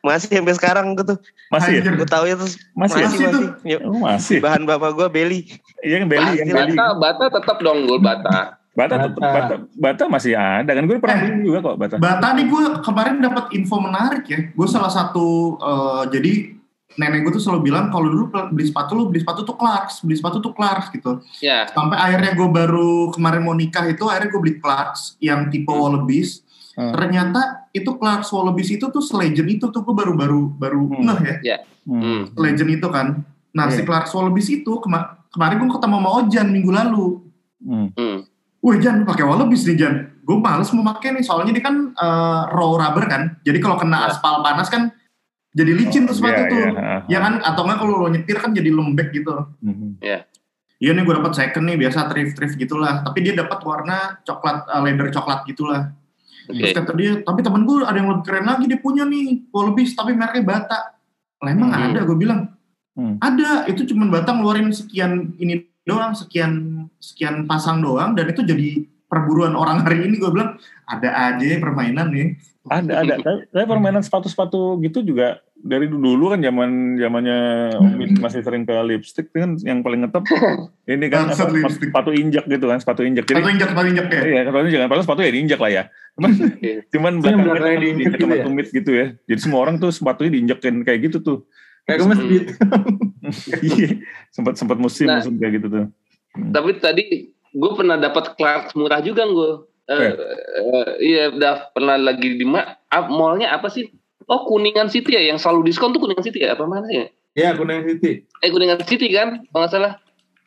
masih 0.00 0.32
sampai 0.32 0.54
sekarang 0.54 0.96
gue 0.96 1.04
tuh 1.06 1.18
Masih 1.48 1.76
ya? 1.76 1.92
Gue 1.92 2.08
tahu 2.08 2.24
ya 2.24 2.34
terus 2.34 2.56
Masih 2.72 2.98
ya? 2.98 3.06
masih 3.06 3.20
Masih 3.20 3.28
masih 3.28 3.48
Ya, 3.62 3.78
Oh, 3.82 4.00
masih. 4.00 4.38
bahan 4.40 4.64
bapak 4.64 4.90
gue 4.94 5.06
beli 5.10 5.40
Iya 5.78 6.00
kan 6.00 6.06
beli 6.06 6.24
kan 6.40 6.46
beli. 6.64 6.72
bata 6.72 6.86
bata 6.96 7.24
tetap 7.30 7.56
dong 7.60 7.84
gol 7.84 8.00
bata 8.00 8.56
Bata, 8.72 8.94
tetep- 8.98 9.22
Bata. 9.22 9.30
bata, 9.30 9.54
bata 9.70 10.02
masih 10.08 10.32
ada 10.34 10.66
kan 10.66 10.82
gue 10.82 10.98
pernah 10.98 11.14
Eh. 11.14 11.22
beli 11.30 11.46
juga 11.46 11.58
kok 11.62 11.76
bata. 11.76 11.94
Bata 11.94 12.26
nih 12.32 12.44
gue 12.44 12.62
kemarin 12.80 13.14
dapat 13.20 13.44
info 13.52 13.78
menarik 13.78 14.24
ya. 14.26 14.50
Gue 14.50 14.66
salah 14.66 14.90
satu 14.90 15.26
eh, 15.56 16.02
jadi 16.10 16.32
nenek 16.94 17.22
gue 17.22 17.32
tuh 17.32 17.42
selalu 17.42 17.60
bilang 17.64 17.88
kalau 17.88 18.06
dulu 18.06 18.24
beli 18.48 18.64
sepatu 18.64 18.92
lu 18.92 19.06
beli 19.06 19.18
sepatu 19.18 19.42
tuh 19.42 19.54
Clarks, 19.54 20.00
beli 20.00 20.14
sepatu 20.14 20.38
tuh 20.38 20.50
Clarks 20.50 20.88
gitu. 20.90 21.22
ya 21.38 21.66
Sampai 21.66 21.96
akhirnya 21.96 22.32
gue 22.32 22.48
baru 22.48 22.90
kemarin 23.10 23.40
mau 23.40 23.52
nikah 23.52 23.84
itu 23.84 24.04
akhirnya 24.04 24.28
gue 24.28 24.40
beli 24.40 24.54
Clarks 24.56 25.18
yang 25.18 25.48
tipe 25.48 25.68
Wallabies. 25.68 26.42
Hmm. 26.72 26.90
Ternyata 26.90 27.40
itu 27.70 27.90
Clarks 27.92 28.28
Wallabies 28.28 28.70
itu 28.72 28.84
tuh 28.84 29.00
selegend 29.00 29.46
itu 29.48 29.66
tuh 29.66 29.80
gue 29.80 29.92
baru 29.92 30.12
baru 30.12 30.40
baru 30.50 30.80
Hmm. 30.84 31.02
ngeh 31.04 31.36
ya 31.42 31.56
Hmm. 31.84 32.00
hmm. 32.00 32.20
legend 32.34 32.70
itu 32.72 32.88
kan. 32.88 33.22
Nah 33.50 33.66
si 33.68 33.80
Iya. 33.80 33.86
Clarks 33.86 34.10
Wallabies 34.10 34.48
itu 34.48 34.72
kema- 34.78 35.22
kemarin 35.28 35.58
gue 35.60 35.70
ketemu 35.70 35.96
sama 35.96 36.10
Ojan 36.16 36.46
minggu 36.48 36.70
lalu. 36.70 37.06
Hmm. 37.60 37.88
Hmm. 37.92 38.18
Wih 38.60 38.78
Jan 38.78 39.02
pakai 39.02 39.22
Wallabies 39.22 39.62
nih 39.64 39.76
Jan. 39.76 39.94
Gue 40.20 40.36
males 40.36 40.72
mau 40.72 40.82
pakai 40.88 41.12
nih 41.12 41.20
soalnya 41.20 41.52
dia 41.52 41.60
kan 41.60 41.92
eh, 41.92 42.42
raw 42.48 42.70
rubber 42.72 43.04
kan. 43.04 43.22
Jadi 43.40 43.58
kalau 43.58 43.76
kena 43.76 43.98
Ya. 44.00 44.10
aspal 44.10 44.40
panas 44.40 44.66
kan 44.66 44.88
jadi 45.54 45.70
licin 45.70 46.02
tuh 46.04 46.18
sepatu 46.18 46.42
Iya, 46.42 46.50
tuh. 46.50 46.58
iya, 46.58 46.82
ah, 46.82 47.00
Ya 47.06 47.18
kan 47.22 47.34
atau 47.38 47.62
enggak 47.62 47.78
kalau 47.78 47.94
lo 48.02 48.08
nyetir 48.10 48.36
kan 48.42 48.50
jadi 48.50 48.70
lembek 48.74 49.14
gitu. 49.14 49.32
Mhm. 49.62 50.02
iya 50.82 50.90
nih 50.92 51.00
gue 51.06 51.14
dapat 51.16 51.32
second 51.32 51.64
nih 51.64 51.78
biasa 51.80 52.10
thrift 52.12 52.34
thrift 52.36 52.60
gitulah 52.60 53.00
tapi 53.06 53.24
dia 53.24 53.32
dapat 53.32 53.56
warna 53.64 54.20
coklat 54.26 54.68
uh, 54.68 54.82
leather 54.84 55.08
coklat 55.08 55.46
gitulah 55.48 55.94
okay. 56.44 56.60
terus 56.60 56.76
kata 56.76 56.92
dia 56.98 57.12
tapi 57.24 57.40
temen 57.40 57.62
gue 57.64 57.86
ada 57.86 57.96
yang 57.96 58.10
lebih 58.10 58.24
keren 58.26 58.44
lagi 58.44 58.64
dia 58.68 58.80
punya 58.82 59.04
nih 59.08 59.48
lebih 59.48 59.86
tapi 59.94 60.12
mereknya 60.12 60.44
bata 60.44 60.80
lah 61.40 61.50
emang 61.50 61.70
hmm. 61.72 61.84
ada 61.88 62.00
gue 62.04 62.16
bilang 62.18 62.40
hmm. 62.98 63.16
ada 63.22 63.64
itu 63.70 63.88
cuma 63.88 64.10
bata 64.12 64.36
ngeluarin 64.36 64.68
sekian 64.74 65.32
ini 65.40 65.64
doang 65.84 66.12
sekian 66.12 66.84
sekian 67.00 67.44
pasang 67.44 67.80
doang 67.80 68.16
dan 68.16 68.28
itu 68.28 68.44
jadi 68.44 68.84
perburuan 69.08 69.52
orang 69.54 69.84
hari 69.84 70.04
ini 70.04 70.16
gue 70.16 70.30
bilang 70.32 70.56
ada 70.88 71.32
aja 71.32 71.60
permainan 71.60 72.08
nih 72.12 72.36
ada 72.68 73.04
ada. 73.04 73.14
Tapi 73.52 73.64
permainan 73.68 74.00
sepatu-sepatu 74.00 74.80
gitu 74.80 75.04
juga 75.04 75.40
dari 75.64 75.88
dulu 75.88 76.36
kan 76.36 76.44
zaman 76.44 77.00
zamannya 77.00 77.38
Om 77.80 78.20
masih 78.20 78.44
sering 78.44 78.68
ke 78.68 78.76
lipstick 78.84 79.32
kan 79.32 79.56
yang 79.64 79.80
paling 79.80 80.04
ngetop 80.04 80.28
ini 80.92 81.08
kan 81.08 81.32
apa, 81.32 81.72
sepatu 81.72 82.12
injak 82.12 82.44
gitu 82.44 82.68
kan 82.68 82.78
sepatu 82.80 83.00
injak. 83.00 83.24
Jadi 83.24 83.40
sepatu 83.40 83.52
injak 83.52 83.68
sepatu 83.72 83.88
injak 83.88 84.06
ya? 84.12 84.20
Iya 84.20 84.40
sepatu 84.48 84.64
injak. 84.68 84.80
Padahal 84.88 85.04
sepatu 85.08 85.20
ya 85.24 85.30
diinjak 85.32 85.60
lah 85.60 85.70
ya. 85.72 85.82
Cuman 86.16 86.30
cuman 86.92 87.12
belakangnya 87.20 87.58
kan 87.64 87.80
di 87.80 88.04
gitu, 88.04 88.24
ya? 88.28 88.44
tumit 88.44 88.66
gitu 88.72 88.90
ya. 88.92 89.06
Jadi 89.24 89.40
semua 89.40 89.58
orang 89.64 89.76
tuh 89.80 89.90
sepatunya 89.90 90.30
diinjakin 90.36 90.84
kayak 90.84 91.00
gitu 91.10 91.18
tuh. 91.24 91.38
Kayak 91.84 91.98
gue 92.00 92.08
masih 92.12 92.26
iya. 93.60 93.88
Sempat 94.32 94.56
sempat 94.56 94.76
musim 94.80 95.08
nah, 95.08 95.20
musim 95.20 95.36
kayak 95.36 95.60
gitu 95.60 95.68
tuh. 95.68 95.84
Hmm. 96.34 96.50
tapi 96.50 96.82
tadi 96.82 97.30
gue 97.54 97.70
pernah 97.78 97.94
dapat 97.94 98.34
Clarks 98.34 98.74
murah 98.74 98.98
juga 98.98 99.22
gue 99.22 99.73
uh, 99.90 100.12
uh, 100.62 100.88
iya 101.00 101.32
udah 101.32 101.74
pernah 101.74 101.96
lagi 102.00 102.38
di 102.38 102.46
ma 102.46 102.76
mallnya 103.10 103.52
apa 103.52 103.68
sih 103.68 103.90
Oh 104.24 104.48
Kuningan 104.48 104.88
City 104.88 105.16
ya 105.16 105.22
yang 105.32 105.36
selalu 105.36 105.68
diskon 105.68 105.92
tuh 105.92 106.00
Kuningan 106.00 106.24
City 106.24 106.44
ya 106.44 106.56
apa 106.56 106.64
mana 106.64 106.88
ya? 106.88 107.06
Iya 107.36 107.50
Kuningan 107.58 107.84
City. 107.92 108.24
Eh 108.40 108.48
Kuningan 108.48 108.80
City 108.88 109.12
kan 109.12 109.44
kalau 109.52 109.60
nggak 109.64 109.72
salah. 109.72 109.92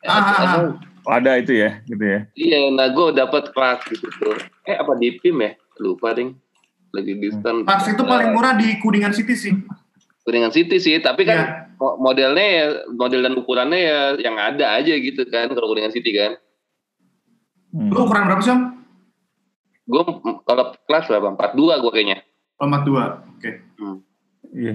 Ah, 0.06 0.14
ah, 0.14 0.34
ah. 0.42 0.58
Oh, 1.06 1.14
ada 1.14 1.38
itu 1.38 1.54
ya 1.54 1.80
gitu 1.86 2.04
ya. 2.04 2.20
Iya, 2.34 2.58
nah 2.74 2.90
gue 2.90 3.06
dapat 3.14 3.54
kelas 3.54 3.80
gitu 3.86 4.06
tuh. 4.18 4.36
Eh 4.66 4.76
apa 4.76 4.92
di 4.98 5.14
PIM 5.22 5.38
ya? 5.40 5.52
Lupa 5.78 6.12
ding. 6.14 6.34
Lagi 6.90 7.12
diskon. 7.22 7.62
Pas 7.62 7.86
itu 7.86 8.02
paling 8.02 8.34
murah 8.34 8.58
di 8.58 8.76
Kuningan 8.82 9.14
City 9.14 9.34
sih. 9.38 9.54
Kuningan 10.26 10.52
City 10.52 10.76
sih, 10.76 10.98
tapi 11.00 11.24
kan 11.24 11.70
yeah. 11.78 11.96
modelnya 11.96 12.44
ya, 12.44 12.64
model 12.92 13.24
dan 13.24 13.34
ukurannya 13.38 13.80
ya 13.80 13.98
yang 14.20 14.36
ada 14.36 14.76
aja 14.76 14.92
gitu 14.92 15.24
kan 15.30 15.48
kalau 15.54 15.70
Kuningan 15.70 15.94
City 15.94 16.12
kan. 16.12 16.36
Hmm. 17.72 17.94
Lu 17.94 18.04
ukuran 18.04 18.26
berapa 18.26 18.42
sih? 18.42 18.77
Gue 19.88 20.02
kalau 20.44 20.64
kelas 20.84 21.08
berapa? 21.08 21.32
42 21.56 21.82
gue 21.82 21.92
kayaknya. 21.96 22.18
Empat 22.60 22.82
dua, 22.84 23.24
oke. 23.24 23.40
Okay. 23.40 23.54
Hmm. 23.80 23.98
Iya. 24.52 24.74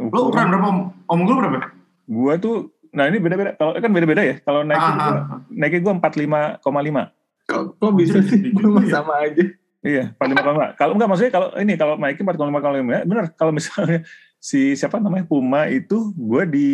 Lo 0.00 0.32
ukuran 0.32 0.48
berapa? 0.48 0.68
Om 1.04 1.20
gue 1.28 1.34
berapa? 1.36 1.58
Gua 2.04 2.32
tuh, 2.40 2.72
nah 2.90 3.04
ini 3.06 3.20
beda-beda. 3.20 3.52
Kalau 3.60 3.76
kan 3.76 3.92
beda-beda 3.92 4.22
ya. 4.24 4.36
Kalau 4.40 4.64
naik 4.64 4.80
ah, 4.80 4.92
gua, 4.96 5.04
ah. 5.04 5.40
naiknya 5.52 5.80
gue 5.84 5.92
empat 6.00 6.12
lima 6.16 6.40
koma 6.64 6.80
lima. 6.80 7.12
Kok 7.44 7.92
bisa 7.92 8.24
sih? 8.24 8.50
Gue 8.56 8.88
sama 8.88 9.20
aja. 9.28 9.44
Iya, 9.84 10.16
empat 10.16 10.28
lima 10.32 10.42
koma. 10.42 10.64
Kalau 10.80 10.92
enggak 10.96 11.08
maksudnya 11.12 11.32
kalau 11.32 11.48
ini 11.60 11.72
kalau 11.76 11.94
naiknya 12.00 12.24
empat 12.24 12.36
lima 12.40 12.60
koma 12.64 12.74
lima, 12.80 13.04
benar. 13.04 13.24
Kalau 13.36 13.52
misalnya 13.52 14.00
si 14.40 14.76
siapa 14.76 14.96
namanya 14.96 15.28
Puma 15.28 15.68
itu 15.68 16.12
gue 16.16 16.42
di 16.48 16.68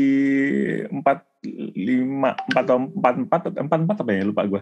empat 0.91 1.26
lima 1.74 2.34
empat 2.36 2.64
atau 2.66 2.76
empat 2.78 3.14
empat 3.26 3.41
empat 3.66 3.78
empat 3.86 3.97
apa 4.03 4.11
ya 4.14 4.22
lupa 4.22 4.43
gue. 4.47 4.61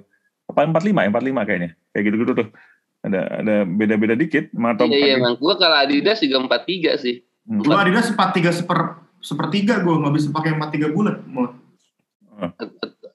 Empat 0.48 0.84
lima, 0.84 1.04
empat 1.04 1.22
lima 1.24 1.44
kayaknya. 1.44 1.76
Kayak 1.92 2.04
gitu 2.08 2.16
gitu 2.24 2.32
tuh 2.32 2.48
ada 3.08 3.20
ada 3.40 3.56
beda-beda 3.64 4.14
dikit 4.14 4.52
atau 4.52 4.86
iya, 4.88 4.96
iya 4.96 5.12
emang 5.18 5.40
gue 5.40 5.54
kalau 5.56 5.76
Adidas 5.76 6.20
juga 6.20 6.44
empat 6.44 6.62
tiga 6.68 6.94
sih. 7.00 7.24
Hmm. 7.48 7.64
gue 7.64 7.74
Adidas 7.74 8.12
empat 8.12 8.30
tiga 8.36 8.52
seper 8.52 9.00
sepertiga 9.18 9.80
gue 9.80 9.94
nggak 9.94 10.14
bisa 10.14 10.28
pakai 10.30 10.54
empat 10.54 10.70
tiga 10.76 10.92
bulat 10.92 11.24
mau 11.26 11.50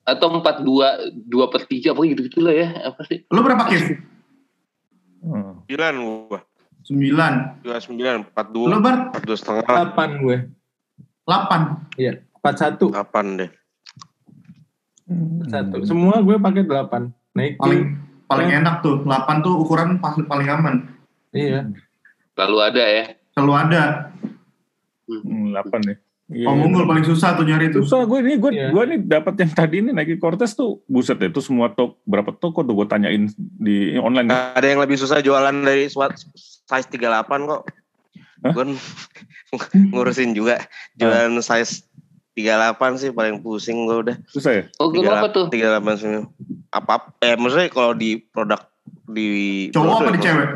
atau 0.03 0.27
empat 0.35 0.67
dua 0.67 0.99
dua 1.15 1.47
per 1.47 1.63
tiga 1.63 1.95
apa 1.95 2.03
gitu 2.03 2.27
gitulah 2.27 2.51
ya 2.51 2.91
apa 2.91 3.01
sih? 3.07 3.23
Lo 3.31 3.39
berapa 3.39 3.63
kis 3.71 3.95
hmm. 5.23 5.63
sembilan 5.63 5.93
gue 6.01 6.39
sembilan. 6.83 7.33
Dua 7.63 7.77
sembilan 7.79 8.13
empat 8.27 8.47
dua 8.51 8.67
lo 8.67 8.77
bar? 8.83 8.97
empat 9.15 9.23
dua 9.23 9.37
setengah. 9.39 9.63
Delapan 9.63 10.09
gue. 10.19 10.37
Delapan. 11.23 11.61
Iya 11.95 12.13
empat 12.43 12.55
satu. 12.59 12.85
Delapan 12.91 13.25
deh. 13.39 13.51
Satu. 15.47 15.77
Semua 15.87 16.19
gue 16.19 16.35
pakai 16.35 16.63
delapan. 16.67 17.07
Naik 17.33 17.55
paling 17.55 17.95
paling 18.27 18.49
ya. 18.49 18.59
enak 18.63 18.81
tuh 18.81 19.03
8 19.05 19.45
tuh 19.45 19.53
ukuran 19.61 19.99
pas 19.99 20.15
paling 20.15 20.49
aman 20.49 20.75
iya 21.35 21.67
selalu 22.33 22.57
ada 22.59 22.83
ya 22.83 23.03
selalu 23.35 23.53
ada 23.53 23.81
hmm, 25.07 25.53
8 25.55 25.89
nih 25.89 25.97
Iya, 26.31 26.47
oh, 26.49 26.55
Unggul 26.55 26.87
paling 26.87 27.05
susah 27.05 27.35
tuh 27.35 27.43
nyari 27.45 27.69
itu. 27.69 27.83
Susah 27.83 28.07
gue 28.07 28.19
ini 28.23 28.39
gue 28.39 28.51
yeah. 28.55 28.71
gue 28.71 28.83
nih 28.89 28.99
dapat 29.05 29.37
yang 29.43 29.51
tadi 29.51 29.83
ini 29.85 29.91
Nike 29.91 30.17
Cortez 30.17 30.55
tuh 30.55 30.81
buset 30.89 31.19
deh 31.19 31.27
itu 31.27 31.43
semua 31.43 31.69
toko 31.69 31.99
berapa 32.07 32.31
toko 32.33 32.65
tuh 32.65 32.73
gue 32.73 32.87
tanyain 32.89 33.27
di 33.37 33.99
online. 33.99 34.31
Nah, 34.31 34.55
ada 34.55 34.65
yang 34.65 34.79
lebih 34.79 34.95
susah 34.95 35.19
jualan 35.21 35.51
dari 35.51 35.91
size 35.91 36.87
38 36.89 37.27
kok. 37.27 37.61
Gue 38.55 38.65
ngurusin 39.93 40.31
juga 40.33 40.63
jualan 40.97 41.37
size 41.43 41.85
38 42.33 43.01
sih 43.01 43.09
paling 43.13 43.45
pusing 43.45 43.85
gue 43.85 43.97
udah. 44.09 44.15
Susah 44.25 44.51
ya? 44.57 44.63
Oh, 44.81 44.89
gue 44.89 45.05
apa 45.05 45.29
tuh? 45.29 45.53
38 45.53 46.01
sih. 46.01 46.09
Apa, 46.73 47.13
eh 47.21 47.37
maksudnya 47.37 47.69
kalau 47.69 47.93
di 47.93 48.17
produk 48.17 48.65
di... 49.05 49.69
Cowok 49.69 49.95
apa 50.01 50.11
di 50.17 50.19
cewek? 50.21 50.47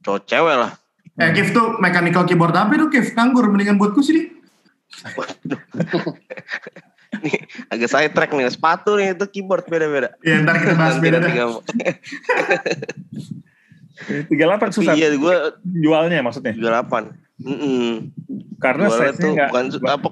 Cowok 0.00 0.20
cewek 0.24 0.56
lah. 0.56 0.72
Eh, 1.16 1.32
Kif 1.32 1.52
tuh 1.52 1.76
mechanical 1.80 2.24
keyboard 2.24 2.56
apa 2.56 2.72
tuh, 2.76 2.88
Kif? 2.88 3.12
Nganggur, 3.12 3.52
mendingan 3.52 3.76
buatku 3.76 4.00
sih. 4.00 4.32
nih 7.16 7.38
agak 7.72 7.88
saya 7.88 8.08
track 8.12 8.34
nih 8.34 8.50
sepatu 8.52 8.98
nih 8.98 9.16
itu 9.16 9.24
keyboard 9.30 9.64
beda-beda. 9.68 10.12
Iya 10.20 10.44
ntar 10.44 10.60
kita 10.60 10.74
bahas 10.76 11.00
beda. 11.00 11.18
Tiga 14.28 14.44
delapan 14.44 14.68
susah. 14.72 14.92
Iya 14.92 15.16
gue 15.16 15.34
jualnya 15.64 16.20
maksudnya. 16.20 16.52
Tiga 16.52 16.70
delapan. 16.80 17.16
Mm 17.36 17.56
-mm. 17.56 17.88
Karena 18.56 18.88
saya 18.88 19.12
tuh 19.12 19.36
gak, 19.36 19.52
bukan 19.52 19.64
apa 19.84 20.08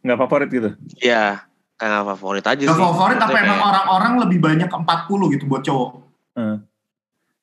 nggak 0.00 0.18
favorit 0.18 0.48
gitu. 0.48 0.70
Iya, 1.02 1.42
nggak 1.76 2.06
favorit 2.14 2.44
aja 2.46 2.62
gak 2.62 2.76
sih. 2.78 2.82
favorit 2.82 3.18
apa 3.18 3.30
kayak... 3.34 3.46
emang 3.46 3.60
orang-orang 3.60 4.12
lebih 4.26 4.38
banyak 4.38 4.70
40 4.70 5.34
gitu 5.34 5.44
buat 5.50 5.62
cowok? 5.66 5.90
Hmm. 6.38 6.58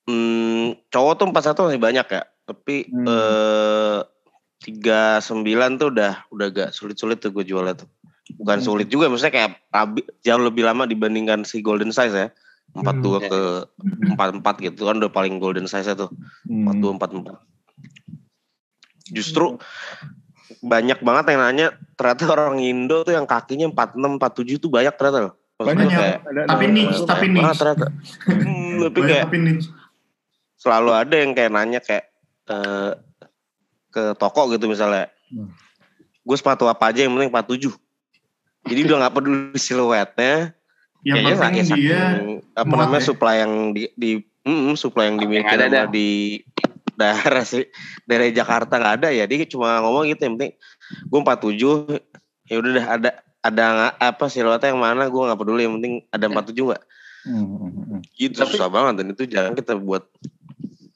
hmm 0.07 0.87
cowok 0.87 1.13
tuh 1.19 1.27
41 1.29 1.67
masih 1.67 1.81
banyak 1.83 2.07
ya. 2.07 2.23
Tapi 2.47 2.75
hmm. 2.87 3.05
eh 3.05 3.99
tiga 4.57 5.21
sembilan 5.21 5.77
tuh 5.77 5.87
udah 5.93 6.13
udah 6.33 6.47
gak 6.49 6.69
sulit-sulit 6.73 7.19
tuh 7.19 7.35
gue 7.35 7.43
jualnya 7.43 7.83
tuh. 7.83 7.89
Bukan 8.39 8.59
hmm. 8.63 8.67
sulit 8.67 8.87
juga, 8.87 9.11
maksudnya 9.11 9.35
kayak 9.35 9.51
jauh 10.23 10.43
lebih 10.43 10.63
lama 10.67 10.87
dibandingkan 10.87 11.43
si 11.43 11.59
golden 11.59 11.91
size 11.91 12.15
ya. 12.15 12.27
Empat 12.75 12.99
dua 12.99 13.19
hmm. 13.19 13.27
ke 13.27 13.41
empat 14.15 14.29
empat 14.39 14.55
gitu 14.63 14.87
kan 14.87 14.99
udah 15.03 15.11
paling 15.11 15.39
golden 15.43 15.67
size 15.67 15.91
tuh. 15.95 16.11
Empat 16.47 16.75
dua 16.79 16.95
empat 16.95 17.11
empat 17.11 17.39
justru 19.11 19.59
banyak 20.63 20.99
banget 21.03 21.25
yang 21.35 21.41
nanya 21.43 21.67
ternyata 21.99 22.23
orang 22.33 22.59
Indo 22.61 23.03
tuh 23.03 23.13
yang 23.13 23.27
kakinya 23.27 23.69
46 23.71 24.57
47 24.57 24.63
tuh 24.63 24.69
banyak 24.71 24.93
ternyata 24.95 25.19
loh. 25.29 25.33
banyak 25.57 25.89
kayak, 25.89 26.19
tapi 26.45 26.65
niche 26.69 27.01
tapi 27.09 27.25
niche. 27.33 27.57
ternyata. 27.57 27.87
hmm, 28.29 28.77
tapi 28.93 28.99
kayak 29.09 29.25
tapi 29.25 29.37
niche. 29.41 29.67
selalu 30.61 30.91
ada 30.93 31.15
yang 31.17 31.31
kayak 31.33 31.51
nanya 31.51 31.79
kayak 31.81 32.13
uh, 32.49 32.93
ke 33.89 34.03
toko 34.21 34.53
gitu 34.53 34.69
misalnya. 34.69 35.09
Hmm. 35.33 35.49
Gue 36.21 36.37
sepatu 36.37 36.69
apa 36.69 36.93
aja 36.93 37.07
yang 37.07 37.17
penting 37.17 37.33
47. 37.33 37.73
Jadi 38.67 38.79
udah 38.85 38.95
gak 39.07 39.15
peduli 39.17 39.57
siluetnya. 39.65 40.53
Yang 41.01 41.15
Kayaknya 41.23 41.35
penting 41.39 41.67
dia 41.73 42.01
apa 42.57 42.73
namanya 42.73 43.01
ya? 43.01 43.07
supply 43.07 43.35
yang 43.39 43.53
di, 43.71 43.87
di 43.95 44.11
mm, 44.43 44.75
supply 44.75 45.07
yang 45.07 45.17
dimiliki 45.21 45.55
sama 45.55 45.87
di 45.87 46.41
daerah 46.97 47.45
sih 47.45 47.69
dari 48.09 48.33
Jakarta 48.33 48.81
nggak 48.81 48.95
ada 49.01 49.09
ya 49.13 49.29
dia 49.29 49.45
cuma 49.45 49.79
ngomong 49.85 50.09
gitu 50.09 50.25
yang 50.25 50.35
penting 50.35 50.53
gue 51.07 51.19
47 51.21 52.49
ya 52.49 52.55
udah 52.57 52.71
dah 52.73 52.87
ada 52.89 53.09
ada 53.45 53.65
apa 54.01 54.25
siluetnya 54.27 54.73
yang 54.73 54.81
mana 54.81 55.07
gue 55.07 55.21
nggak 55.21 55.39
peduli 55.39 55.69
yang 55.69 55.77
penting 55.79 55.93
ada 56.09 56.25
47 56.27 56.57
nggak? 56.57 56.83
Hmm, 57.27 57.43
hmm, 57.43 57.71
hmm. 57.71 58.01
itu 58.15 58.35
tapi, 58.39 58.55
susah 58.55 58.69
banget 58.71 58.93
dan 59.03 59.07
itu 59.11 59.23
jarang 59.27 59.55
kita 59.55 59.75
buat. 59.75 60.03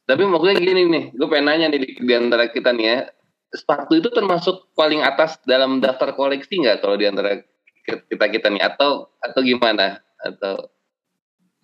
Tapi 0.08 0.24
maksudnya 0.28 0.58
gini 0.60 0.82
nih 0.90 1.04
gue 1.16 1.28
pengen 1.30 1.46
nanya 1.48 1.66
nih 1.72 1.80
di, 1.80 1.90
di 2.02 2.14
antara 2.16 2.50
kita 2.52 2.74
nih 2.76 2.86
ya 2.88 2.98
sepatu 3.52 4.00
itu 4.00 4.08
termasuk 4.12 4.72
paling 4.76 5.04
atas 5.04 5.40
dalam 5.44 5.84
daftar 5.84 6.16
koleksi 6.16 6.64
nggak 6.64 6.80
kalau 6.80 6.96
di 6.96 7.06
antara 7.08 7.40
kita 7.86 8.26
kita 8.32 8.48
nih 8.52 8.64
atau 8.64 9.12
atau 9.22 9.40
gimana? 9.44 10.00
Atau 10.22 10.72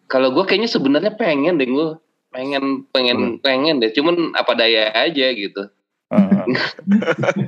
kalau 0.08 0.32
gue 0.32 0.44
kayaknya 0.48 0.72
sebenarnya 0.72 1.14
pengen 1.16 1.60
deh 1.60 1.68
gue 1.68 1.90
pengen 2.32 2.86
pengen 2.91 3.17
hmm. 3.17 3.38
pengen 3.41 3.80
deh 3.80 3.91
cuman 3.95 4.36
apa 4.36 4.51
daya 4.53 4.91
aja 4.93 5.28
gitu. 5.34 5.71
Uh, 6.07 6.47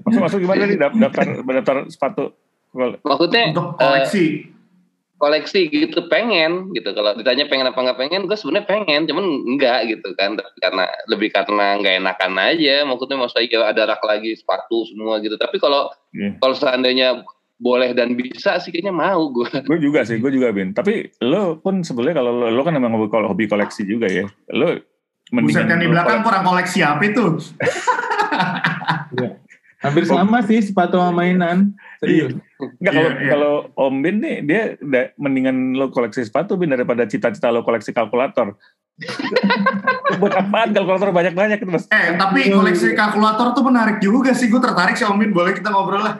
masuk 0.03 0.19
masuk 0.19 0.39
gimana 0.43 0.67
nih 0.67 0.75
daftar 0.75 1.25
daftar 1.39 1.77
sepatu? 1.87 2.35
Maksudnya 3.01 3.55
untuk 3.55 3.79
koleksi. 3.79 4.25
uh, 4.25 4.59
koleksi 5.19 5.67
gitu 5.67 6.07
pengen 6.07 6.71
gitu. 6.75 6.91
Kalau 6.95 7.15
ditanya 7.15 7.47
pengen 7.47 7.71
apa 7.71 7.79
nggak 7.79 7.99
pengen 7.99 8.27
gue 8.27 8.37
sebenarnya 8.39 8.67
pengen 8.67 9.07
cuman 9.07 9.25
enggak 9.55 9.79
gitu 9.91 10.11
kan. 10.15 10.35
Karena 10.59 10.85
lebih 11.11 11.31
karena 11.31 11.79
nggak 11.79 11.95
enakan 12.03 12.33
aja. 12.39 12.87
Maksudnya 12.87 13.17
maksudnya 13.19 13.67
ada 13.67 13.95
rak 13.95 14.03
lagi 14.03 14.35
sepatu 14.35 14.87
semua 14.87 15.19
gitu. 15.19 15.35
Tapi 15.35 15.59
kalau 15.59 15.91
yeah. 16.15 16.35
kalau 16.39 16.55
seandainya 16.55 17.23
boleh 17.59 17.91
dan 17.91 18.15
bisa 18.15 18.55
sih 18.63 18.71
kayaknya 18.71 18.95
mau 18.95 19.27
gue. 19.29 19.51
Gue 19.69 19.79
juga 19.83 20.07
sih, 20.07 20.17
gue 20.17 20.31
juga 20.31 20.55
Bin. 20.55 20.71
Tapi 20.71 21.11
lo 21.19 21.59
pun 21.59 21.83
sebenarnya 21.83 22.23
kalau 22.23 22.31
lo, 22.31 22.47
lo 22.47 22.61
kan 22.63 22.73
memang 22.73 22.95
hobi 22.95 23.45
koleksi 23.51 23.83
juga 23.83 24.07
ya. 24.07 24.25
Lo 24.55 24.79
mendingan 25.29 25.67
Buset 25.67 25.69
yang 25.69 25.81
di 25.83 25.89
belakang 25.91 26.23
kurang 26.23 26.43
koleksi 26.47 26.79
apa 26.81 27.03
itu? 27.05 27.25
ya. 29.19 29.29
Hampir 29.79 30.03
sama 30.03 30.43
sih 30.43 30.59
sepatu 30.59 30.99
sama 30.99 31.23
mainan. 31.23 31.71
Serius. 32.03 32.35
Enggak 32.59 32.93
kalau 32.95 33.09
yeah, 33.11 33.19
yeah. 33.23 33.31
kalau 33.31 33.53
Om 33.75 33.95
Bin 34.03 34.15
nih 34.19 34.37
dia 34.43 34.61
udah 34.79 35.05
mendingan 35.15 35.55
lo 35.75 35.87
koleksi 35.91 36.27
sepatu 36.27 36.59
Bin 36.59 36.75
daripada 36.75 37.07
cita-cita 37.07 37.47
lo 37.47 37.63
koleksi 37.63 37.95
kalkulator. 37.95 38.59
Buat 40.19 40.35
apaan 40.35 40.75
kalkulator 40.75 41.15
banyak-banyak 41.15 41.63
itu 41.63 41.71
mas? 41.71 41.87
Eh 41.87 42.19
tapi 42.19 42.51
koleksi 42.51 42.91
kalkulator 42.91 43.55
tuh 43.55 43.63
menarik 43.63 44.03
juga 44.03 44.35
sih. 44.35 44.51
Gue 44.51 44.59
tertarik 44.59 44.99
sih 44.99 45.07
Om 45.07 45.15
Bin. 45.15 45.31
Boleh 45.31 45.55
kita 45.55 45.71
ngobrol 45.71 46.03
lah. 46.03 46.19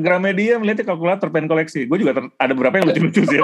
Gramedia 0.00 0.58
melihatnya 0.58 0.86
kalkulator 0.86 1.28
pengen 1.30 1.48
koleksi. 1.50 1.86
Gue 1.86 2.02
juga 2.02 2.16
ter, 2.16 2.24
ada 2.40 2.52
beberapa 2.52 2.80
yang 2.80 2.90
lucu-lucu 2.90 3.22
sih. 3.26 3.38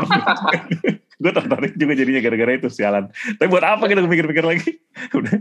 gue 1.22 1.32
tertarik 1.32 1.76
juga 1.76 1.92
jadinya 1.92 2.20
gara-gara 2.24 2.52
itu 2.56 2.68
sialan. 2.72 3.12
Tapi 3.36 3.48
buat 3.50 3.64
apa 3.64 3.84
kita 3.86 4.02
pikir-pikir 4.06 4.44
lagi? 4.44 4.80
Udah. 5.18 5.34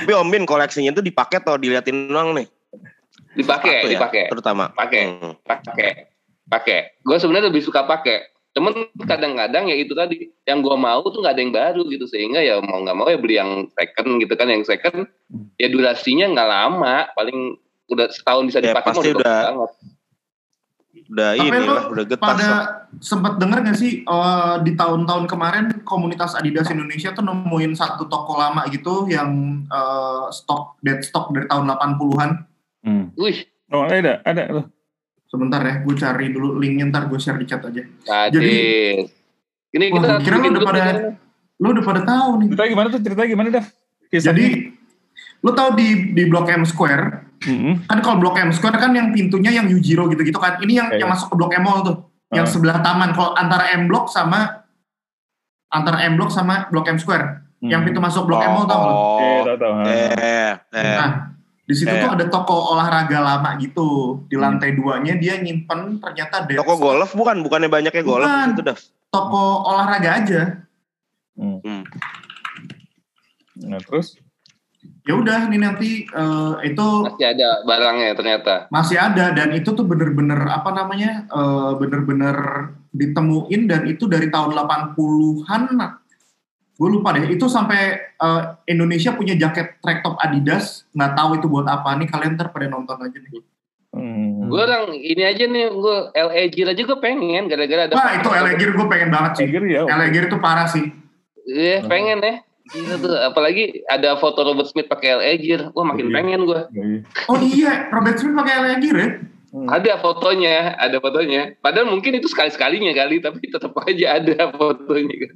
Tapi 0.00 0.12
Om 0.16 0.28
Bin 0.32 0.44
koleksinya 0.48 0.94
itu 0.94 1.02
dipakai 1.04 1.44
atau 1.44 1.60
diliatin 1.60 2.08
doang 2.08 2.32
nih? 2.32 2.48
Dipakai, 3.36 3.86
ya, 3.86 3.98
dipakai. 3.98 4.32
Terutama. 4.32 4.72
Pakai, 4.74 5.02
hmm. 5.06 5.34
pakai, 5.44 5.90
pakai. 6.48 6.78
Gue 7.04 7.16
sebenarnya 7.20 7.52
lebih 7.52 7.62
suka 7.62 7.84
pakai. 7.84 8.39
Cuman 8.50 8.74
kadang-kadang 9.06 9.70
ya 9.70 9.76
itu 9.78 9.94
tadi 9.94 10.26
yang 10.42 10.58
gue 10.58 10.74
mau 10.74 11.06
tuh 11.06 11.22
nggak 11.22 11.34
ada 11.38 11.42
yang 11.42 11.54
baru 11.54 11.86
gitu 11.86 12.10
sehingga 12.10 12.42
ya 12.42 12.58
mau 12.58 12.82
nggak 12.82 12.96
mau 12.98 13.06
ya 13.06 13.18
beli 13.18 13.38
yang 13.38 13.70
second 13.78 14.18
gitu 14.18 14.34
kan 14.34 14.50
yang 14.50 14.66
second 14.66 15.06
ya 15.54 15.70
durasinya 15.70 16.26
nggak 16.34 16.50
lama 16.50 16.96
paling 17.14 17.54
udah 17.90 18.06
setahun 18.10 18.44
bisa 18.50 18.58
ya, 18.58 18.74
dipakai 18.74 18.90
pasti 18.90 19.08
udah, 19.14 19.38
banget. 19.46 19.70
Udah 21.10 21.30
Tapi 21.34 21.46
ini 21.46 21.66
lah, 21.66 21.84
udah 21.90 22.04
getas. 22.06 22.22
Pada 22.22 22.48
sempat 23.02 23.32
dengar 23.42 23.66
gak 23.66 23.78
sih 23.78 24.06
uh, 24.06 24.62
di 24.62 24.78
tahun-tahun 24.78 25.26
kemarin 25.26 25.82
komunitas 25.82 26.38
Adidas 26.38 26.70
Indonesia 26.70 27.10
tuh 27.10 27.26
nemuin 27.26 27.74
satu 27.74 28.06
toko 28.06 28.38
lama 28.38 28.62
gitu 28.70 29.10
yang 29.10 29.62
uh, 29.70 30.30
stok 30.30 30.78
dead 30.86 31.02
stock 31.02 31.34
dari 31.34 31.50
tahun 31.50 31.66
80-an. 31.66 32.30
Hmm. 32.86 33.04
Wih. 33.18 33.42
Oh 33.74 33.86
ada, 33.86 34.22
ada 34.22 34.42
loh. 34.50 34.66
Sebentar 35.30 35.62
ya, 35.62 35.78
gue 35.86 35.94
cari 35.94 36.26
dulu 36.34 36.58
linknya 36.58 36.90
ntar 36.90 37.06
gue 37.06 37.14
share 37.22 37.38
di 37.38 37.46
chat 37.46 37.62
aja. 37.62 37.86
Tadi. 37.86 38.34
Jadi, 38.34 38.56
ini 39.78 39.84
kita 39.94 40.06
wah, 40.10 40.18
kira 40.18 40.42
lu 40.42 40.50
udah 40.50 40.62
pada, 40.66 40.82
lu 41.62 41.66
udah 41.70 41.84
pada 41.86 42.00
tahu 42.02 42.30
nih. 42.42 42.46
Cerita 42.50 42.64
gimana 42.66 42.86
tuh? 42.90 43.00
Cerita 43.00 43.22
gimana 43.30 43.48
dah? 43.54 43.66
Jadi, 44.10 44.46
lu 45.46 45.50
tahu 45.54 45.68
di 45.78 45.88
di 46.18 46.22
Blok 46.26 46.50
M 46.50 46.66
Square, 46.66 47.38
mm-hmm. 47.46 47.86
kan 47.86 47.98
kalau 48.02 48.18
Blok 48.18 48.42
M 48.42 48.50
Square 48.50 48.82
kan 48.82 48.90
yang 48.90 49.14
pintunya 49.14 49.54
yang 49.54 49.70
Yujiro 49.70 50.10
gitu-gitu 50.10 50.42
kan. 50.42 50.58
Ini 50.58 50.72
yang 50.82 50.88
okay. 50.90 50.98
yang 50.98 51.14
masuk 51.14 51.30
ke 51.30 51.36
Blok 51.38 51.54
M 51.54 51.62
Mall 51.62 51.86
tuh, 51.86 51.96
uh. 51.96 52.34
yang 52.34 52.50
sebelah 52.50 52.82
taman. 52.82 53.14
Kalau 53.14 53.30
antara 53.38 53.70
M 53.78 53.86
Block 53.86 54.10
sama 54.10 54.66
antara 55.70 56.02
M 56.10 56.18
Block 56.18 56.34
sama 56.34 56.66
Blok 56.74 56.90
M 56.90 56.98
Square, 56.98 57.54
hmm. 57.62 57.70
yang 57.70 57.86
pintu 57.86 58.02
masuk 58.02 58.26
Blok 58.26 58.42
oh, 58.42 58.46
M 58.50 58.52
Mall 58.58 58.66
tau 58.66 58.82
Oh, 58.82 59.46
iya, 59.46 59.54
tahu, 59.54 59.72
Eh, 59.86 60.52
eh. 60.74 60.96
Nah, 60.98 61.29
di 61.70 61.74
situ 61.78 61.94
eh. 61.94 62.02
tuh 62.02 62.10
ada 62.18 62.26
toko 62.26 62.74
olahraga 62.74 63.22
lama 63.22 63.54
gitu. 63.62 64.18
Di 64.26 64.34
hmm. 64.34 64.42
lantai 64.42 64.74
hmm. 64.74 64.78
duanya 64.82 65.14
dia 65.14 65.38
nyimpen 65.38 66.02
ternyata 66.02 66.42
ada 66.42 66.58
Toko 66.58 66.74
golf 66.74 67.14
bukan? 67.14 67.46
Bukannya 67.46 67.70
banyaknya 67.70 68.02
golf 68.02 68.26
bukan. 68.26 68.48
itu 68.58 68.62
dah. 68.66 68.78
Toko 69.14 69.44
olahraga 69.70 70.10
aja. 70.18 70.42
Hmm. 71.38 71.62
hmm. 71.62 71.82
Nah, 73.70 73.78
terus? 73.86 74.18
Ya 75.06 75.14
udah 75.14 75.46
ini 75.46 75.58
nanti 75.62 76.10
uh, 76.10 76.58
itu 76.66 76.86
masih 77.06 77.38
ada 77.38 77.62
barangnya 77.62 78.18
ternyata. 78.18 78.54
Masih 78.74 78.98
ada 78.98 79.30
dan 79.30 79.54
itu 79.54 79.70
tuh 79.70 79.86
bener-bener 79.86 80.42
apa 80.50 80.74
namanya? 80.74 81.30
Uh, 81.30 81.78
bener-bener 81.78 82.34
ditemuin 82.90 83.70
dan 83.70 83.86
itu 83.86 84.10
dari 84.10 84.26
tahun 84.34 84.58
80-an 84.58 85.62
gue 86.80 86.88
lupa 86.88 87.12
deh 87.12 87.28
itu 87.28 87.44
sampai 87.44 88.16
uh, 88.16 88.56
Indonesia 88.64 89.12
punya 89.12 89.36
jaket 89.36 89.76
track 89.84 90.00
top 90.00 90.16
Adidas 90.16 90.88
nggak 90.96 91.12
tahu 91.12 91.30
itu 91.36 91.44
buat 91.44 91.68
apa 91.68 91.92
nih 92.00 92.08
kalian 92.08 92.40
ntar 92.40 92.56
pada 92.56 92.72
nonton 92.72 92.96
aja 92.96 93.18
nih 93.20 93.44
hmm. 93.92 94.48
gue 94.48 94.60
orang 94.64 94.88
ini 94.96 95.22
aja 95.28 95.44
nih 95.44 95.68
gue 95.68 95.96
LA 96.16 96.44
Gear 96.48 96.72
aja 96.72 96.80
gue 96.80 96.98
pengen 97.04 97.52
gara-gara 97.52 97.84
ada 97.84 97.92
wah 97.92 98.16
itu 98.16 98.28
LA 98.32 98.52
Gear 98.56 98.72
gue 98.72 98.86
pengen 98.88 99.12
banget 99.12 99.32
sih 99.36 99.46
Gear, 99.52 99.64
ya. 99.68 99.84
LA 99.84 100.08
Gear 100.08 100.24
itu 100.32 100.38
parah 100.40 100.64
sih 100.72 100.88
iya 101.44 101.84
hmm. 101.84 101.90
pengen 101.92 102.20
ya 102.24 102.36
Gila 102.70 103.02
tuh, 103.02 103.18
apalagi 103.18 103.82
ada 103.90 104.14
foto 104.22 104.46
Robert 104.46 104.70
Smith 104.70 104.86
pakai 104.86 105.18
LA 105.18 105.42
Gear, 105.42 105.74
wah 105.74 105.82
makin 105.82 106.06
oh, 106.06 106.10
iya. 106.12 106.16
pengen 106.22 106.40
gue. 106.46 106.60
Oh 107.26 107.34
iya, 107.42 107.90
Robert 107.90 108.14
Smith 108.14 108.38
pakai 108.38 108.62
LA 108.62 108.78
Gear 108.78 108.96
ya? 109.00 109.08
Hmm. 109.50 109.66
Ada 109.66 109.98
fotonya, 109.98 110.78
ada 110.78 111.02
fotonya. 111.02 111.58
Padahal 111.58 111.90
mungkin 111.90 112.22
itu 112.22 112.30
sekali-sekalinya 112.30 112.94
kali, 112.94 113.18
tapi 113.18 113.42
tetap 113.50 113.74
aja 113.74 114.22
ada 114.22 114.54
fotonya 114.54 115.16
kan 115.18 115.32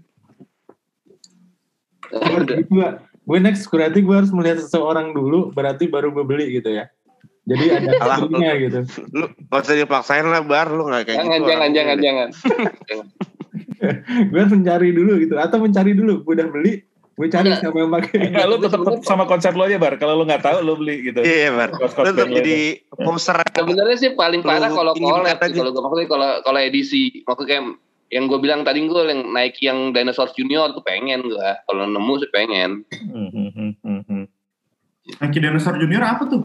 gue 2.64 2.88
gue 3.24 3.38
next 3.40 3.66
berarti 3.72 4.04
gue 4.04 4.14
harus 4.14 4.32
melihat 4.32 4.60
seseorang 4.60 5.16
dulu 5.16 5.50
berarti 5.56 5.88
baru 5.88 6.12
gue 6.12 6.24
beli 6.24 6.46
gitu 6.60 6.70
ya. 6.76 6.88
Jadi 7.44 7.64
ada 7.72 7.90
hasilnya 8.04 8.52
gitu. 8.60 8.78
lu 9.12 9.26
gak 9.52 9.64
usah 9.64 9.76
dipaksain 9.76 10.26
lah 10.28 10.44
bar. 10.44 10.68
Lu 10.72 10.88
gak 10.88 11.08
kayak 11.08 11.18
jangan, 11.24 11.38
gitu 11.40 11.48
jangan 11.48 11.70
jangan 11.72 11.96
jangan 12.00 12.28
jangan. 12.88 13.06
Gue 14.32 14.38
harus 14.40 14.54
mencari 14.54 14.88
dulu 14.92 15.12
gitu 15.20 15.34
atau 15.40 15.58
mencari 15.60 15.92
dulu. 15.96 16.24
Gue 16.24 16.34
udah 16.36 16.48
beli 16.52 16.74
gue 17.14 17.30
cari 17.30 17.46
Enggak. 17.46 17.62
siapa 17.62 17.78
yang 17.78 17.90
pakai. 17.94 18.16
Enggak 18.34 18.46
lu 18.50 18.56
tetap 18.58 18.80
sama 19.06 19.24
konsep 19.24 19.52
lo 19.54 19.64
aja 19.70 19.78
bar. 19.78 19.94
Kalau 20.02 20.14
lu 20.18 20.24
nggak 20.26 20.42
tahu 20.44 20.58
lu 20.66 20.74
beli 20.82 20.96
gitu. 21.08 21.20
Iya 21.22 21.48
yeah, 21.48 21.50
bar 21.54 21.70
lu 21.78 22.10
tetap 22.12 22.28
jadi 22.28 22.58
poster 22.92 23.36
sebenarnya 23.54 23.96
sih 23.96 24.10
paling 24.18 24.42
parah 24.42 24.68
kalau 24.68 24.92
collab 24.98 25.32
kalau 25.32 25.70
gue 25.70 25.82
maksudnya 25.82 26.08
kalau 26.10 26.30
kalau 26.42 26.60
edisi 26.60 27.22
maksudnya 27.24 27.78
yang 28.12 28.28
gue 28.28 28.38
bilang 28.40 28.62
tadi 28.66 28.84
gue 28.84 29.02
yang 29.08 29.32
naik 29.32 29.56
yang 29.64 29.94
Dinosaur 29.96 30.28
Junior 30.36 30.72
tuh 30.76 30.84
pengen 30.84 31.24
gue 31.24 31.48
kalau 31.64 31.84
nemu 31.88 32.14
sih 32.20 32.30
pengen. 32.30 32.70
Nike 35.20 35.38
Dinosaur 35.40 35.76
Junior 35.80 36.04
apa 36.04 36.24
tuh? 36.28 36.44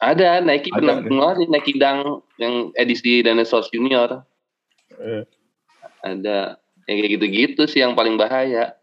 Ada 0.00 0.44
Nike 0.44 0.68
pernah 0.68 1.00
ngeluarin 1.00 1.48
Nike 1.48 1.80
Dang 1.80 2.20
yang 2.36 2.74
edisi 2.76 3.24
Dinosaur 3.24 3.64
Junior. 3.72 4.24
Eh. 4.94 5.26
ada 6.04 6.60
yang 6.86 6.96
kayak 7.00 7.12
gitu-gitu 7.18 7.64
sih 7.64 7.80
yang 7.80 7.96
paling 7.96 8.20
bahaya. 8.20 8.76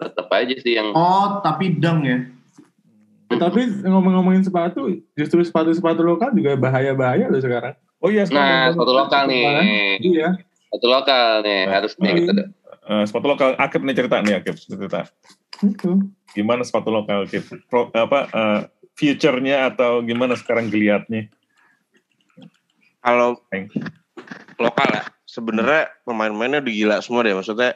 Tetap 0.00 0.30
aja 0.32 0.54
sih 0.54 0.78
yang 0.78 0.94
oh 0.94 1.42
tapi 1.42 1.76
Dang 1.76 2.06
ya? 2.06 2.24
Tapi 3.30 3.84
ngomong-ngomongin 3.84 4.46
sepatu 4.46 4.86
justru 5.18 5.42
sepatu-sepatu 5.42 6.00
lokal 6.06 6.30
juga 6.32 6.54
bahaya-bahaya 6.54 7.26
loh 7.26 7.42
sekarang. 7.42 7.74
Oh 8.00 8.08
iya 8.08 8.24
nah 8.30 8.70
sepatu 8.70 8.94
lokal 8.94 9.26
nih. 9.28 9.98
Iya 9.98 10.40
Sepatu 10.70 10.86
lokal 10.86 11.42
nih 11.42 11.66
nah, 11.66 11.82
harusnya 11.82 12.10
gitu. 12.14 12.32
Uh, 12.86 13.02
sepatu 13.02 13.26
lokal 13.26 13.58
Akib 13.58 13.82
nih 13.82 13.94
cerita 13.98 14.22
nih 14.22 14.38
Akib 14.38 14.54
cerita. 14.54 15.10
Itu. 15.66 15.98
Gimana 16.30 16.62
sepatu 16.62 16.94
lokal 16.94 17.26
Akib? 17.26 17.42
Pro, 17.66 17.90
apa 17.90 18.30
uh, 18.30 18.60
future-nya 18.94 19.66
atau 19.74 19.98
gimana 20.06 20.38
sekarang 20.38 20.70
geliatnya? 20.70 21.26
Kalau 23.02 23.42
lokal 24.62 24.88
ya, 24.94 25.02
sebenarnya 25.26 25.90
pemain-pemainnya 26.06 26.62
udah 26.62 26.74
gila 26.78 26.96
semua 27.02 27.26
deh. 27.26 27.34
Maksudnya 27.34 27.74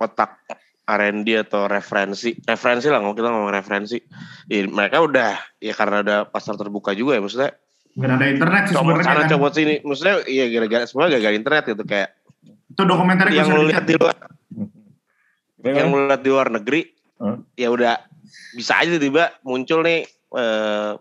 otak 0.00 0.40
R&D 0.88 1.28
atau 1.36 1.68
referensi, 1.68 2.32
referensi 2.48 2.88
lah 2.88 3.04
kalau 3.04 3.12
kita 3.12 3.28
ngomong 3.28 3.52
referensi. 3.52 4.00
Ya, 4.48 4.64
mereka 4.64 5.04
udah 5.04 5.36
ya 5.60 5.76
karena 5.76 6.00
udah 6.00 6.18
pasar 6.32 6.56
terbuka 6.56 6.96
juga 6.96 7.18
ya 7.18 7.20
maksudnya 7.20 7.52
Gak 7.96 8.10
ada 8.12 8.26
internet 8.28 8.62
sih 8.68 8.74
sebenarnya. 8.76 9.06
Cara 9.08 9.22
kan. 9.24 9.30
coba 9.32 9.46
sini, 9.56 9.74
maksudnya 9.80 10.14
iya 10.28 10.44
gara-gara 10.52 10.84
semua 10.84 11.08
gara-gara 11.08 11.34
internet 11.34 11.64
gitu 11.72 11.84
kayak. 11.88 12.10
Itu 12.68 12.82
dokumenter 12.84 13.32
yang 13.32 13.48
lu 13.48 13.64
lihat 13.68 13.88
di 13.88 13.96
luar. 13.96 14.16
yang 15.66 15.90
lu 15.90 16.06
lihat 16.06 16.22
di 16.22 16.30
luar 16.30 16.48
negeri, 16.52 16.86
huh? 17.18 17.42
ya 17.58 17.72
udah 17.72 17.98
bisa 18.54 18.78
aja 18.78 19.00
tiba 19.00 19.34
muncul 19.42 19.82
nih 19.82 20.06
eh, 20.36 20.92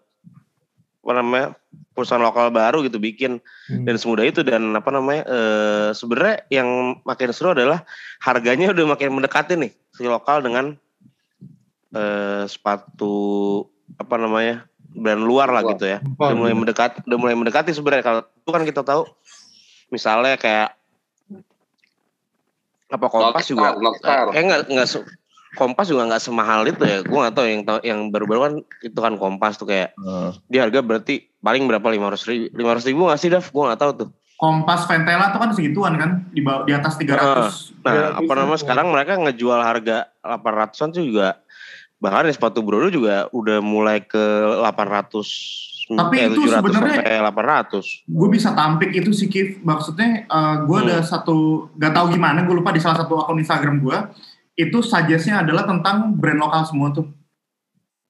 apa 1.05 1.13
namanya 1.13 1.53
perusahaan 1.93 2.21
lokal 2.23 2.49
baru 2.49 2.81
gitu 2.81 2.97
bikin 2.97 3.37
hmm. 3.69 3.85
dan 3.85 3.95
semudah 3.95 4.25
itu 4.25 4.41
dan 4.41 4.73
apa 4.73 4.89
namanya 4.89 5.23
eh, 5.29 5.89
sebenarnya 5.93 6.49
yang 6.49 6.99
makin 7.05 7.29
seru 7.29 7.53
adalah 7.53 7.85
harganya 8.25 8.73
udah 8.73 8.97
makin 8.97 9.13
mendekati 9.13 9.53
nih 9.55 9.71
si 9.93 10.03
lokal 10.03 10.41
dengan 10.41 10.73
eh, 11.93 12.43
sepatu 12.49 13.63
apa 14.01 14.15
namanya 14.17 14.65
brand 14.95 15.21
luar 15.21 15.51
lah 15.51 15.61
gitu 15.75 15.85
ya. 15.85 15.99
Udah 16.01 16.35
mulai 16.35 16.55
mendekat, 16.55 17.03
udah 17.03 17.17
mulai 17.19 17.35
mendekati 17.35 17.75
sebenarnya 17.75 18.03
kalau 18.03 18.21
itu 18.23 18.49
kan 18.49 18.63
kita 18.63 18.81
tahu 18.81 19.03
misalnya 19.91 20.39
kayak 20.39 20.73
apa 22.85 23.05
Kompas 23.11 23.45
juga 23.49 23.75
eh 24.33 24.41
enggak 24.41 24.71
enggak 24.71 24.87
Kompas 25.55 25.87
juga 25.87 26.03
nggak 26.11 26.19
semahal 26.23 26.67
itu 26.67 26.83
ya. 26.83 26.99
Gue 27.03 27.15
nggak 27.15 27.35
tahu 27.35 27.45
yang 27.47 27.61
yang 27.81 27.99
baru-baru 28.11 28.39
kan 28.43 28.53
itu 28.83 28.99
kan 28.99 29.13
Kompas 29.15 29.55
tuh 29.55 29.71
kayak 29.71 29.95
uh. 30.03 30.35
dia 30.51 30.67
harga 30.67 30.83
berarti 30.83 31.31
paling 31.39 31.63
berapa 31.63 31.87
lima 31.95 32.11
ratus 32.11 32.27
ribu 32.27 32.51
lima 32.51 32.75
ratus 32.75 32.87
ribu 32.91 33.07
nggak 33.07 33.19
sih 33.19 33.31
Dav? 33.31 33.47
Gue 33.47 33.63
nggak 33.63 33.79
tahu 33.79 33.91
tuh. 34.03 34.09
Kompas 34.35 34.83
Ventela 34.83 35.31
tuh 35.31 35.39
kan 35.39 35.55
segituan 35.55 35.95
kan 35.95 36.27
di 36.35 36.43
bawah 36.43 36.67
di 36.67 36.75
atas 36.75 36.99
tiga 36.99 37.15
ratus. 37.15 37.71
Nah, 37.87 38.19
apa 38.19 38.31
namanya 38.35 38.59
sekarang 38.59 38.91
mereka 38.91 39.15
ngejual 39.15 39.63
harga 39.63 40.11
delapan 40.19 40.53
ratusan 40.59 40.91
tuh 40.91 41.07
juga 41.07 41.39
bahkan 41.99 42.27
sepatu 42.31 42.59
Brodo 42.61 42.91
juga 42.91 43.31
udah 43.31 43.63
mulai 43.63 44.03
ke 44.03 44.19
800 44.61 45.85
Tapi 45.85 46.17
eh, 46.17 46.33
itu 46.33 46.49
sebenarnya 46.49 46.97
sampai 46.97 47.69
800. 47.69 48.09
Gue 48.09 48.29
bisa 48.33 48.57
tampik 48.57 48.89
itu 48.89 49.13
sih 49.13 49.29
Kif. 49.29 49.61
Maksudnya 49.61 50.25
uh, 50.25 50.33
eh, 50.33 50.55
gue 50.65 50.77
hmm. 50.81 50.85
ada 50.89 50.97
satu 51.05 51.69
gak 51.77 51.93
tahu 51.93 52.17
gimana 52.17 52.41
gue 52.41 52.55
lupa 52.57 52.73
di 52.73 52.81
salah 52.81 53.05
satu 53.05 53.21
akun 53.21 53.37
Instagram 53.37 53.85
gue 53.85 53.97
itu 54.57 54.81
suggestnya 54.81 55.45
adalah 55.45 55.69
tentang 55.69 56.17
brand 56.17 56.41
lokal 56.41 56.65
semua 56.65 56.89
tuh. 56.89 57.05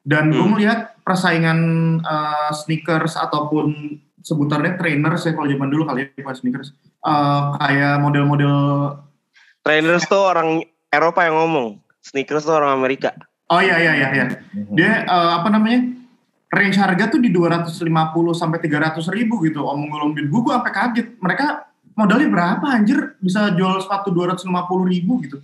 Dan 0.07 0.31
hmm. 0.31 0.36
gue 0.39 0.47
melihat 0.55 0.79
persaingan 1.03 1.59
uh, 1.99 2.49
sneakers 2.55 3.19
ataupun 3.19 3.99
sebutannya 4.23 4.79
trainers 4.79 5.27
ya 5.27 5.36
kalau 5.38 5.45
zaman 5.45 5.69
dulu 5.69 5.83
kali 5.83 6.07
ya 6.07 6.23
bukan 6.23 6.36
sneakers. 6.39 6.71
Uh, 7.03 7.59
kayak 7.59 8.01
model-model 8.01 8.57
trainers 9.61 10.05
tuh 10.05 10.21
orang 10.21 10.61
Eropa 10.93 11.25
yang 11.25 11.36
ngomong, 11.41 11.81
sneakers 11.99 12.45
tuh 12.45 12.55
orang 12.55 12.77
Amerika. 12.77 13.11
Oh 13.46 13.62
iya 13.62 13.78
iya 13.78 13.93
iya 13.93 14.10
iya. 14.14 14.26
Dia 14.74 14.91
uh, 15.06 15.41
apa 15.41 15.54
namanya? 15.54 15.93
Range 16.50 16.78
harga 16.78 17.12
tuh 17.12 17.20
di 17.20 17.30
250 17.34 17.84
sampai 18.32 18.58
300 18.64 19.06
ribu 19.12 19.43
gitu. 19.43 19.66
Omong 19.66 19.91
ngolombin 19.91 20.32
gue, 20.32 20.39
gue 20.39 20.54
sampai 20.54 20.74
kaget. 20.74 21.08
Mereka 21.20 21.46
modalnya 21.98 22.30
berapa 22.32 22.66
anjir 22.66 23.18
bisa 23.20 23.52
jual 23.54 23.82
sepatu 23.84 24.10
250 24.10 24.50
ribu 24.88 25.14
gitu. 25.26 25.38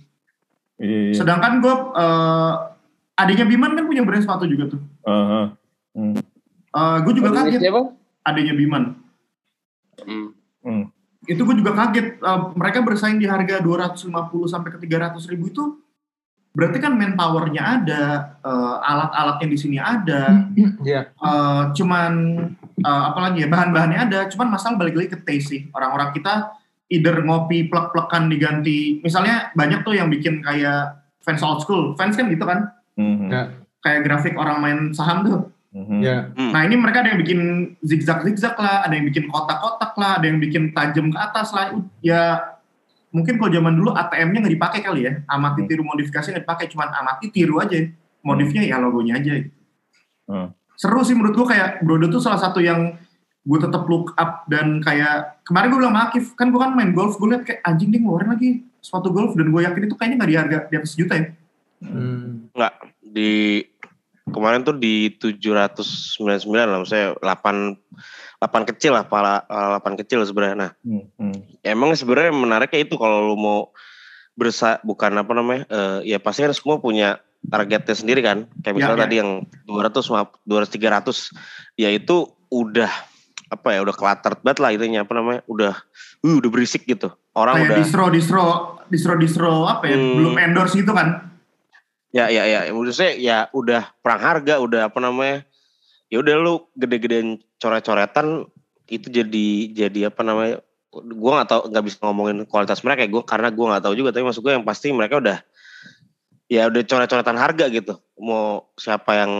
Iya, 0.80 0.98
iya. 1.10 1.14
Sedangkan 1.14 1.62
gue 1.62 1.74
uh, 1.74 2.52
adiknya 3.14 3.46
Biman 3.46 3.76
kan 3.76 3.84
punya 3.86 4.02
brand 4.02 4.24
sepatu 4.24 4.48
juga 4.48 4.72
tuh. 4.72 4.80
Uh 5.04 5.10
-huh. 5.10 5.44
hmm. 5.94 6.14
uh, 6.74 6.96
gue 7.06 7.12
juga 7.18 7.30
kaget. 7.38 7.60
Siapa? 7.60 7.82
Adiknya 8.26 8.54
Biman. 8.56 8.82
Hmm. 10.02 10.28
Hmm. 10.64 10.84
Itu 11.28 11.44
gue 11.44 11.56
juga 11.60 11.76
kaget. 11.76 12.18
Uh, 12.18 12.50
mereka 12.56 12.82
bersaing 12.82 13.20
di 13.20 13.28
harga 13.28 13.60
250 13.60 14.10
sampai 14.48 14.70
ke 14.74 14.78
300 14.80 15.30
ribu 15.30 15.52
itu 15.52 15.81
berarti 16.52 16.78
kan 16.84 16.92
manpowernya 17.00 17.62
ada, 17.64 18.02
uh, 18.44 18.76
alat-alatnya 18.84 19.48
di 19.48 19.58
sini 19.58 19.80
ada, 19.80 20.48
yeah. 20.84 21.08
uh, 21.16 21.72
cuman 21.72 22.12
uh, 22.84 23.02
apalagi 23.08 23.44
ya 23.44 23.48
bahan-bahannya 23.48 24.00
ada, 24.12 24.20
cuman 24.28 24.52
masalah 24.52 24.76
balik 24.76 25.00
lagi 25.00 25.16
ke 25.16 25.18
taste 25.24 25.48
sih. 25.48 25.72
Orang-orang 25.72 26.12
kita 26.12 26.52
either 26.92 27.24
ngopi 27.24 27.72
plek-plekan 27.72 28.28
diganti, 28.28 29.00
misalnya 29.00 29.48
banyak 29.56 29.80
tuh 29.80 29.96
yang 29.96 30.12
bikin 30.12 30.44
kayak 30.44 31.00
fans 31.24 31.40
old 31.40 31.64
school, 31.64 31.96
fans 31.96 32.20
kan 32.20 32.28
gitu 32.28 32.44
kan, 32.44 32.68
mm-hmm. 33.00 33.32
yeah. 33.32 33.48
kayak 33.80 34.04
grafik 34.04 34.36
orang 34.36 34.60
main 34.60 34.78
saham 34.92 35.24
tuh. 35.24 35.40
Mm-hmm. 35.72 36.00
Yeah. 36.04 36.36
Mm. 36.36 36.52
Nah 36.52 36.60
ini 36.68 36.76
mereka 36.76 37.00
ada 37.00 37.16
yang 37.16 37.20
bikin 37.24 37.40
zigzag-zigzag 37.80 38.60
lah, 38.60 38.84
ada 38.84 38.92
yang 38.92 39.08
bikin 39.08 39.24
kotak-kotak 39.32 39.96
lah, 39.96 40.20
ada 40.20 40.28
yang 40.28 40.36
bikin 40.36 40.76
tajam 40.76 41.08
ke 41.08 41.16
atas 41.16 41.48
lah. 41.56 41.72
Ya 42.04 42.44
mungkin 43.12 43.36
kalau 43.36 43.52
zaman 43.52 43.72
dulu 43.76 43.92
ATM-nya 43.92 44.38
nggak 44.42 44.54
dipakai 44.56 44.80
kali 44.80 45.00
ya, 45.04 45.12
amati 45.28 45.62
hmm. 45.62 45.68
tiru 45.68 45.82
modifikasi 45.84 46.26
nggak 46.32 46.44
dipakai, 46.48 46.66
cuman 46.72 46.88
amati 46.90 47.26
tiru 47.28 47.60
aja, 47.60 47.78
modifnya 48.24 48.64
ya 48.64 48.80
logonya 48.80 49.20
aja. 49.20 49.32
Hmm. 50.26 50.48
Seru 50.74 51.04
sih 51.04 51.14
menurut 51.14 51.36
gua 51.36 51.46
kayak 51.52 51.84
Brodo 51.84 52.08
tuh 52.08 52.24
salah 52.24 52.40
satu 52.40 52.58
yang 52.58 52.96
gue 53.42 53.58
tetap 53.58 53.90
look 53.90 54.14
up 54.14 54.46
dan 54.46 54.78
kayak 54.78 55.42
kemarin 55.42 55.74
gue 55.74 55.80
bilang 55.82 55.98
Akif 55.98 56.38
kan 56.38 56.54
gue 56.54 56.60
kan 56.62 56.78
main 56.78 56.94
golf 56.94 57.18
gue 57.18 57.26
liat 57.26 57.42
kayak 57.42 57.60
anjing 57.66 57.90
dia 57.90 57.98
ngeluarin 57.98 58.30
lagi 58.30 58.62
sepatu 58.78 59.10
golf 59.10 59.34
dan 59.34 59.50
gue 59.50 59.60
yakin 59.66 59.82
itu 59.90 59.98
kayaknya 59.98 60.16
nggak 60.22 60.30
di 60.30 60.38
harga 60.38 60.58
di 60.70 60.74
atas 60.78 60.94
juta 60.94 61.14
ya 61.18 61.26
hmm. 61.82 62.54
nggak 62.54 62.74
di 63.02 63.32
kemarin 64.30 64.62
tuh 64.62 64.78
di 64.78 65.10
799 65.18 66.22
lah 66.54 66.78
maksudnya 66.78 67.18
8 67.18 67.74
lapan 68.42 68.62
kecil 68.66 68.98
lah, 68.98 69.06
pala 69.06 69.46
lapan 69.46 69.94
kecil 69.94 70.26
sebenarnya. 70.26 70.56
Nah, 70.58 70.70
hmm, 70.82 71.04
hmm. 71.14 71.38
emang 71.62 71.94
sebenarnya 71.94 72.34
menariknya 72.34 72.82
itu 72.82 72.98
kalau 72.98 73.30
lu 73.30 73.38
mau 73.38 73.70
bersa 74.34 74.82
bukan 74.82 75.14
apa 75.14 75.30
namanya, 75.30 75.62
uh, 75.70 75.98
ya 76.02 76.18
pasti 76.18 76.42
kan 76.42 76.50
semua 76.50 76.82
punya 76.82 77.22
targetnya 77.46 77.94
sendiri 77.94 78.18
kan. 78.18 78.50
Kayak 78.66 78.74
misalnya 78.74 78.98
ya, 78.98 78.98
ya. 78.98 79.04
tadi 79.06 79.14
yang 79.22 79.30
200, 79.70 80.42
200, 80.42 80.74
300, 80.74 81.78
ya 81.78 81.88
itu 81.94 82.26
udah 82.50 82.90
apa 83.52 83.68
ya 83.76 83.84
udah 83.84 83.92
kelater 83.92 84.32
banget 84.40 84.58
lah 84.64 84.70
itunya 84.72 85.04
apa 85.04 85.12
namanya 85.12 85.40
udah 85.44 85.76
uh, 86.24 86.34
udah 86.40 86.48
berisik 86.48 86.88
gitu 86.88 87.12
orang 87.36 87.60
kayak 87.60 87.68
udah 87.68 87.78
distro 87.84 88.04
distro 88.08 88.44
distro 88.88 89.12
distro 89.20 89.52
apa 89.68 89.92
ya 89.92 89.96
hmm, 90.00 90.16
belum 90.16 90.34
endorse 90.40 90.72
gitu 90.80 90.96
kan 90.96 91.36
ya 92.16 92.32
ya 92.32 92.48
ya 92.48 92.72
saya 92.96 93.12
ya 93.20 93.36
udah 93.52 93.92
perang 94.00 94.24
harga 94.24 94.56
udah 94.56 94.88
apa 94.88 94.98
namanya 95.04 95.44
ya 96.12 96.20
udah 96.20 96.34
lu 96.36 96.54
gede-gedean 96.76 97.40
coret-coretan 97.56 98.44
itu 98.92 99.08
jadi 99.08 99.48
jadi 99.72 100.12
apa 100.12 100.20
namanya 100.20 100.60
gue 100.92 101.30
nggak 101.32 101.48
tahu 101.48 101.60
nggak 101.72 101.84
bisa 101.88 101.96
ngomongin 102.04 102.44
kualitas 102.44 102.84
mereka 102.84 103.08
gue 103.08 103.24
karena 103.24 103.48
gue 103.48 103.64
nggak 103.64 103.82
tahu 103.88 103.94
juga 103.96 104.12
tapi 104.12 104.28
maksud 104.28 104.44
gue 104.44 104.52
yang 104.52 104.66
pasti 104.68 104.92
mereka 104.92 105.16
udah 105.24 105.40
ya 106.52 106.68
udah 106.68 106.84
coret-coretan 106.84 107.40
harga 107.40 107.64
gitu. 107.72 107.96
Mau 108.20 108.68
siapa 108.76 109.24
yang 109.24 109.32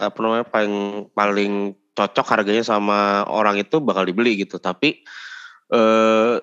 apa 0.00 0.18
namanya 0.24 0.46
paling 0.48 0.74
paling 1.12 1.52
cocok 1.92 2.26
harganya 2.32 2.64
sama 2.64 3.28
orang 3.28 3.60
itu 3.60 3.76
bakal 3.84 4.08
dibeli 4.08 4.40
gitu. 4.40 4.56
Tapi 4.56 5.04
eh, 5.68 6.34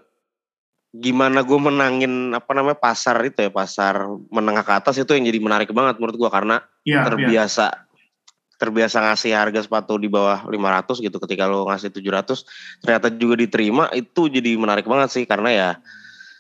gimana 0.93 1.41
gue 1.41 1.57
menangin 1.57 2.37
apa 2.37 2.53
namanya 2.53 2.77
pasar 2.77 3.17
itu 3.25 3.41
ya 3.41 3.49
pasar 3.49 4.05
menengah 4.29 4.61
ke 4.61 4.73
atas 4.77 4.95
itu 5.01 5.17
yang 5.17 5.25
jadi 5.25 5.39
menarik 5.41 5.73
banget 5.73 5.97
menurut 5.97 6.15
gue 6.21 6.29
karena 6.29 6.61
ya, 6.85 7.01
terbiasa 7.01 7.65
ya 7.73 7.85
terbiasa 8.55 9.03
ngasih 9.03 9.35
harga 9.35 9.63
sepatu 9.63 9.99
di 9.99 10.07
bawah 10.07 10.47
500 10.47 11.03
gitu. 11.03 11.17
Ketika 11.21 11.47
lo 11.47 11.67
ngasih 11.67 11.91
700 11.91 12.81
ternyata 12.83 13.07
juga 13.13 13.35
diterima 13.39 13.91
itu 13.91 14.27
jadi 14.31 14.55
menarik 14.55 14.87
banget 14.87 15.09
sih. 15.11 15.23
Karena 15.27 15.49
ya 15.51 15.69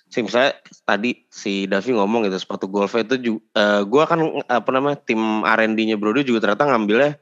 sih 0.09 0.21
misalnya 0.21 0.55
tadi 0.85 1.25
si 1.27 1.65
Davi 1.65 1.91
ngomong 1.91 2.29
gitu 2.29 2.37
sepatu 2.37 2.69
golf 2.69 2.93
itu 2.95 3.17
juga 3.17 3.41
uh, 3.57 3.59
eh, 3.59 3.81
gue 3.83 4.03
kan 4.05 4.19
apa 4.47 4.69
namanya 4.69 5.01
tim 5.01 5.43
R&D-nya 5.43 5.97
Brodo 5.97 6.21
juga 6.21 6.45
ternyata 6.45 6.69
ngambilnya 6.69 7.17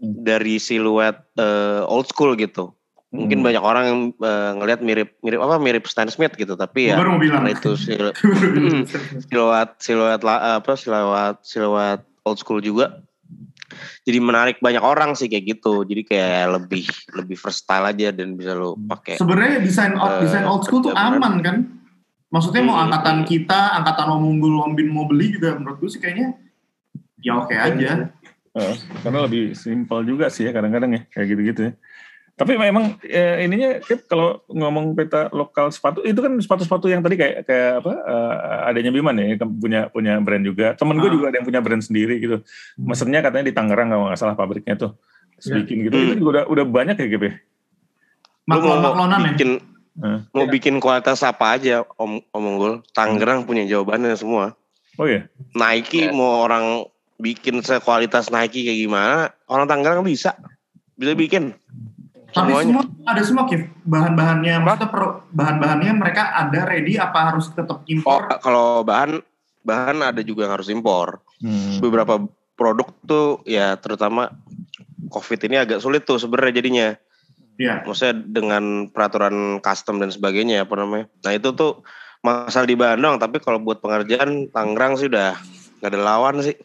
hmm. 0.00 0.26
dari 0.26 0.56
siluet 0.56 1.16
uh, 1.38 1.86
old 1.86 2.08
school 2.08 2.34
gitu. 2.34 2.72
Mungkin 3.12 3.44
hmm. 3.44 3.46
banyak 3.46 3.62
orang 3.62 3.84
yang 3.84 4.00
uh, 4.24 4.56
ngelihat 4.56 4.80
mirip 4.80 5.08
mirip 5.20 5.44
apa 5.44 5.60
mirip 5.60 5.84
Stan 5.84 6.08
Smith 6.08 6.32
gitu 6.40 6.56
tapi 6.56 6.88
ya 6.88 6.96
karena 6.96 7.52
itu 7.52 7.76
siluet 7.84 8.16
siluet 9.28 9.70
siluet 9.78 10.20
apa 10.24 10.72
siluet 10.74 11.36
siluet 11.44 12.00
old 12.24 12.38
school 12.40 12.64
juga 12.64 13.04
jadi 14.02 14.18
menarik 14.18 14.58
banyak 14.58 14.82
orang 14.82 15.14
sih 15.14 15.30
kayak 15.30 15.58
gitu. 15.58 15.84
Jadi 15.86 16.02
kayak 16.06 16.60
lebih 16.60 16.84
lebih 17.14 17.36
versatile 17.38 17.86
aja 17.92 18.08
dan 18.10 18.34
bisa 18.36 18.52
lo 18.52 18.74
pakai 18.76 19.16
sebenarnya 19.18 19.62
desain 19.62 19.94
uh, 19.94 20.20
desain 20.22 20.44
old 20.44 20.62
school 20.66 20.82
tuh 20.82 20.94
aman 20.94 21.40
kan? 21.40 21.56
Maksudnya 22.32 22.64
mau 22.64 22.80
hmm. 22.80 22.84
angkatan 22.88 23.16
kita 23.28 23.76
angkatan 23.76 24.06
om 24.08 24.24
unggul 24.24 24.64
om 24.64 24.72
bin 24.72 24.88
mau 24.88 25.04
beli 25.04 25.36
juga 25.36 25.56
menurut 25.56 25.80
gue 25.84 25.90
sih 25.92 26.00
kayaknya 26.00 26.36
ya 27.20 27.38
oke 27.38 27.52
okay 27.52 27.58
aja. 27.60 28.08
Uh, 28.52 28.76
karena 29.00 29.24
lebih 29.24 29.56
simpel 29.56 30.04
juga 30.04 30.28
sih 30.28 30.44
ya 30.44 30.52
kadang-kadang 30.52 30.92
ya 30.92 31.00
kayak 31.08 31.26
gitu-gitu 31.32 31.60
ya 31.68 31.72
tapi 32.32 32.56
memang 32.56 32.96
ya, 33.04 33.44
ininya 33.44 33.76
kalau 34.08 34.40
ngomong 34.48 34.96
peta 34.96 35.28
lokal 35.36 35.68
sepatu 35.68 36.00
itu 36.00 36.16
kan 36.16 36.32
sepatu-sepatu 36.40 36.88
yang 36.88 37.04
tadi 37.04 37.20
kayak 37.20 37.44
kayak 37.44 37.84
apa 37.84 37.92
uh, 37.92 38.68
adanya 38.72 38.88
Biman 38.88 39.20
ya 39.20 39.36
punya 39.44 39.80
punya 39.92 40.16
brand 40.16 40.40
juga. 40.40 40.72
Temen 40.72 40.96
gue 40.96 41.12
ah. 41.12 41.14
juga 41.14 41.26
ada 41.28 41.36
yang 41.36 41.46
punya 41.46 41.60
brand 41.60 41.84
sendiri 41.84 42.16
gitu. 42.24 42.40
Hmm. 42.40 42.88
Mesennya 42.88 43.20
katanya 43.20 43.52
di 43.52 43.54
Tangerang 43.54 43.92
kalau 43.92 44.04
nggak 44.08 44.16
salah 44.18 44.32
pabriknya 44.32 44.80
tuh. 44.80 44.96
Ya. 45.44 45.60
Bikin 45.60 45.76
gitu. 45.86 45.94
Hmm. 45.94 46.08
Itu 46.08 46.12
juga 46.24 46.30
udah 46.32 46.44
udah 46.48 46.64
banyak 46.64 46.96
ya 46.96 47.06
gitu. 47.12 47.26
Maklon-maklonan 48.48 49.20
ya. 49.20 49.28
Bikin 49.36 49.50
uh. 50.00 50.18
mau 50.32 50.46
bikin 50.48 50.74
kualitas 50.80 51.20
apa 51.20 51.60
aja 51.60 51.84
Om 52.00 52.32
Om 52.32 52.44
Unggul. 52.48 52.72
Tangerang 52.96 53.44
punya 53.44 53.68
jawabannya 53.68 54.16
semua. 54.16 54.56
Oh 54.96 55.04
ya. 55.04 55.28
Nike 55.52 56.08
ya. 56.08 56.16
mau 56.16 56.48
orang 56.48 56.88
bikin 57.20 57.60
sekualitas 57.60 58.32
Nike 58.32 58.64
kayak 58.64 58.80
gimana, 58.82 59.36
orang 59.52 59.68
Tangerang 59.68 60.00
bisa. 60.00 60.32
Bisa 60.96 61.12
bikin. 61.12 61.52
Tapi 62.32 62.50
semua 62.64 62.84
ada 63.04 63.22
semua 63.22 63.44
Kif. 63.44 63.68
Bahan-bahannya 63.84 64.54
maksudnya 64.64 64.88
bahan-bahannya 65.30 65.92
mereka 66.00 66.32
ada 66.32 66.64
ready 66.64 66.96
apa 66.96 67.32
harus 67.32 67.52
tetap 67.52 67.84
impor? 67.84 68.24
Oh, 68.24 68.40
kalau 68.40 68.68
bahan 68.82 69.20
bahan 69.62 70.00
ada 70.00 70.24
juga 70.24 70.48
yang 70.48 70.54
harus 70.56 70.72
impor. 70.72 71.20
Hmm. 71.44 71.78
Beberapa 71.84 72.24
produk 72.56 72.88
tuh 73.04 73.28
ya 73.44 73.76
terutama 73.76 74.32
Covid 75.12 75.40
ini 75.44 75.60
agak 75.60 75.84
sulit 75.84 76.08
tuh 76.08 76.16
sebenarnya 76.16 76.56
jadinya. 76.56 76.88
Iya. 77.60 77.84
Maksudnya 77.84 78.16
dengan 78.16 78.88
peraturan 78.88 79.60
custom 79.60 80.00
dan 80.00 80.08
sebagainya 80.08 80.64
apa 80.64 80.74
namanya. 80.80 81.06
Nah 81.22 81.32
itu 81.36 81.52
tuh 81.52 81.84
masalah 82.24 82.64
di 82.64 82.78
Bandung 82.78 83.20
tapi 83.20 83.42
kalau 83.44 83.60
buat 83.60 83.84
pengerjaan 83.84 84.48
Tangerang 84.48 84.96
sih 84.96 85.12
udah 85.12 85.36
nggak 85.84 85.90
ada 85.92 86.00
lawan 86.00 86.40
sih. 86.40 86.56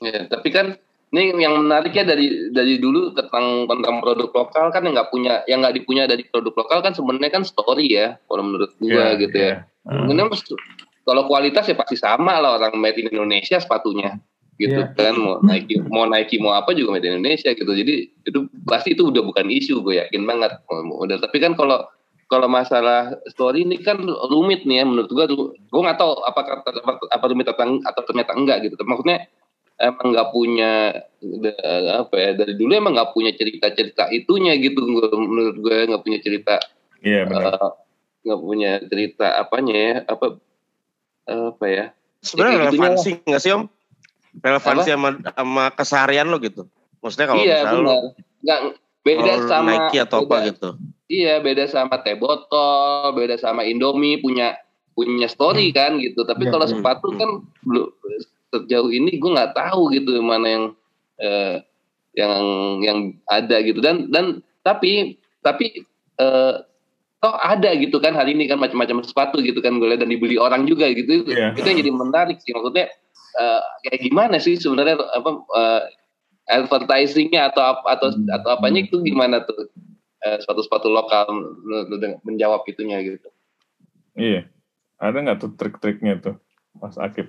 Ya, 0.00 0.28
tapi 0.28 0.52
kan 0.52 0.76
ini 1.16 1.32
yang 1.40 1.64
menariknya 1.64 2.04
dari 2.12 2.52
dari 2.52 2.76
dulu 2.76 3.16
tentang 3.16 3.64
tentang 3.64 4.04
produk 4.04 4.28
lokal 4.28 4.68
kan 4.68 4.84
yang 4.84 4.92
nggak 4.92 5.08
punya 5.08 5.40
yang 5.48 5.64
nggak 5.64 5.80
dipunya 5.80 6.04
dari 6.04 6.28
produk 6.28 6.52
lokal 6.52 6.84
kan 6.84 6.92
sebenarnya 6.92 7.32
kan 7.32 7.42
story 7.48 7.88
ya 7.88 8.20
kalau 8.28 8.44
menurut 8.44 8.76
gua 8.76 9.16
yeah, 9.16 9.16
gitu 9.16 9.36
yeah. 9.40 9.56
ya. 9.88 9.88
Hmm. 9.88 10.28
kalau 11.06 11.22
kualitas 11.24 11.64
ya 11.64 11.76
pasti 11.78 11.96
sama 11.96 12.36
lah 12.36 12.60
orang 12.60 12.76
made 12.76 13.00
in 13.00 13.08
Indonesia 13.08 13.56
sepatunya 13.56 14.20
gitu 14.60 14.76
yeah. 14.76 14.92
kan 14.92 15.16
mau 15.16 15.40
Nike 15.40 15.80
mau 15.88 16.04
Nike 16.04 16.36
mau 16.36 16.52
apa 16.52 16.76
juga 16.76 17.00
made 17.00 17.08
in 17.08 17.24
Indonesia 17.24 17.48
gitu 17.56 17.72
jadi 17.72 18.12
itu 18.12 18.38
pasti 18.68 18.92
itu 18.92 19.08
udah 19.08 19.24
bukan 19.24 19.48
isu 19.48 19.80
gue 19.80 20.04
yakin 20.04 20.28
banget 20.28 20.52
udah 20.68 21.16
tapi 21.16 21.40
kan 21.40 21.56
kalau 21.56 21.88
kalau 22.26 22.50
masalah 22.50 23.14
story 23.30 23.62
ini 23.62 23.78
kan 23.78 24.02
rumit 24.02 24.66
nih 24.66 24.82
ya 24.82 24.84
menurut 24.84 25.10
gue 25.10 25.24
gue 25.54 25.80
nggak 25.80 25.98
tahu 25.98 26.10
apakah 26.26 26.58
apa, 26.66 26.98
apa 27.06 27.24
rumit 27.30 27.46
atau, 27.46 27.78
atau 27.86 28.02
ternyata 28.02 28.32
enggak 28.34 28.66
gitu 28.66 28.74
maksudnya 28.82 29.30
emang 29.76 30.06
nggak 30.16 30.28
punya 30.32 30.72
apa 31.96 32.14
ya 32.16 32.30
dari 32.36 32.54
dulu 32.56 32.72
emang 32.72 32.96
nggak 32.96 33.12
punya 33.12 33.32
cerita 33.36 33.72
cerita 33.74 34.08
itunya 34.12 34.56
gitu 34.56 34.84
menurut 34.84 35.56
gue 35.58 35.76
nggak 35.90 36.02
punya 36.04 36.18
cerita 36.22 36.56
iya 37.04 37.24
yeah, 37.24 37.28
benar. 37.28 37.54
uh, 37.60 37.72
nggak 38.26 38.40
punya 38.42 38.70
cerita 38.90 39.26
apanya 39.38 39.74
ya 39.76 39.94
apa 40.10 40.26
apa 41.26 41.64
ya. 41.66 41.84
Sebenarnya 42.22 42.70
relevansi 42.70 43.10
nggak 43.22 43.42
sih 43.42 43.52
om? 43.54 43.66
Relevansi 44.42 44.88
sama 44.90 45.10
sama 45.34 45.64
keseharian 45.74 46.30
lo 46.30 46.38
gitu? 46.42 46.66
Maksudnya 47.02 47.26
kalau 47.30 47.42
iya, 47.42 47.56
misalnya 47.62 47.96
nggak 48.42 48.60
beda 49.06 49.34
sama 49.46 49.70
Nike 49.70 49.98
atau 50.02 50.18
beda, 50.26 50.30
apa 50.30 50.36
gitu? 50.50 50.68
iya 51.06 51.38
beda 51.38 51.70
sama 51.70 52.02
teh 52.02 52.18
botol 52.18 53.14
beda 53.14 53.38
sama 53.38 53.62
Indomie 53.62 54.18
punya 54.18 54.58
punya 54.98 55.30
story 55.30 55.70
hmm. 55.70 55.76
kan 55.76 55.92
gitu. 56.02 56.26
Tapi 56.26 56.48
ya, 56.48 56.50
kalau 56.50 56.66
sepatu 56.66 57.14
hmm. 57.14 57.18
kan 57.18 57.30
belum 57.62 57.86
sejauh 58.64 58.90
ini 58.92 59.20
gue 59.20 59.30
nggak 59.30 59.52
tahu 59.52 59.92
gitu 59.92 60.20
mana 60.24 60.46
yang 60.46 60.64
eh, 61.20 61.56
yang 62.16 62.44
yang 62.80 62.98
ada 63.28 63.60
gitu. 63.60 63.82
Dan 63.84 64.08
dan 64.08 64.40
tapi 64.64 65.20
tapi 65.44 65.84
eh, 66.16 66.54
toh 67.20 67.34
ada 67.40 67.72
gitu 67.74 67.96
kan 67.98 68.12
hari 68.12 68.36
ini 68.36 68.46
kan 68.46 68.60
macam-macam 68.60 69.00
sepatu 69.02 69.40
gitu 69.40 69.58
kan 69.64 69.80
gue 69.80 69.88
lihat 69.88 70.04
dan 70.04 70.12
dibeli 70.12 70.36
orang 70.36 70.68
juga 70.68 70.86
gitu. 70.92 71.24
Yeah. 71.26 71.56
itu 71.56 71.64
yang 71.64 71.80
jadi 71.80 71.92
menarik 71.92 72.38
sih. 72.44 72.52
Maksudnya 72.52 72.92
uh, 73.40 73.62
kayak 73.84 74.00
gimana 74.04 74.36
sih 74.40 74.56
sebenarnya 74.56 75.00
apa 75.00 75.30
uh, 75.52 75.82
advertisingnya 76.46 77.50
atau 77.52 77.82
atau 77.84 78.08
hmm. 78.12 78.30
atau 78.30 78.48
apanya 78.54 78.84
itu 78.86 79.00
gimana 79.02 79.42
tuh 79.42 79.72
uh, 80.28 80.38
sepatu-sepatu 80.44 80.88
lokal 80.92 81.26
menjawab 82.22 82.62
itunya 82.68 83.00
gitu. 83.02 83.28
Iya. 84.16 84.48
Ada 84.96 85.18
nggak 85.20 85.38
tuh 85.40 85.52
trik-triknya 85.60 86.20
tuh 86.20 86.36
Mas 86.80 86.96
Akib 86.96 87.28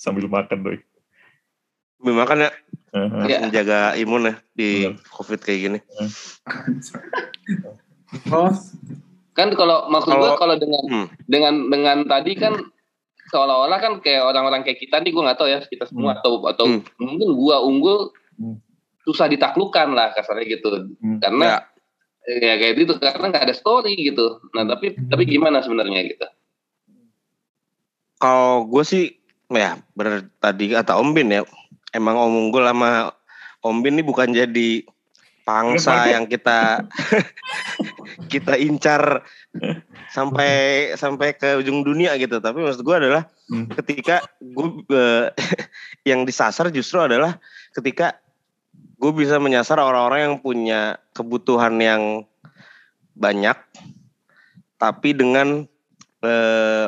sambil 0.00 0.24
makan 0.32 0.64
doi 0.64 0.80
sambil 2.00 2.16
makan 2.16 2.48
ya 2.48 2.50
uh-huh. 2.96 3.28
ya. 3.28 3.38
menjaga 3.44 3.92
imun 4.00 4.32
ya 4.32 4.34
di 4.56 4.88
uh 4.88 4.96
covid 5.12 5.44
kayak 5.44 5.60
gini 5.60 5.78
oh 8.32 8.56
kan 9.36 9.48
kalau 9.54 9.86
maksud 9.92 10.12
gue 10.16 10.32
kalau 10.36 10.56
dengan 10.58 10.82
hmm. 10.84 11.06
dengan 11.30 11.54
dengan 11.70 11.98
tadi 12.08 12.32
kan 12.34 12.54
seolah-olah 13.30 13.78
kan 13.78 13.92
kayak 14.02 14.26
orang-orang 14.26 14.66
kayak 14.66 14.82
kita 14.82 14.98
nih 14.98 15.14
gue 15.14 15.22
nggak 15.22 15.38
tahu 15.38 15.48
ya 15.48 15.62
kita 15.62 15.86
semua 15.86 16.12
hmm. 16.12 16.20
atau 16.20 16.32
atau 16.50 16.64
hmm. 16.66 16.82
mungkin 16.98 17.28
gue 17.38 17.56
unggul 17.62 17.98
hmm. 18.36 18.56
susah 19.06 19.30
ditaklukkan 19.30 19.94
lah 19.94 20.10
kasarnya 20.12 20.58
gitu 20.58 20.68
hmm. 20.98 21.22
karena 21.22 21.62
ya. 22.26 22.36
ya 22.42 22.54
kayak 22.58 22.74
gitu 22.84 22.92
karena 22.98 23.26
nggak 23.30 23.44
ada 23.46 23.54
story 23.54 23.94
gitu 23.96 24.42
nah 24.50 24.66
tapi 24.66 24.98
hmm. 24.98 25.08
tapi 25.08 25.22
gimana 25.30 25.62
sebenarnya 25.62 26.10
gitu 26.10 26.26
kalau 28.20 28.66
gue 28.66 28.84
sih 28.84 29.19
ya 29.50 29.82
benar 29.98 30.30
tadi 30.38 30.70
kata 30.70 30.98
Om 30.98 31.10
Bin 31.14 31.34
ya. 31.34 31.42
Emang 31.90 32.14
Om 32.14 32.48
Unggul 32.48 32.66
sama 32.66 33.10
Om 33.60 33.82
Bin 33.82 33.98
ini 33.98 34.06
bukan 34.06 34.30
jadi 34.30 34.86
pangsa 35.42 36.06
yang 36.06 36.30
kita 36.30 36.86
kita 38.32 38.54
incar 38.54 39.26
sampai 40.14 40.94
sampai 40.94 41.34
ke 41.34 41.58
ujung 41.58 41.82
dunia 41.82 42.14
gitu. 42.14 42.38
Tapi 42.38 42.62
maksud 42.62 42.86
gue 42.86 42.96
adalah 42.96 43.26
hmm. 43.50 43.74
ketika 43.74 44.22
gue 44.38 44.68
uh, 44.94 45.34
yang 46.10 46.22
disasar 46.22 46.70
justru 46.70 47.02
adalah 47.02 47.42
ketika 47.74 48.22
gue 49.00 49.12
bisa 49.16 49.40
menyasar 49.40 49.80
orang-orang 49.80 50.20
yang 50.30 50.36
punya 50.38 51.00
kebutuhan 51.16 51.80
yang 51.80 52.28
banyak 53.16 53.56
tapi 54.80 55.12
dengan 55.12 55.68
uh, 56.24 56.86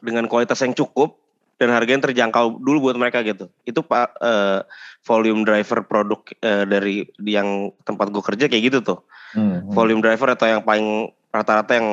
dengan 0.00 0.24
kualitas 0.28 0.60
yang 0.64 0.76
cukup 0.76 1.23
dan 1.58 1.70
harga 1.70 1.90
yang 1.90 2.04
terjangkau 2.04 2.58
dulu 2.58 2.90
buat 2.90 2.96
mereka 2.98 3.22
gitu. 3.22 3.46
Itu 3.62 3.86
pak 3.86 4.18
uh, 4.18 4.66
volume 5.06 5.46
driver 5.46 5.86
produk 5.86 6.20
uh, 6.42 6.64
dari 6.66 7.06
yang 7.22 7.70
tempat 7.86 8.10
gue 8.10 8.22
kerja 8.22 8.44
kayak 8.50 8.62
gitu 8.74 8.78
tuh. 8.82 8.98
Hmm, 9.34 9.62
hmm. 9.62 9.74
Volume 9.74 10.02
driver 10.02 10.34
atau 10.34 10.46
yang 10.50 10.62
paling 10.62 11.10
rata-rata 11.30 11.78
yang 11.78 11.88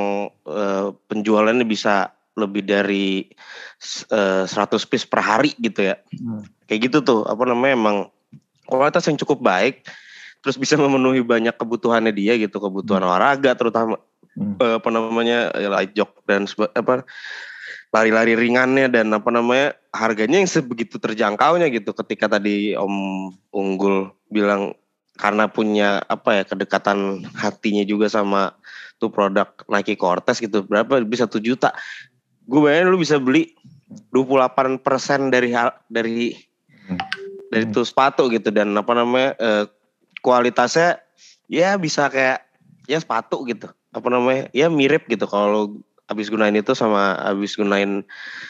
uh, 0.46 0.94
penjualannya 1.10 1.66
bisa 1.66 2.14
lebih 2.38 2.64
dari 2.64 3.28
uh, 4.14 4.48
100 4.48 4.90
piece 4.90 5.06
per 5.06 5.22
hari 5.22 5.54
gitu 5.62 5.94
ya. 5.94 5.96
Hmm. 6.16 6.46
Kayak 6.66 6.92
gitu 6.92 6.98
tuh. 7.06 7.22
Apa 7.26 7.46
namanya 7.46 7.74
emang 7.78 7.98
kualitas 8.66 9.06
yang 9.10 9.18
cukup 9.20 9.44
baik 9.44 9.86
terus 10.42 10.58
bisa 10.58 10.74
memenuhi 10.74 11.22
banyak 11.22 11.54
kebutuhannya 11.54 12.10
dia 12.18 12.34
gitu, 12.34 12.58
kebutuhan 12.58 13.06
hmm. 13.06 13.10
olahraga 13.14 13.54
terutama 13.54 14.02
hmm. 14.34 14.58
apa 14.58 14.90
namanya 14.90 15.54
light 15.54 15.94
jog 15.94 16.10
dan 16.26 16.50
apa 16.74 17.06
lari-lari 17.92 18.40
ringannya 18.40 18.88
dan 18.88 19.12
apa 19.12 19.28
namanya 19.30 19.76
harganya 19.92 20.40
yang 20.40 20.48
sebegitu 20.48 20.96
terjangkaunya 20.96 21.68
gitu 21.68 21.92
ketika 21.92 22.40
tadi 22.40 22.72
Om 22.76 22.96
Unggul 23.52 24.16
bilang 24.32 24.72
karena 25.20 25.52
punya 25.52 26.00
apa 26.08 26.42
ya 26.42 26.44
kedekatan 26.48 27.28
hatinya 27.36 27.84
juga 27.84 28.08
sama 28.08 28.56
tuh 28.98 29.12
produk 29.12 29.52
Nike 29.68 30.00
Cortez 30.00 30.40
gitu 30.40 30.64
berapa? 30.64 31.04
Bisa 31.04 31.28
satu 31.28 31.44
juta. 31.44 31.76
Gue 32.48 32.72
bayangin 32.72 32.90
lu 32.90 32.98
bisa 32.98 33.20
beli 33.20 33.54
28% 34.16 35.30
dari 35.30 35.52
dari 35.92 36.34
dari 37.52 37.66
tuh 37.76 37.84
sepatu 37.84 38.32
gitu 38.32 38.50
dan 38.56 38.72
apa 38.74 38.96
namanya 38.96 39.36
eh, 39.36 39.66
kualitasnya 40.24 41.04
ya 41.52 41.76
bisa 41.76 42.08
kayak 42.08 42.48
ya 42.88 42.98
sepatu 42.98 43.44
gitu. 43.46 43.68
Apa 43.92 44.08
namanya 44.08 44.48
ya 44.56 44.72
mirip 44.72 45.12
gitu 45.12 45.28
kalau 45.28 45.76
habis 46.12 46.28
gunain 46.28 46.52
itu 46.52 46.76
sama 46.76 47.16
habis 47.24 47.56
gunain 47.56 48.04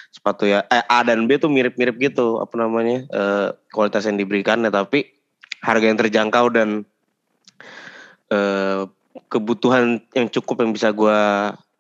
sepatu 0.10 0.50
ya. 0.50 0.66
Eh, 0.74 0.82
A 0.90 1.06
dan 1.06 1.30
B 1.30 1.38
tuh 1.38 1.54
mirip-mirip 1.54 2.02
gitu 2.02 2.42
apa 2.42 2.58
namanya 2.58 3.06
eh, 3.06 3.48
kualitas 3.70 4.10
yang 4.10 4.18
diberikan 4.18 4.66
ya 4.66 4.74
tapi 4.74 5.14
harga 5.62 5.86
yang 5.86 6.00
terjangkau 6.02 6.46
dan 6.50 6.70
eh, 8.34 8.82
kebutuhan 9.30 10.02
yang 10.18 10.28
cukup 10.34 10.66
yang 10.66 10.74
bisa 10.74 10.90
gue 10.90 11.22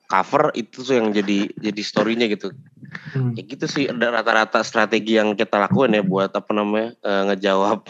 cover 0.05 0.51
itu 0.53 0.83
tuh 0.85 1.01
yang 1.01 1.09
jadi 1.09 1.49
jadi 1.57 1.81
storynya 1.81 2.29
gitu. 2.29 2.53
Hmm. 2.91 3.31
ya 3.39 3.47
gitu 3.47 3.71
sih 3.71 3.87
ada 3.87 4.11
rata-rata 4.11 4.59
strategi 4.67 5.15
yang 5.15 5.31
kita 5.39 5.55
lakukan 5.55 5.95
ya 5.95 6.03
buat 6.03 6.35
apa 6.35 6.51
namanya 6.51 6.93
eh, 7.01 7.23
ngejawab 7.31 7.89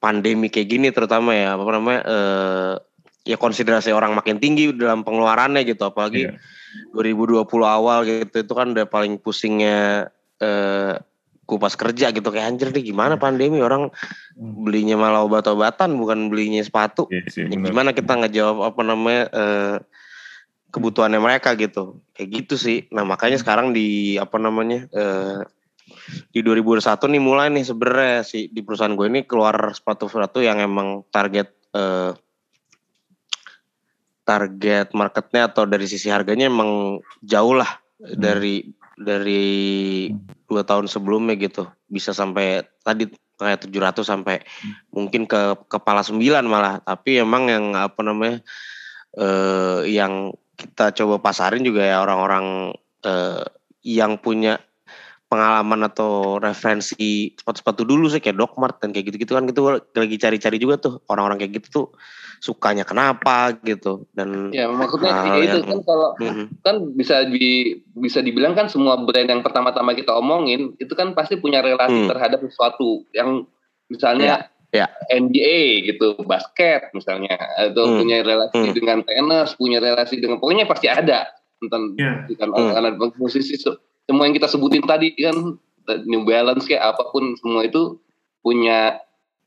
pandemi 0.00 0.48
kayak 0.48 0.68
gini 0.72 0.88
terutama 0.88 1.36
ya. 1.36 1.60
Apa 1.60 1.70
namanya 1.76 2.00
eh, 2.08 2.74
ya 3.28 3.36
konsiderasi 3.36 3.92
orang 3.92 4.16
makin 4.16 4.40
tinggi 4.40 4.72
dalam 4.72 5.04
pengeluarannya 5.04 5.68
gitu. 5.68 5.84
Apalagi 5.84 6.32
yeah 6.32 6.40
2020 6.94 7.46
awal 7.64 7.98
gitu 8.06 8.36
itu 8.42 8.52
kan 8.54 8.72
udah 8.74 8.86
paling 8.86 9.18
pusingnya 9.18 10.10
eh, 10.40 10.94
kupas 11.50 11.74
kerja 11.74 12.14
gitu. 12.14 12.30
Kayak 12.30 12.46
anjir 12.54 12.68
nih 12.70 12.94
gimana 12.94 13.18
pandemi? 13.18 13.58
Orang 13.58 13.90
hmm. 14.38 14.62
belinya 14.62 14.94
malah 14.94 15.26
obat-obatan 15.26 15.98
bukan 15.98 16.30
belinya 16.30 16.62
sepatu. 16.62 17.10
Iya 17.10 17.50
ya, 17.50 17.50
gimana 17.50 17.90
kita 17.90 18.14
ngejawab 18.22 18.70
apa 18.70 18.82
namanya 18.86 19.22
eh, 19.34 19.76
kebutuhannya 20.70 21.18
mereka 21.18 21.58
gitu. 21.58 21.98
Kayak 22.14 22.46
gitu 22.46 22.54
sih. 22.54 22.86
Nah 22.94 23.02
makanya 23.02 23.42
sekarang 23.42 23.74
di 23.74 24.14
apa 24.14 24.38
namanya 24.38 24.86
eh, 24.94 25.42
di 26.30 26.40
2021 26.46 26.86
nih 26.86 27.22
mulai 27.22 27.46
nih 27.50 27.66
sebenarnya 27.66 28.22
si 28.22 28.46
di 28.54 28.62
perusahaan 28.62 28.94
gue 28.94 29.06
ini 29.10 29.26
keluar 29.26 29.74
sepatu-sepatu 29.74 30.38
yang 30.38 30.62
emang 30.62 31.02
target 31.10 31.50
eh, 31.74 32.14
target 34.30 34.94
marketnya 34.94 35.50
atau 35.50 35.66
dari 35.66 35.90
sisi 35.90 36.06
harganya 36.06 36.46
emang 36.46 37.02
jauh 37.26 37.58
lah 37.58 37.82
hmm. 37.98 38.14
dari 38.14 38.62
dari 38.94 39.42
dua 40.46 40.62
tahun 40.62 40.86
sebelumnya 40.86 41.34
gitu. 41.34 41.66
Bisa 41.90 42.14
sampai 42.14 42.62
tadi 42.86 43.10
kayak 43.34 43.66
700 43.66 44.06
sampai 44.06 44.38
hmm. 44.38 44.94
mungkin 44.94 45.26
ke 45.26 45.58
kepala 45.66 46.06
sembilan 46.06 46.46
malah. 46.46 46.78
Tapi 46.86 47.18
emang 47.18 47.50
yang 47.50 47.74
apa 47.74 47.98
namanya 48.06 48.38
eh, 49.18 49.90
yang 49.90 50.30
kita 50.54 50.94
coba 50.94 51.18
pasarin 51.18 51.66
juga 51.66 51.82
ya 51.82 51.98
orang-orang 51.98 52.70
eh, 53.02 53.42
yang 53.82 54.20
punya 54.22 54.62
pengalaman 55.30 55.86
atau 55.86 56.42
referensi 56.42 57.32
sepatu-sepatu 57.38 57.86
dulu 57.86 58.10
sih 58.10 58.18
kayak 58.18 58.38
Dogmart 58.38 58.78
dan 58.78 58.94
kayak 58.94 59.10
gitu-gitu 59.10 59.34
kan. 59.34 59.48
Gitu 59.50 59.60
lagi 59.74 60.16
cari-cari 60.22 60.58
juga 60.62 60.78
tuh 60.78 61.02
orang-orang 61.10 61.42
kayak 61.42 61.58
gitu 61.58 61.68
tuh 61.74 61.86
sukanya 62.40 62.88
kenapa 62.88 63.52
gitu 63.60 64.08
dan 64.16 64.48
ya 64.48 64.64
maksudnya 64.72 65.12
ya 65.28 65.44
itu 65.44 65.60
kan 65.60 65.80
kalau 65.84 66.16
mm-hmm. 66.16 66.46
kan 66.64 66.76
bisa 66.96 67.28
di 67.28 67.84
bisa 67.92 68.24
dibilang 68.24 68.56
kan 68.56 68.64
semua 68.72 68.96
brand 68.96 69.28
yang 69.28 69.44
pertama-tama 69.44 69.92
kita 69.92 70.16
omongin 70.16 70.72
itu 70.80 70.90
kan 70.96 71.12
pasti 71.12 71.36
punya 71.36 71.60
relasi 71.60 72.00
mm. 72.00 72.08
terhadap 72.08 72.40
sesuatu 72.40 73.04
yang 73.12 73.44
misalnya 73.92 74.48
ya, 74.72 74.88
ya. 74.88 75.20
NBA 75.20 75.92
gitu 75.92 76.16
basket 76.24 76.88
misalnya 76.96 77.36
atau 77.60 77.84
mm. 77.92 77.96
punya 78.00 78.16
relasi 78.24 78.56
mm. 78.56 78.72
dengan 78.72 78.98
tenis 79.04 79.52
punya 79.60 79.78
relasi 79.84 80.16
dengan 80.16 80.40
pokoknya 80.40 80.64
pasti 80.64 80.88
ada 80.88 81.28
tentang 81.60 81.92
yeah. 82.00 82.24
kan 82.40 82.56
mm. 82.56 82.72
karena 82.72 82.90
musisi 83.20 83.60
semua 83.60 84.24
yang 84.24 84.32
kita 84.32 84.48
sebutin 84.48 84.88
tadi 84.88 85.12
kan 85.20 85.60
New 86.08 86.24
Balance 86.24 86.64
kayak 86.64 86.96
apa 86.96 87.12
pun 87.12 87.36
semua 87.36 87.68
itu 87.68 88.00
punya 88.40 88.96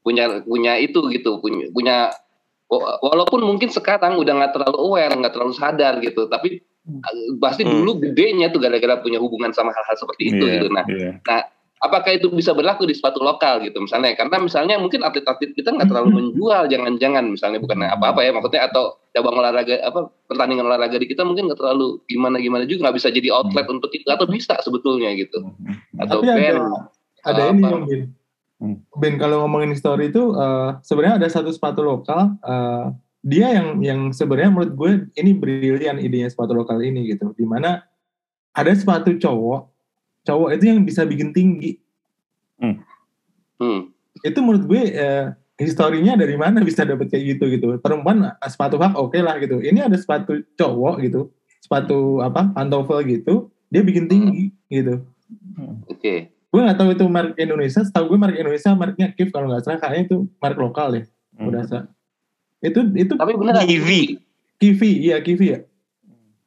punya 0.05 0.45
punya 0.45 0.77
itu 0.77 0.99
gitu 1.09 1.41
punya 1.41 1.73
punya 1.73 2.13
walaupun 2.79 3.41
mungkin 3.43 3.69
sekarang 3.69 4.15
udah 4.15 4.33
nggak 4.39 4.53
terlalu 4.55 4.77
aware 4.79 5.13
nggak 5.13 5.33
terlalu 5.33 5.53
sadar 5.53 5.99
gitu 5.99 6.25
tapi 6.31 6.63
hmm. 6.87 7.37
pasti 7.43 7.67
hmm. 7.67 7.71
dulu 7.71 7.91
gedenya 7.99 8.49
tuh 8.49 8.63
gara-gara 8.63 9.01
punya 9.01 9.19
hubungan 9.19 9.51
sama 9.51 9.75
hal-hal 9.75 9.97
seperti 9.97 10.33
itu 10.33 10.43
yeah, 10.43 10.53
gitu. 10.59 10.67
Nah 10.71 10.83
yeah. 10.87 11.13
nah 11.27 11.39
apakah 11.83 12.15
itu 12.15 12.31
bisa 12.31 12.55
berlaku 12.55 12.87
di 12.87 12.95
sepatu 12.95 13.19
lokal 13.19 13.59
gitu 13.59 13.75
misalnya? 13.83 14.15
Karena 14.15 14.39
misalnya 14.39 14.79
mungkin 14.79 15.03
atlet-atlet 15.03 15.51
kita 15.51 15.75
nggak 15.75 15.91
terlalu 15.91 16.09
menjual 16.15 16.71
jangan-jangan 16.71 17.27
misalnya 17.27 17.59
bukan 17.59 17.83
apa-apa 17.83 18.23
ya 18.23 18.31
maksudnya 18.31 18.61
atau 18.71 18.95
cabang 19.11 19.35
olahraga 19.35 19.75
apa 19.83 20.09
pertandingan 20.25 20.65
olahraga 20.65 20.95
di 20.97 21.05
kita 21.11 21.27
mungkin 21.27 21.51
nggak 21.51 21.59
terlalu 21.59 22.01
gimana 22.07 22.39
gimana 22.39 22.63
juga 22.63 22.89
nggak 22.89 22.97
bisa 22.97 23.09
jadi 23.11 23.29
outlet 23.35 23.67
untuk 23.67 23.91
itu 23.91 24.07
atau 24.07 24.25
bisa 24.25 24.55
sebetulnya 24.63 25.11
gitu. 25.19 25.43
Atau 25.99 26.23
Tapi 26.23 26.41
ada, 26.55 26.87
ada 27.27 27.41
ini 27.51 27.61
yang 27.61 27.83
Ben. 28.61 28.81
Ben 28.97 29.15
kalau 29.21 29.45
ngomongin 29.45 29.73
story 29.77 30.09
itu 30.13 30.33
uh, 30.33 30.77
sebenarnya 30.85 31.21
ada 31.21 31.27
satu 31.29 31.49
sepatu 31.49 31.81
lokal 31.83 32.37
uh, 32.45 32.93
dia 33.23 33.55
yang 33.55 33.79
yang 33.79 33.99
sebenarnya 34.11 34.51
menurut 34.51 34.73
gue 34.75 34.91
ini 35.15 35.31
brilian 35.31 35.95
idenya 35.97 36.27
sepatu 36.27 36.51
lokal 36.51 36.83
ini 36.83 37.15
gitu 37.15 37.31
di 37.39 37.47
mana 37.47 37.87
ada 38.51 38.71
sepatu 38.75 39.15
cowok 39.15 39.73
cowok 40.27 40.49
itu 40.55 40.63
yang 40.71 40.81
bisa 40.83 41.03
bikin 41.03 41.35
tinggi. 41.35 41.79
Hmm. 42.57 42.79
Hmm. 43.59 43.81
Itu 44.23 44.39
menurut 44.39 44.65
gue 44.67 44.81
eh, 44.91 45.25
historinya 45.59 46.15
dari 46.15 46.35
mana 46.39 46.63
bisa 46.63 46.87
dapet 46.87 47.11
kayak 47.11 47.37
gitu 47.37 47.43
gitu. 47.51 47.65
Perempuan 47.79 48.33
sepatu 48.47 48.79
hak 48.79 48.95
oke 48.95 49.13
okay 49.13 49.21
lah 49.21 49.39
gitu. 49.39 49.59
Ini 49.59 49.87
ada 49.87 49.99
sepatu 49.99 50.41
cowok 50.55 50.95
gitu, 51.03 51.31
sepatu 51.59 52.23
apa 52.23 52.49
pantofel 52.55 53.03
gitu, 53.07 53.51
dia 53.67 53.83
bikin 53.83 54.07
tinggi 54.07 54.51
hmm. 54.51 54.71
gitu. 54.71 54.95
Oke. 55.87 55.99
Okay. 55.99 56.19
Gue 56.53 56.61
nggak 56.61 56.77
tahu 56.77 56.89
itu 56.93 57.05
merek 57.09 57.33
Indonesia. 57.41 57.81
Setahu 57.81 58.13
gue 58.13 58.17
merek 58.21 58.37
Indonesia 58.37 58.69
mereknya 58.77 59.07
Kif 59.17 59.33
kalau 59.33 59.49
nggak 59.49 59.65
salah 59.65 59.81
kayaknya 59.81 60.01
itu 60.05 60.17
merek 60.37 60.59
lokal 60.61 60.93
ya. 60.93 61.03
Hmm. 61.33 61.49
Udah 61.49 61.65
Itu 62.61 62.79
itu. 62.93 63.13
Tapi 63.17 63.33
benar 63.33 63.65
Kivi. 63.65 64.21
Kivi, 64.61 64.91
iya 65.09 65.17
Kivi 65.25 65.57
ya. 65.57 65.59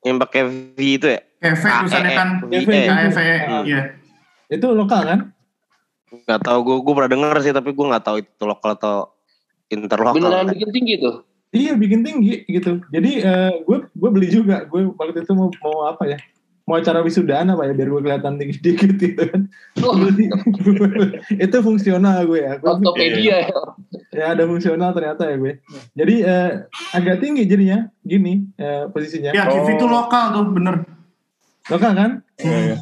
Yang 0.06 0.16
pakai 0.22 0.42
V 0.46 0.78
itu 0.78 1.06
ya? 1.10 1.20
EV 1.42 1.62
tulisannya 1.62 2.12
kan 2.14 2.28
EV, 2.48 2.70
EV, 2.86 3.18
iya. 3.66 3.80
Itu 4.46 4.72
lokal 4.72 5.02
kan? 5.04 5.20
Gak 6.24 6.46
tau, 6.46 6.62
gue 6.62 6.76
gue 6.80 6.92
pernah 6.94 7.10
denger 7.10 7.36
sih 7.42 7.52
tapi 7.52 7.74
gue 7.74 7.86
gak 7.90 8.06
tahu 8.06 8.16
itu 8.22 8.44
lokal 8.46 8.78
atau 8.78 9.10
interlokal. 9.66 10.22
Beneran 10.22 10.54
bikin 10.54 10.70
tinggi 10.70 10.94
tuh? 11.02 11.26
Iya 11.50 11.72
bikin 11.74 12.00
tinggi 12.06 12.46
gitu. 12.46 12.78
Jadi 12.94 13.26
uh, 13.26 13.52
gue 13.66 13.78
gue 13.90 14.10
beli 14.14 14.28
juga. 14.30 14.62
Gue 14.70 14.86
waktu 14.94 15.26
itu 15.26 15.32
mau 15.34 15.50
mau 15.60 15.90
apa 15.90 16.06
ya? 16.06 16.18
Mau 16.66 16.82
acara 16.82 16.98
wisudaan 16.98 17.54
apa 17.54 17.70
ya 17.70 17.72
biar 17.78 17.88
gue 17.94 18.02
kelihatan 18.02 18.42
tinggi 18.42 18.58
dikit 18.58 18.98
gitu 18.98 19.22
kan. 19.22 19.46
Oh. 19.86 19.94
itu 21.46 21.56
fungsional 21.62 22.26
gue 22.26 22.42
ya. 22.42 22.58
Ortopedia 22.58 23.46
ya. 23.46 23.60
Ya 24.10 24.24
ada 24.34 24.44
fungsional 24.50 24.90
ternyata 24.90 25.30
ya 25.30 25.38
gue. 25.38 25.62
Jadi 25.94 26.14
uh, 26.26 26.66
agak 26.90 27.22
tinggi 27.22 27.46
jadinya 27.46 27.86
gini 28.02 28.50
uh, 28.58 28.90
posisinya. 28.90 29.30
Ya, 29.30 29.46
oh. 29.46 29.62
itu 29.62 29.86
lokal 29.86 30.34
tuh 30.34 30.44
bener 30.50 30.96
lokal 31.70 31.92
kan 31.98 32.10
iya, 32.38 32.58
iya. 32.72 32.76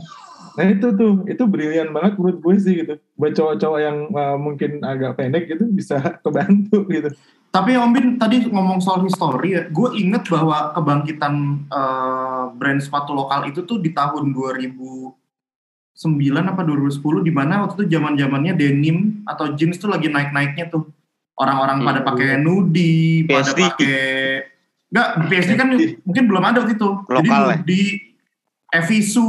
nah 0.55 0.65
itu 0.69 0.87
tuh 0.93 1.25
itu 1.25 1.43
brilian 1.49 1.91
banget 1.91 2.21
menurut 2.21 2.39
gue 2.41 2.55
sih 2.61 2.75
gitu 2.85 2.95
buat 3.15 3.33
cowok-cowok 3.35 3.81
yang 3.81 3.99
uh, 4.11 4.37
mungkin 4.39 4.83
agak 4.83 5.15
pendek 5.19 5.47
gitu 5.47 5.71
bisa 5.71 6.03
kebantu 6.25 6.83
gitu 6.91 7.15
tapi 7.55 7.79
Om 7.79 7.95
Bin 7.95 8.07
tadi 8.19 8.51
ngomong 8.51 8.83
soal 8.83 9.07
history 9.07 9.55
ya, 9.55 9.71
gue 9.71 9.95
inget 9.95 10.27
bahwa 10.27 10.75
kebangkitan 10.75 11.63
uh, 11.71 12.51
brand 12.51 12.83
sepatu 12.83 13.15
lokal 13.15 13.47
itu 13.47 13.63
tuh 13.63 13.79
di 13.79 13.95
tahun 13.95 14.35
2009 14.35 15.15
apa 16.51 16.67
2010 16.67 16.99
di 17.23 17.31
mana 17.31 17.63
waktu 17.63 17.87
itu 17.87 17.95
zaman 17.95 18.19
zamannya 18.19 18.59
denim 18.59 19.23
atau 19.23 19.55
jeans 19.55 19.79
tuh 19.79 19.87
lagi 19.87 20.11
naik 20.11 20.35
naiknya 20.35 20.67
tuh 20.67 20.91
orang-orang 21.39 21.79
hmm. 21.79 21.87
pada 21.87 22.01
pakai 22.03 22.43
nudi, 22.43 23.23
pada 23.31 23.55
pakai 23.55 24.03
enggak 24.91 25.09
PSD 25.31 25.51
kan 25.55 25.69
mungkin 26.03 26.25
belum 26.27 26.43
ada 26.43 26.59
waktu 26.67 26.75
itu. 26.75 26.91
Lokal 27.07 27.23
Jadi 27.23 27.31
ya? 27.31 27.55
nudi 27.55 27.83
Evisu, 28.75 29.27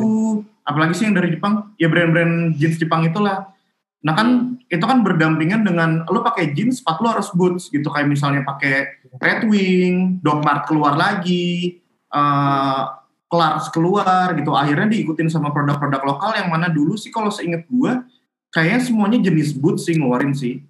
apalagi 0.65 0.97
sih 0.97 1.05
yang 1.05 1.13
dari 1.13 1.37
Jepang, 1.37 1.77
ya 1.77 1.85
brand-brand 1.85 2.57
jeans 2.57 2.81
Jepang 2.81 3.05
itulah. 3.05 3.53
Nah 4.05 4.13
kan 4.13 4.27
itu 4.69 4.85
kan 4.85 5.01
berdampingan 5.01 5.65
dengan 5.65 6.05
lo 6.05 6.21
pakai 6.21 6.53
jeans, 6.53 6.85
sepatu 6.85 7.01
lo 7.01 7.17
harus 7.17 7.33
boots 7.33 7.73
gitu 7.73 7.89
kayak 7.89 8.05
misalnya 8.05 8.45
pakai 8.45 9.01
Red 9.17 9.49
Wing, 9.49 10.21
Doc 10.21 10.45
Mart 10.45 10.69
keluar 10.69 10.93
lagi, 10.93 11.81
uh, 12.13 13.01
Clarks 13.25 13.73
keluar 13.73 14.37
gitu. 14.37 14.53
Akhirnya 14.53 14.85
diikutin 14.93 15.25
sama 15.33 15.49
produk-produk 15.49 16.05
lokal 16.05 16.37
yang 16.37 16.53
mana 16.53 16.69
dulu 16.69 16.93
sih 16.93 17.09
kalau 17.09 17.33
seinget 17.33 17.65
gue 17.65 17.91
kayaknya 18.53 18.79
semuanya 18.85 19.19
jenis 19.25 19.57
boots 19.57 19.89
sih 19.89 19.97
ngeluarin 19.97 20.37
sih. 20.37 20.61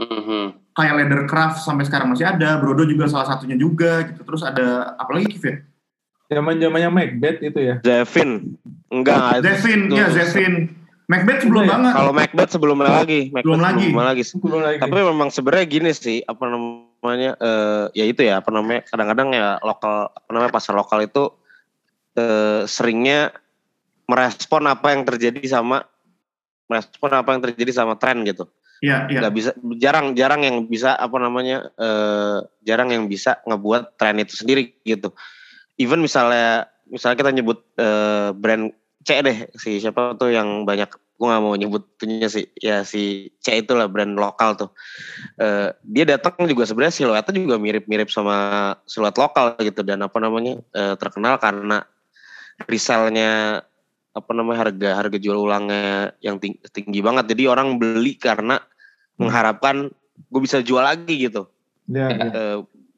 Mm-hmm. 0.00 0.72
Kayak 0.76 0.94
Leathercraft 1.00 1.64
sampai 1.64 1.84
sekarang 1.88 2.12
masih 2.12 2.28
ada, 2.28 2.60
Brodo 2.60 2.84
juga 2.84 3.08
salah 3.08 3.28
satunya 3.28 3.56
juga 3.56 4.04
gitu. 4.08 4.24
Terus 4.24 4.44
ada 4.44 4.96
apalagi 4.96 5.36
Kif 5.36 5.44
ya? 5.44 5.56
Zaman 6.26 6.58
zamannya 6.58 6.90
Macbeth 6.90 7.40
itu 7.40 7.60
ya. 7.60 7.76
Zevin. 7.80 8.60
Enggak. 8.92 9.40
Zevin, 9.40 9.88
ya 9.88 10.10
Zevin. 10.10 10.75
Macbeth 11.06 11.40
sebelum 11.46 11.62
ya? 11.64 11.70
banget. 11.70 11.92
Kalau 11.94 12.12
Macbeth 12.12 12.50
sebelumnya 12.50 12.90
lagi. 12.90 13.20
Macbeth 13.30 13.46
belum 13.46 13.60
lagi. 13.62 13.86
Sebelum 13.86 14.06
lagi. 14.06 14.22
Sebelum 14.26 14.60
lagi. 14.62 14.78
Tapi 14.82 14.96
memang 14.98 15.28
sebenarnya 15.30 15.66
gini 15.70 15.90
sih, 15.94 16.18
apa 16.26 16.44
namanya, 16.50 17.30
uh, 17.38 17.86
ya 17.94 18.04
itu 18.10 18.26
ya, 18.26 18.42
apa 18.42 18.50
namanya, 18.50 18.82
kadang-kadang 18.90 19.28
ya 19.30 19.46
lokal, 19.62 20.10
apa 20.10 20.30
namanya, 20.34 20.52
pasar 20.52 20.74
lokal 20.74 20.98
itu 21.06 21.24
uh, 22.18 22.66
seringnya 22.66 23.30
merespon 24.10 24.66
apa 24.66 24.94
yang 24.94 25.06
terjadi 25.06 25.42
sama, 25.46 25.86
merespon 26.66 27.10
apa 27.14 27.28
yang 27.34 27.42
terjadi 27.42 27.70
sama 27.70 27.94
tren 27.94 28.26
gitu. 28.26 28.50
Iya, 28.82 29.06
iya. 29.08 29.20
Gak 29.22 29.34
bisa, 29.34 29.50
jarang, 29.78 30.18
jarang 30.18 30.42
yang 30.42 30.66
bisa, 30.66 30.98
apa 30.98 31.16
namanya, 31.22 31.70
uh, 31.78 32.42
jarang 32.66 32.90
yang 32.90 33.06
bisa 33.06 33.38
ngebuat 33.46 33.94
tren 33.94 34.18
itu 34.18 34.34
sendiri 34.34 34.74
gitu 34.82 35.14
even 35.80 36.00
misalnya 36.00 36.68
misalnya 36.88 37.16
kita 37.20 37.30
nyebut 37.32 37.58
uh, 37.78 38.32
brand 38.36 38.72
C 39.06 39.22
deh 39.22 39.46
si 39.54 39.78
siapa 39.78 40.18
tuh 40.18 40.34
yang 40.34 40.66
banyak 40.66 40.90
gue 41.16 41.26
gak 41.30 41.40
mau 41.40 41.56
nyebutnya 41.56 42.28
sih 42.28 42.44
ya 42.60 42.84
si 42.84 43.32
C 43.40 43.62
itulah 43.62 43.88
brand 43.88 44.18
lokal 44.18 44.58
tuh 44.58 44.70
uh, 45.40 45.72
dia 45.80 46.04
datang 46.04 46.44
juga 46.44 46.68
sebenarnya 46.68 46.92
siluetnya 46.92 47.32
juga 47.40 47.56
mirip-mirip 47.56 48.12
sama 48.12 48.74
siluet 48.84 49.16
lokal 49.16 49.56
gitu 49.62 49.80
dan 49.80 50.04
apa 50.04 50.18
namanya 50.20 50.60
uh, 50.76 50.98
terkenal 50.98 51.40
karena 51.40 51.86
resellnya 52.68 53.62
apa 54.16 54.30
namanya 54.32 54.68
harga 54.68 54.90
harga 54.96 55.18
jual 55.20 55.36
ulangnya 55.36 56.16
yang 56.24 56.40
tinggi, 56.40 56.60
tinggi 56.72 57.00
banget 57.00 57.32
jadi 57.32 57.52
orang 57.52 57.80
beli 57.80 58.16
karena 58.16 58.60
hmm. 58.60 59.22
mengharapkan 59.24 59.88
gue 60.28 60.40
bisa 60.40 60.60
jual 60.64 60.80
lagi 60.80 61.30
gitu 61.30 61.48
ya, 61.88 62.12
ya. 62.12 62.26
Uh, 62.32 62.56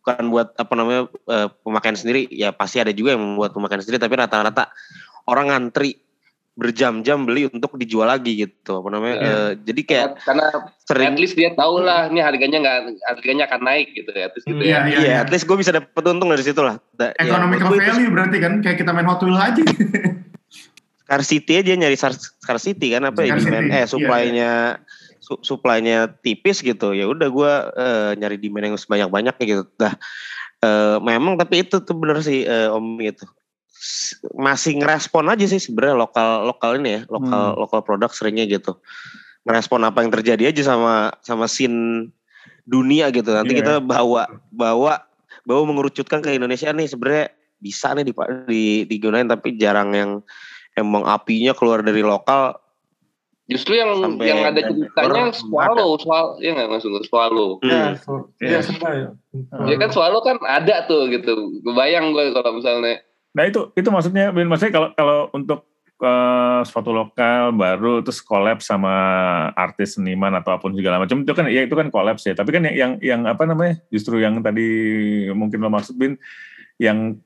bukan 0.09 0.25
buat 0.33 0.49
apa 0.57 0.73
namanya 0.73 1.03
uh, 1.29 1.53
pemakaian 1.61 1.99
sendiri 1.99 2.31
ya 2.33 2.49
pasti 2.49 2.81
ada 2.81 2.95
juga 2.97 3.13
yang 3.13 3.23
membuat 3.23 3.53
pemakaian 3.53 3.85
sendiri 3.85 4.01
tapi 4.01 4.15
rata-rata 4.17 4.73
orang 5.29 5.53
ngantri 5.53 6.01
berjam-jam 6.59 7.23
beli 7.23 7.47
untuk 7.47 7.79
dijual 7.79 8.11
lagi 8.11 8.35
gitu. 8.35 8.83
Apa 8.83 8.89
namanya? 8.91 9.15
Yeah. 9.15 9.31
uh, 9.31 9.51
jadi 9.63 9.81
kayak 9.87 10.07
karena 10.27 10.47
sering 10.83 11.15
at 11.15 11.19
least 11.23 11.39
dia 11.39 11.55
tahu 11.55 11.87
lah 11.87 12.11
ini 12.11 12.19
harganya 12.19 12.59
nggak 12.59 12.79
harganya 13.07 13.47
akan 13.47 13.61
naik 13.63 13.95
gitu 13.95 14.11
ya 14.11 14.27
terus 14.35 14.43
gitu 14.43 14.63
ya. 14.67 14.83
Iya 14.91 14.99
yeah, 14.99 15.03
yeah. 15.07 15.19
at 15.23 15.31
least 15.31 15.47
gue 15.47 15.55
bisa 15.55 15.71
dapat 15.71 16.03
untung 16.03 16.35
dari 16.35 16.43
situ 16.43 16.59
lah. 16.59 16.83
Da, 16.99 17.15
ya, 17.15 17.31
ya, 17.31 17.47
value 17.47 18.11
itu, 18.11 18.11
berarti 18.11 18.37
kan 18.43 18.53
kayak 18.59 18.83
kita 18.83 18.91
main 18.91 19.07
Hot 19.07 19.23
Wheels 19.23 19.39
aja. 19.39 19.63
Scarcity 21.07 21.53
aja 21.63 21.73
nyari 21.79 21.97
scarcity 21.97 22.93
kan 22.93 23.07
apa 23.07 23.23
ya 23.25 23.39
demand 23.39 23.71
eh 23.71 23.87
supply-nya 23.87 24.83
yeah 24.83 25.07
su 25.19 25.37
supply-nya 25.45 26.09
tipis 26.25 26.65
gitu. 26.65 26.97
Ya 26.97 27.05
udah 27.05 27.29
gue 27.29 27.53
uh, 27.77 28.11
nyari 28.17 28.41
demand 28.41 28.73
yang 28.73 28.77
sebanyak 28.81 29.09
banyaknya 29.13 29.45
gitu. 29.45 29.63
Dah 29.77 29.93
uh, 30.65 30.97
memang 31.03 31.37
tapi 31.37 31.67
itu 31.67 31.79
tuh 31.83 31.97
bener 31.99 32.19
sih 32.25 32.49
uh, 32.49 32.75
om 32.75 32.99
gitu 32.99 33.29
masih 34.35 34.79
ngerespon 34.83 35.31
aja 35.31 35.47
sih 35.47 35.63
sebenarnya 35.63 35.97
lokal 36.03 36.51
lokal 36.51 36.79
ini 36.79 36.91
ya 36.99 37.01
lokal 37.07 37.55
hmm. 37.55 37.59
lokal 37.63 37.81
produk 37.87 38.11
seringnya 38.11 38.47
gitu 38.51 38.79
ngerespon 39.47 39.87
apa 39.87 40.03
yang 40.03 40.11
terjadi 40.11 40.51
aja 40.51 40.75
sama 40.75 41.15
sama 41.23 41.47
scene 41.47 42.11
dunia 42.69 43.09
gitu 43.15 43.33
nanti 43.33 43.57
yeah. 43.57 43.61
kita 43.65 43.75
bawa 43.81 44.29
bawa 44.51 45.07
bawa 45.47 45.63
mengerucutkan 45.65 46.21
ke 46.21 46.37
Indonesia 46.37 46.69
nih 46.75 46.91
sebenarnya 46.91 47.27
bisa 47.59 47.95
nih 47.97 48.05
di, 48.07 48.13
di 48.47 48.63
digunain 48.87 49.27
tapi 49.27 49.57
jarang 49.57 49.95
yang 49.95 50.11
emang 50.77 51.07
apinya 51.07 51.57
keluar 51.57 51.81
dari 51.81 52.05
lokal 52.05 52.59
Justru 53.49 53.81
yang 53.81 53.97
Sampai 53.97 54.29
yang 54.29 54.45
ada 54.45 54.61
ceritanya 54.61 55.33
swallow, 55.33 55.97
swallow, 55.97 56.37
ya 56.37 56.53
nggak 56.53 56.69
masuk 56.69 57.01
swallow. 57.09 57.57
Iya, 57.65 57.97
hmm. 57.97 58.45
iya, 58.45 58.61
ya. 58.61 59.09
Ya 59.65 59.77
kan 59.81 59.89
swallow 59.89 60.21
kan 60.21 60.37
ada 60.45 60.85
tuh 60.85 61.09
gitu. 61.09 61.57
Kebayang 61.65 62.13
gue 62.13 62.37
kalau 62.37 62.61
misalnya. 62.61 63.01
Nah 63.39 63.47
itu 63.47 63.71
itu 63.79 63.87
maksudnya, 63.87 64.35
maksudnya 64.35 64.75
kalau 64.75 64.89
kalau 64.99 65.19
untuk 65.31 65.63
uh, 66.03 66.67
suatu 66.67 66.91
lokal 66.91 67.55
baru 67.55 68.03
terus 68.03 68.19
collab 68.19 68.59
sama 68.59 68.91
artis 69.55 69.95
seniman 69.95 70.35
atau 70.35 70.59
apa 70.59 70.67
pun 70.67 70.75
segala 70.75 70.99
macam 70.99 71.23
itu 71.23 71.31
kan 71.31 71.47
ya 71.47 71.63
itu 71.63 71.75
kan 71.79 71.87
collab 71.95 72.19
ya. 72.19 72.35
Tapi 72.35 72.51
kan 72.51 72.67
yang 72.67 72.75
yang, 72.75 72.93
yang 72.99 73.21
apa 73.31 73.47
namanya? 73.47 73.79
Justru 73.95 74.19
yang 74.19 74.43
tadi 74.43 74.67
mungkin 75.31 75.63
lo 75.63 75.71
maksud 75.71 75.95
Bin 75.95 76.19
yang 76.83 77.23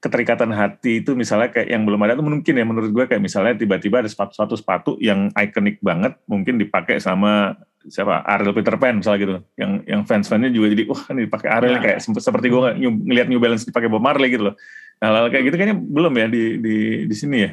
keterikatan 0.00 0.48
hati 0.56 1.04
itu 1.04 1.12
misalnya 1.12 1.52
kayak 1.52 1.68
yang 1.68 1.84
belum 1.84 2.00
ada 2.08 2.16
itu 2.16 2.24
mungkin 2.24 2.54
ya 2.56 2.64
menurut 2.64 2.88
gue 2.88 3.04
kayak 3.04 3.20
misalnya 3.20 3.52
tiba-tiba 3.52 4.00
ada 4.00 4.08
sepatu-sepatu 4.08 4.54
sepatu 4.56 4.90
yang 4.96 5.28
ikonik 5.36 5.76
banget 5.84 6.16
mungkin 6.24 6.56
dipakai 6.56 6.96
sama 7.04 7.52
siapa 7.84 8.24
Ariel 8.24 8.56
Peter 8.56 8.80
Pan 8.80 8.96
misalnya 8.96 9.18
gitu 9.20 9.32
yang 9.60 9.72
yang 9.84 10.00
fans-fansnya 10.08 10.48
juga 10.52 10.72
jadi 10.72 10.88
wah 10.88 11.04
ini 11.12 11.28
dipakai 11.28 11.48
Ariel 11.52 11.76
ya. 11.76 11.80
kayak 11.84 11.98
seperti 12.00 12.48
gue 12.48 12.60
ngelihat 12.80 13.28
New 13.28 13.40
Balance 13.40 13.68
dipakai 13.68 13.92
Bob 13.92 14.00
Marley 14.00 14.32
gitu 14.32 14.52
loh 14.52 14.56
nah 15.00 15.08
hal 15.16 15.32
kayak 15.32 15.48
gitu 15.48 15.56
kayaknya 15.56 15.76
belum 15.80 16.12
ya 16.12 16.26
di 16.28 16.60
di 16.60 16.76
di 17.08 17.16
sini 17.16 17.36
ya 17.48 17.50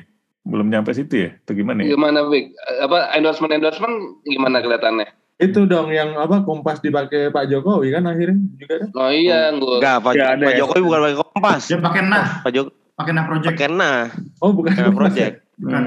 belum 0.47 0.71
nyampe 0.71 0.95
situ 0.95 1.27
ya? 1.27 1.29
Atau 1.43 1.53
gimana 1.59 1.83
ya? 1.83 1.93
Gimana, 1.93 2.23
Bik? 2.31 2.55
Apa 2.87 3.11
endorsement-endorsement 3.19 4.23
gimana 4.23 4.63
kelihatannya? 4.63 5.07
Itu 5.37 5.69
dong 5.69 5.93
yang 5.93 6.17
apa 6.17 6.41
kompas 6.41 6.81
dipakai 6.81 7.29
Pak 7.29 7.51
Jokowi 7.51 7.93
kan 7.93 8.09
akhirnya 8.09 8.41
juga 8.57 8.73
kan? 8.81 8.89
Oh 8.97 9.11
iya, 9.11 9.53
gua. 9.53 9.77
Enggak, 9.77 9.97
Pak, 10.01 10.11
ya, 10.17 10.33
Pak 10.33 10.55
Jokowi 10.57 10.81
bukan 10.81 10.99
pakai 11.03 11.17
kompas. 11.19 11.61
Dia 11.67 11.77
pakai 11.77 12.01
nah. 12.07 12.27
Pak 12.41 12.51
Jokowi 12.55 12.75
pakai 12.97 13.13
nah 13.13 13.25
project. 13.29 13.53
Pakai 13.53 13.69
nah. 13.69 13.99
Oh, 14.41 14.51
bukan 14.55 14.71
nah 14.73 14.93
project. 14.95 15.33
Bukan. 15.61 15.81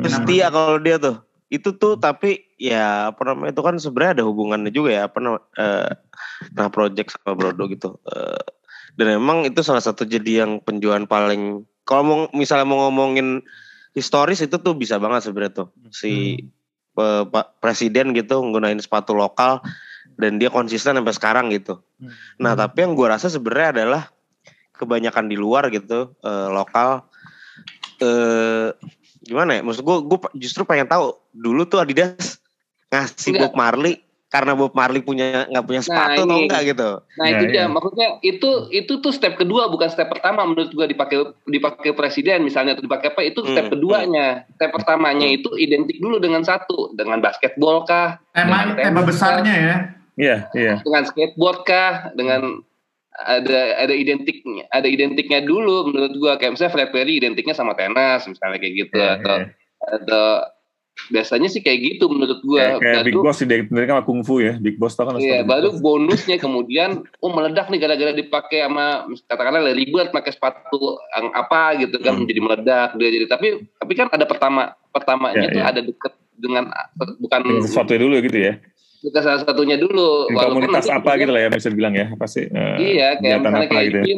Hmm. 0.00 0.08
Setia 0.08 0.46
kalau 0.48 0.78
dia 0.80 0.96
tuh. 0.96 1.20
Itu 1.46 1.76
tuh 1.76 1.94
tapi 2.00 2.42
ya 2.56 3.12
apa 3.12 3.22
namanya 3.22 3.54
itu 3.54 3.62
kan 3.62 3.76
sebenarnya 3.76 4.22
ada 4.22 4.24
hubungannya 4.26 4.72
juga 4.72 4.90
ya 4.90 5.02
apa 5.06 5.18
namanya 5.22 5.46
uh, 5.60 5.90
nah 6.56 6.66
project 6.72 7.14
sama 7.14 7.36
Brodo 7.36 7.68
gitu. 7.68 8.00
Uh, 8.08 8.40
dan 8.96 9.20
emang 9.20 9.44
itu 9.44 9.60
salah 9.60 9.84
satu 9.84 10.08
jadi 10.08 10.44
yang 10.44 10.60
penjualan 10.64 11.04
paling 11.04 11.64
kalau 11.86 12.02
mau 12.02 12.18
misalnya 12.32 12.66
mau 12.66 12.88
ngomongin 12.88 13.44
historis 13.92 14.42
itu 14.42 14.56
tuh 14.60 14.74
bisa 14.76 14.96
banget 15.00 15.28
sebenarnya 15.28 15.64
tuh 15.64 15.68
si 15.92 16.44
hmm. 16.96 17.28
Pak 17.28 17.60
Presiden 17.60 18.16
gitu 18.16 18.40
menggunakan 18.40 18.80
sepatu 18.80 19.12
lokal 19.12 19.60
dan 20.16 20.40
dia 20.40 20.48
konsisten 20.48 20.96
sampai 20.96 21.12
sekarang 21.12 21.52
gitu. 21.52 21.84
Hmm. 22.00 22.12
Nah 22.40 22.56
tapi 22.56 22.88
yang 22.88 22.96
gue 22.96 23.04
rasa 23.04 23.28
sebenarnya 23.28 23.84
adalah 23.84 24.02
kebanyakan 24.76 25.28
di 25.28 25.36
luar 25.36 25.68
gitu 25.68 26.16
uh, 26.24 26.48
lokal. 26.48 27.04
Uh, 28.00 28.72
gimana 29.24 29.60
ya? 29.60 29.62
Maksud 29.64 29.84
gue, 29.84 29.96
gue 30.08 30.18
justru 30.40 30.64
pengen 30.64 30.88
tahu 30.88 31.16
dulu 31.36 31.68
tuh 31.68 31.84
Adidas 31.84 32.40
ngasih. 32.88 33.36
Bob 33.36 33.52
Marley 33.52 34.05
karena 34.26 34.58
Bob 34.58 34.74
Marley 34.74 35.06
punya 35.06 35.46
nggak 35.46 35.64
punya 35.64 35.80
nah, 35.80 35.86
sepatu 35.86 36.20
nah, 36.26 36.34
atau 36.34 36.38
enggak 36.42 36.62
gitu. 36.66 36.90
Nah, 36.98 37.26
itu 37.30 37.44
ya, 37.46 37.50
dia 37.50 37.62
ya. 37.62 37.64
maksudnya 37.70 38.08
itu 38.26 38.50
itu 38.74 38.92
tuh 38.98 39.12
step 39.14 39.38
kedua 39.38 39.70
bukan 39.70 39.86
step 39.86 40.10
pertama 40.10 40.42
menurut 40.42 40.74
gua 40.74 40.90
dipakai 40.90 41.30
dipakai 41.46 41.94
presiden 41.94 42.42
misalnya 42.42 42.74
atau 42.74 42.84
dipakai 42.84 43.14
apa 43.14 43.22
itu 43.22 43.46
step 43.46 43.70
hmm, 43.70 43.74
keduanya. 43.78 44.28
Hmm. 44.42 44.44
Step 44.58 44.70
pertamanya 44.74 45.26
hmm. 45.30 45.36
itu 45.38 45.50
identik 45.54 45.96
dulu 46.02 46.18
dengan 46.18 46.42
satu, 46.42 46.90
dengan 46.98 47.22
basketball 47.22 47.86
kah? 47.86 48.18
Tema 48.34 48.74
tema 48.74 49.00
besarnya 49.06 49.54
ya. 49.54 49.76
Iya, 50.16 50.36
iya. 50.56 50.74
Dengan 50.82 51.04
skateboard 51.06 51.60
kah? 51.62 52.10
Dengan 52.18 52.66
ada 53.16 53.80
ada 53.80 53.94
identiknya 53.96 54.68
ada 54.68 54.84
identiknya 54.84 55.40
dulu 55.40 55.88
menurut 55.88 56.12
gua 56.20 56.36
kayak 56.36 56.58
misalnya 56.58 56.72
Fred 56.76 56.90
Perry 56.92 57.16
identiknya 57.16 57.56
sama 57.56 57.72
tenas 57.72 58.28
misalnya 58.28 58.60
kayak 58.60 58.74
gitu 58.76 59.00
yeah, 59.00 59.16
atau 59.16 59.36
yeah. 59.40 59.96
atau 59.96 60.26
biasanya 61.12 61.48
sih 61.52 61.60
kayak 61.62 61.78
gitu 61.94 62.08
menurut 62.10 62.40
gua 62.42 62.80
kayak, 62.80 62.80
kayak 62.82 63.04
Big 63.06 63.20
Boss 63.20 63.36
sih 63.38 63.46
dari 63.46 63.62
kan 63.68 64.02
kungfu 64.02 64.42
ya 64.42 64.56
Big 64.58 64.80
Boss 64.80 64.96
tau 64.96 65.06
kan 65.06 65.20
iya 65.22 65.44
baru 65.46 65.76
bonusnya 65.78 66.40
kemudian 66.40 67.04
oh 67.22 67.30
meledak 67.30 67.68
nih 67.68 67.78
gara-gara 67.78 68.12
dipakai 68.16 68.66
sama 68.66 69.06
katakanlah 69.28 69.62
Larry 69.70 69.86
Bird 69.92 70.10
pakai 70.10 70.32
sepatu 70.34 70.98
yang 71.14 71.30
apa 71.36 71.78
gitu 71.78 71.96
kan 72.00 72.16
hmm. 72.16 72.20
menjadi 72.24 72.40
meledak 72.42 72.90
dia 72.98 73.10
jadi 73.12 73.26
tapi 73.28 73.46
tapi 73.78 73.92
kan 73.94 74.08
ada 74.10 74.24
pertama 74.24 74.74
pertamanya 74.90 75.46
yeah, 75.46 75.54
tuh 75.54 75.62
yeah. 75.62 75.70
ada 75.70 75.80
deket 75.84 76.12
dengan 76.36 76.64
bukan 77.20 77.40
sesuatu 77.64 77.96
dulu 77.96 78.18
gitu 78.24 78.38
ya 78.40 78.54
bukan 79.06 79.22
salah 79.22 79.40
satunya 79.46 79.76
dulu. 79.78 80.26
komunitas 80.34 80.90
apa 80.90 81.14
gitu 81.20 81.30
lah 81.30 81.46
ya 81.46 81.48
bisa 81.52 81.70
dibilang 81.70 81.94
ya 81.94 82.06
pasti. 82.18 82.50
Uh, 82.50 82.74
iya 82.80 83.14
kayak 83.20 83.38
misalnya 83.44 83.68
kayak 83.70 83.84
gitu 83.86 83.98
ya. 84.02 84.16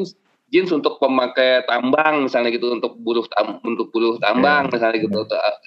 Jeans, 0.49 0.73
untuk 0.73 0.97
pemakai 1.01 1.65
tambang 1.69 2.25
misalnya 2.25 2.53
gitu 2.53 2.73
untuk 2.73 2.97
buruh 3.01 3.25
tam, 3.33 3.61
untuk 3.65 3.93
buruh 3.93 4.17
tambang 4.21 4.69
yeah. 4.69 4.73
misalnya 4.73 4.99
gitu. 5.01 5.21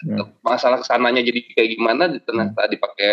Yeah. 0.08 0.28
Masalah 0.42 0.82
ke 0.82 0.86
sananya 0.86 1.22
jadi 1.22 1.40
kayak 1.54 1.70
gimana 1.78 2.04
ternyata 2.22 2.62
hmm. 2.66 2.72
dipakai 2.74 3.10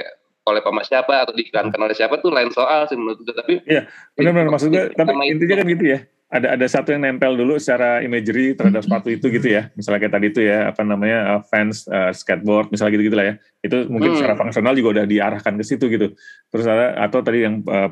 oleh 0.48 0.64
pemakai 0.64 0.88
siapa 0.88 1.14
atau 1.28 1.36
diiklankan 1.36 1.76
oleh 1.76 1.92
siapa 1.92 2.24
tuh 2.24 2.32
lain 2.32 2.48
soal 2.48 2.88
sih 2.88 2.96
menurut 2.96 3.20
gue 3.20 3.36
tapi 3.36 3.60
iya 3.68 3.84
benar-benar 4.16 4.48
maksudnya 4.48 4.88
tapi 4.96 5.12
intinya 5.28 5.60
kan 5.60 5.66
gitu 5.68 5.84
ya 5.84 5.98
ada 6.28 6.60
ada 6.60 6.66
satu 6.68 6.92
yang 6.92 7.08
nempel 7.08 7.32
dulu 7.40 7.56
secara 7.56 8.04
imagery 8.04 8.52
terhadap 8.52 8.84
sepatu 8.84 9.08
itu 9.08 9.32
gitu 9.32 9.48
ya. 9.48 9.72
Misalnya 9.72 10.04
kayak 10.04 10.14
tadi 10.14 10.26
itu 10.28 10.40
ya 10.44 10.68
apa 10.68 10.84
namanya 10.84 11.18
uh, 11.36 11.40
fans 11.40 11.88
uh, 11.88 12.12
skateboard 12.12 12.68
misalnya 12.68 13.00
gitu 13.00 13.04
gitulah 13.08 13.26
ya. 13.32 13.34
Itu 13.64 13.88
mungkin 13.88 14.12
hmm. 14.12 14.18
secara 14.20 14.34
fungsional 14.36 14.76
juga 14.76 15.00
udah 15.00 15.04
diarahkan 15.08 15.56
ke 15.56 15.64
situ 15.64 15.88
gitu. 15.88 16.12
Terus 16.52 16.66
ada 16.68 17.00
atau 17.00 17.24
tadi 17.24 17.48
yang 17.48 17.64
uh, 17.64 17.88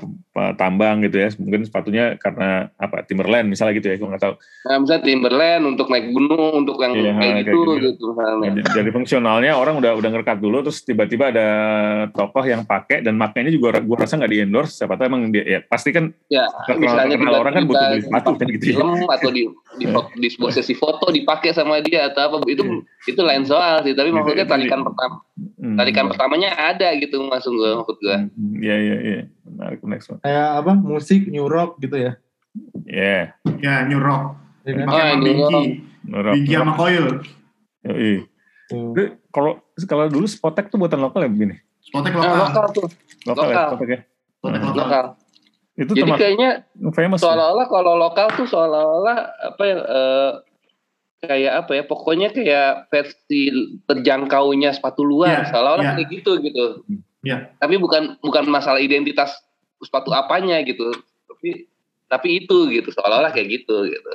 tambang 0.60 1.00
gitu 1.08 1.16
ya 1.16 1.32
mungkin 1.40 1.64
sepatunya 1.64 2.20
karena 2.20 2.68
apa 2.76 3.08
Timberland 3.08 3.48
misalnya 3.48 3.72
gitu 3.80 3.88
ya 3.88 3.96
gue 3.96 4.08
nggak 4.08 4.22
tahu. 4.22 4.34
Nah, 4.68 4.76
misalnya 4.84 5.02
Timberland 5.08 5.62
untuk 5.64 5.86
naik 5.88 6.06
gunung 6.12 6.52
untuk 6.60 6.76
yang 6.84 6.92
iya, 6.92 7.12
kayak, 7.16 7.34
gitu, 7.48 7.60
kayak 7.64 7.80
gitu, 7.80 8.04
gitu 8.04 8.06
jadi, 8.20 8.60
jadi 8.82 8.90
fungsionalnya 8.92 9.52
orang 9.56 9.80
udah 9.80 9.92
udah 9.96 10.08
ngerekat 10.12 10.38
dulu 10.44 10.60
terus 10.66 10.84
tiba-tiba 10.84 11.32
ada 11.32 11.48
tokoh 12.12 12.44
yang 12.44 12.68
pakai 12.68 13.00
dan 13.00 13.16
makanya 13.16 13.48
juga 13.48 13.80
gue 13.80 13.96
rasa 13.96 14.20
nggak 14.20 14.32
di 14.32 14.38
endorse 14.44 14.76
siapa 14.76 15.00
tahu 15.00 15.06
emang 15.08 15.22
dia 15.32 15.44
ya 15.44 15.60
pasti 15.64 15.90
kan 15.94 16.12
ya, 16.28 16.44
misalnya 16.76 17.16
orang 17.32 17.54
kan 17.54 17.64
butuh 17.64 17.86
beli 17.90 18.02
sepatu 18.04 18.25
kan 18.34 18.48
gitu 18.50 18.74
ya. 18.74 18.82
atau 18.82 19.30
di 19.30 19.46
di, 19.78 19.86
di 20.18 20.28
sebuah 20.32 20.52
sesi 20.58 20.74
foto 20.74 21.14
dipakai 21.14 21.54
sama 21.54 21.78
dia 21.78 22.10
atau 22.10 22.26
apa 22.26 22.36
itu 22.50 22.66
yeah. 22.66 23.10
itu 23.12 23.20
lain 23.22 23.46
soal 23.46 23.86
sih 23.86 23.94
tapi 23.94 24.10
maksudnya 24.10 24.42
tarikan 24.50 24.82
pertama 24.82 25.22
hmm. 25.38 25.76
tarikan 25.78 26.10
pertamanya 26.10 26.50
ada 26.58 26.90
gitu 26.98 27.22
maksud 27.22 27.54
gue 27.54 27.70
maksud 27.78 27.96
gue 28.02 28.16
iya 28.58 28.76
iya 28.82 28.96
iya 28.98 29.20
menarik 29.46 29.78
next 29.86 30.10
one 30.10 30.18
kayak 30.26 30.48
apa 30.58 30.72
musik 30.74 31.22
new 31.30 31.46
rock 31.46 31.78
gitu 31.78 31.94
ya 31.94 32.12
iya 32.90 33.36
yeah. 33.62 33.84
ya 33.84 33.86
new 33.86 34.02
rock 34.02 34.34
ya, 34.66 34.72
kan? 34.74 34.86
oh, 34.90 35.16
Bingki 35.22 35.64
Bingki 36.10 36.52
sama 36.58 36.72
Coil 36.74 37.06
iya 37.86 38.26
kalau 39.30 39.62
kalau 39.86 40.04
dulu 40.10 40.26
Spotek 40.26 40.74
tuh 40.74 40.82
buatan 40.82 40.98
lokal 40.98 41.22
ya 41.22 41.30
begini 41.30 41.62
Spotek 41.86 42.12
lokal. 42.18 42.34
Nah, 42.34 42.42
lokal 42.50 42.64
tuh. 42.74 42.86
Lokal, 43.30 43.44
lokal. 43.46 43.54
ya, 43.54 43.66
Spotek 43.70 43.88
ya. 43.88 44.00
Spotek 44.42 44.60
lokal. 44.60 44.74
lokal. 44.74 45.04
Itu 45.76 45.92
Jadi 45.92 46.10
kayaknya 46.16 46.64
famous 46.96 47.20
seolah-olah 47.20 47.68
kalau 47.68 48.00
lokal 48.00 48.32
tuh 48.32 48.48
seolah-olah 48.48 49.18
apa 49.52 49.62
ya 49.62 49.76
uh, 49.84 50.32
kayak 51.20 51.52
apa 51.64 51.72
ya 51.76 51.82
pokoknya 51.84 52.28
kayak 52.32 52.88
versi 52.88 53.52
terjangkaunya 53.84 54.72
sepatu 54.72 55.04
luar 55.04 55.44
yeah, 55.44 55.48
seolah-olah 55.52 55.84
yeah. 55.84 55.96
kayak 56.00 56.08
gitu 56.16 56.32
gitu. 56.40 56.64
Yeah. 57.20 57.52
Tapi 57.60 57.76
bukan 57.76 58.16
bukan 58.24 58.48
masalah 58.48 58.80
identitas 58.80 59.36
sepatu 59.84 60.16
apanya 60.16 60.64
gitu. 60.64 60.96
Tapi 61.28 61.68
tapi 62.08 62.28
itu 62.40 62.72
gitu 62.72 62.88
seolah-olah 62.96 63.36
kayak 63.36 63.60
gitu 63.60 63.92
gitu. 63.92 64.10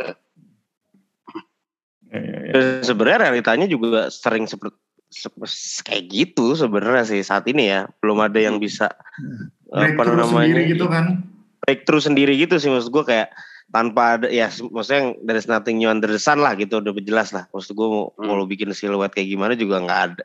Ya, 2.10 2.20
ya, 2.20 2.38
ya. 2.50 2.54
Sebenarnya 2.82 3.30
realitanya 3.30 3.70
juga 3.70 4.10
sering 4.10 4.50
seperti 4.50 4.82
kayak 5.84 6.04
gitu 6.08 6.56
sebenarnya 6.56 7.04
sih 7.04 7.20
saat 7.20 7.44
ini 7.52 7.68
ya 7.68 7.92
belum 8.00 8.24
ada 8.24 8.40
yang 8.40 8.64
bisa 8.64 8.88
apa 9.72 10.04
namanya 10.08 10.64
gitu 10.64 10.88
kan 10.88 11.20
breakthrough 11.62 12.04
sendiri 12.04 12.34
gitu 12.36 12.58
sih 12.58 12.68
maksud 12.68 12.90
gue 12.90 13.04
kayak 13.06 13.30
tanpa 13.72 14.20
ada 14.20 14.28
ya 14.28 14.52
maksudnya 14.52 15.16
dari 15.24 15.40
nothing 15.48 15.78
new 15.80 15.88
under 15.88 16.12
the 16.12 16.20
sun 16.20 16.44
lah 16.44 16.58
gitu 16.60 16.84
udah 16.84 16.92
jelas 17.00 17.32
lah 17.32 17.48
maksud 17.56 17.72
gue 17.72 17.88
mau, 17.88 18.12
hmm. 18.12 18.26
mau 18.28 18.36
lo 18.36 18.46
bikin 18.50 18.74
siluet 18.76 19.14
kayak 19.16 19.32
gimana 19.32 19.54
juga 19.56 19.80
nggak 19.80 20.02
ada 20.12 20.24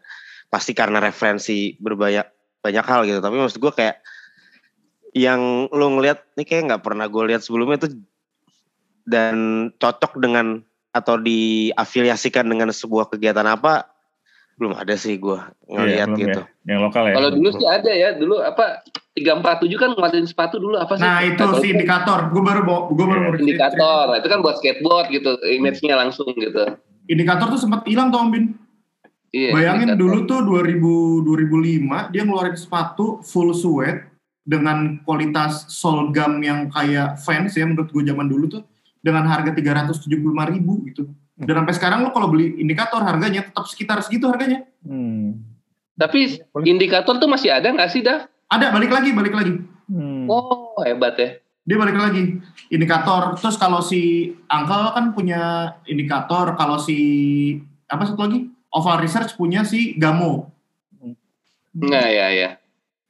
pasti 0.50 0.74
karena 0.74 0.98
referensi 0.98 1.78
berbanyak 1.78 2.26
banyak 2.64 2.84
hal 2.84 3.06
gitu 3.06 3.22
tapi 3.22 3.36
maksud 3.38 3.62
gue 3.62 3.72
kayak 3.72 4.02
yang 5.14 5.70
lo 5.70 5.86
ngeliat 5.96 6.26
ini 6.36 6.44
kayak 6.44 6.62
nggak 6.74 6.82
pernah 6.82 7.06
gue 7.06 7.22
lihat 7.30 7.40
sebelumnya 7.40 7.86
tuh 7.86 7.94
dan 9.06 9.68
cocok 9.78 10.18
dengan 10.18 10.60
atau 10.90 11.20
diafiliasikan 11.20 12.48
dengan 12.48 12.74
sebuah 12.74 13.14
kegiatan 13.14 13.46
apa 13.46 13.86
belum 14.56 14.72
ada 14.72 14.96
sih 14.96 15.20
gue 15.20 15.36
ngeliat 15.68 16.08
iya, 16.16 16.18
gitu. 16.18 16.40
Ya. 16.42 16.72
Yang 16.74 16.80
lokal 16.88 17.02
ya. 17.12 17.14
Kalau 17.20 17.30
dulu 17.36 17.48
sih 17.52 17.68
ada 17.68 17.92
ya, 17.92 18.08
dulu 18.16 18.40
apa 18.40 18.80
tiga 19.16 19.32
empat 19.32 19.64
tujuh 19.64 19.80
kan 19.80 19.96
ngeluarin 19.96 20.28
sepatu 20.28 20.60
dulu 20.60 20.76
apa 20.76 21.00
sih? 21.00 21.02
Nah 21.02 21.24
itu 21.24 21.44
si 21.64 21.72
indikator, 21.72 22.28
gue 22.28 22.42
baru 22.44 22.60
gue 22.92 23.06
baru 23.08 23.20
ya. 23.32 23.40
Indikator, 23.40 24.12
nah, 24.12 24.16
itu 24.20 24.28
kan 24.28 24.38
buat 24.44 24.60
skateboard 24.60 25.08
gitu, 25.08 25.40
image-nya 25.40 25.96
langsung 25.96 26.28
gitu. 26.36 26.76
Indikator 27.08 27.48
tuh 27.48 27.60
sempat 27.60 27.88
hilang 27.88 28.12
tuh 28.12 28.20
Om 28.20 28.28
Bin. 28.28 28.44
Iya, 29.32 29.56
Bayangin 29.56 29.96
indikator. 29.96 30.04
dulu 30.04 30.18
tuh 30.28 30.40
2000 31.24 32.12
2005 32.12 32.12
dia 32.12 32.22
ngeluarin 32.28 32.56
sepatu 32.60 33.24
full 33.24 33.56
suede 33.56 34.12
dengan 34.46 35.02
kualitas 35.02 35.66
sol 35.72 36.14
gum 36.14 36.38
yang 36.38 36.70
kayak 36.70 37.18
fans 37.18 37.56
ya 37.58 37.66
menurut 37.66 37.90
gue 37.90 38.04
zaman 38.06 38.30
dulu 38.30 38.46
tuh 38.46 38.62
dengan 39.02 39.26
harga 39.26 39.50
tiga 39.50 39.74
ratus 39.74 39.98
tujuh 40.04 40.22
puluh 40.22 40.36
lima 40.36 40.46
ribu 40.46 40.84
gitu. 40.86 41.08
Dan 41.36 41.64
sampai 41.64 41.74
sekarang 41.76 42.00
lo 42.04 42.12
kalau 42.12 42.32
beli 42.32 42.56
indikator 42.60 43.00
harganya 43.00 43.44
tetap 43.44 43.64
sekitar 43.68 44.00
segitu 44.04 44.28
harganya. 44.28 44.64
Hmm. 44.84 45.40
Tapi 45.96 46.40
indikator 46.64 47.16
tuh 47.16 47.28
masih 47.28 47.52
ada 47.52 47.72
nggak 47.72 47.90
sih 47.92 48.04
dah? 48.04 48.24
Ada 48.46 48.70
balik 48.70 48.90
lagi 48.94 49.10
balik 49.10 49.34
lagi. 49.34 49.54
Hmm. 49.90 50.30
Oh 50.30 50.78
hebat 50.82 51.18
ya. 51.18 51.38
Dia 51.66 51.76
balik 51.82 51.98
lagi 51.98 52.38
indikator. 52.70 53.34
Terus 53.34 53.58
kalau 53.58 53.82
si 53.82 54.30
Uncle 54.46 54.94
kan 54.94 55.10
punya 55.10 55.74
indikator. 55.90 56.54
Kalau 56.54 56.78
si 56.78 56.98
apa 57.90 58.06
satu 58.06 58.22
lagi? 58.22 58.46
Oval 58.70 59.02
Research 59.02 59.34
punya 59.34 59.66
si 59.66 59.98
Gamo. 59.98 60.52
Nah 61.74 62.06
ya 62.06 62.30
ya. 62.30 62.50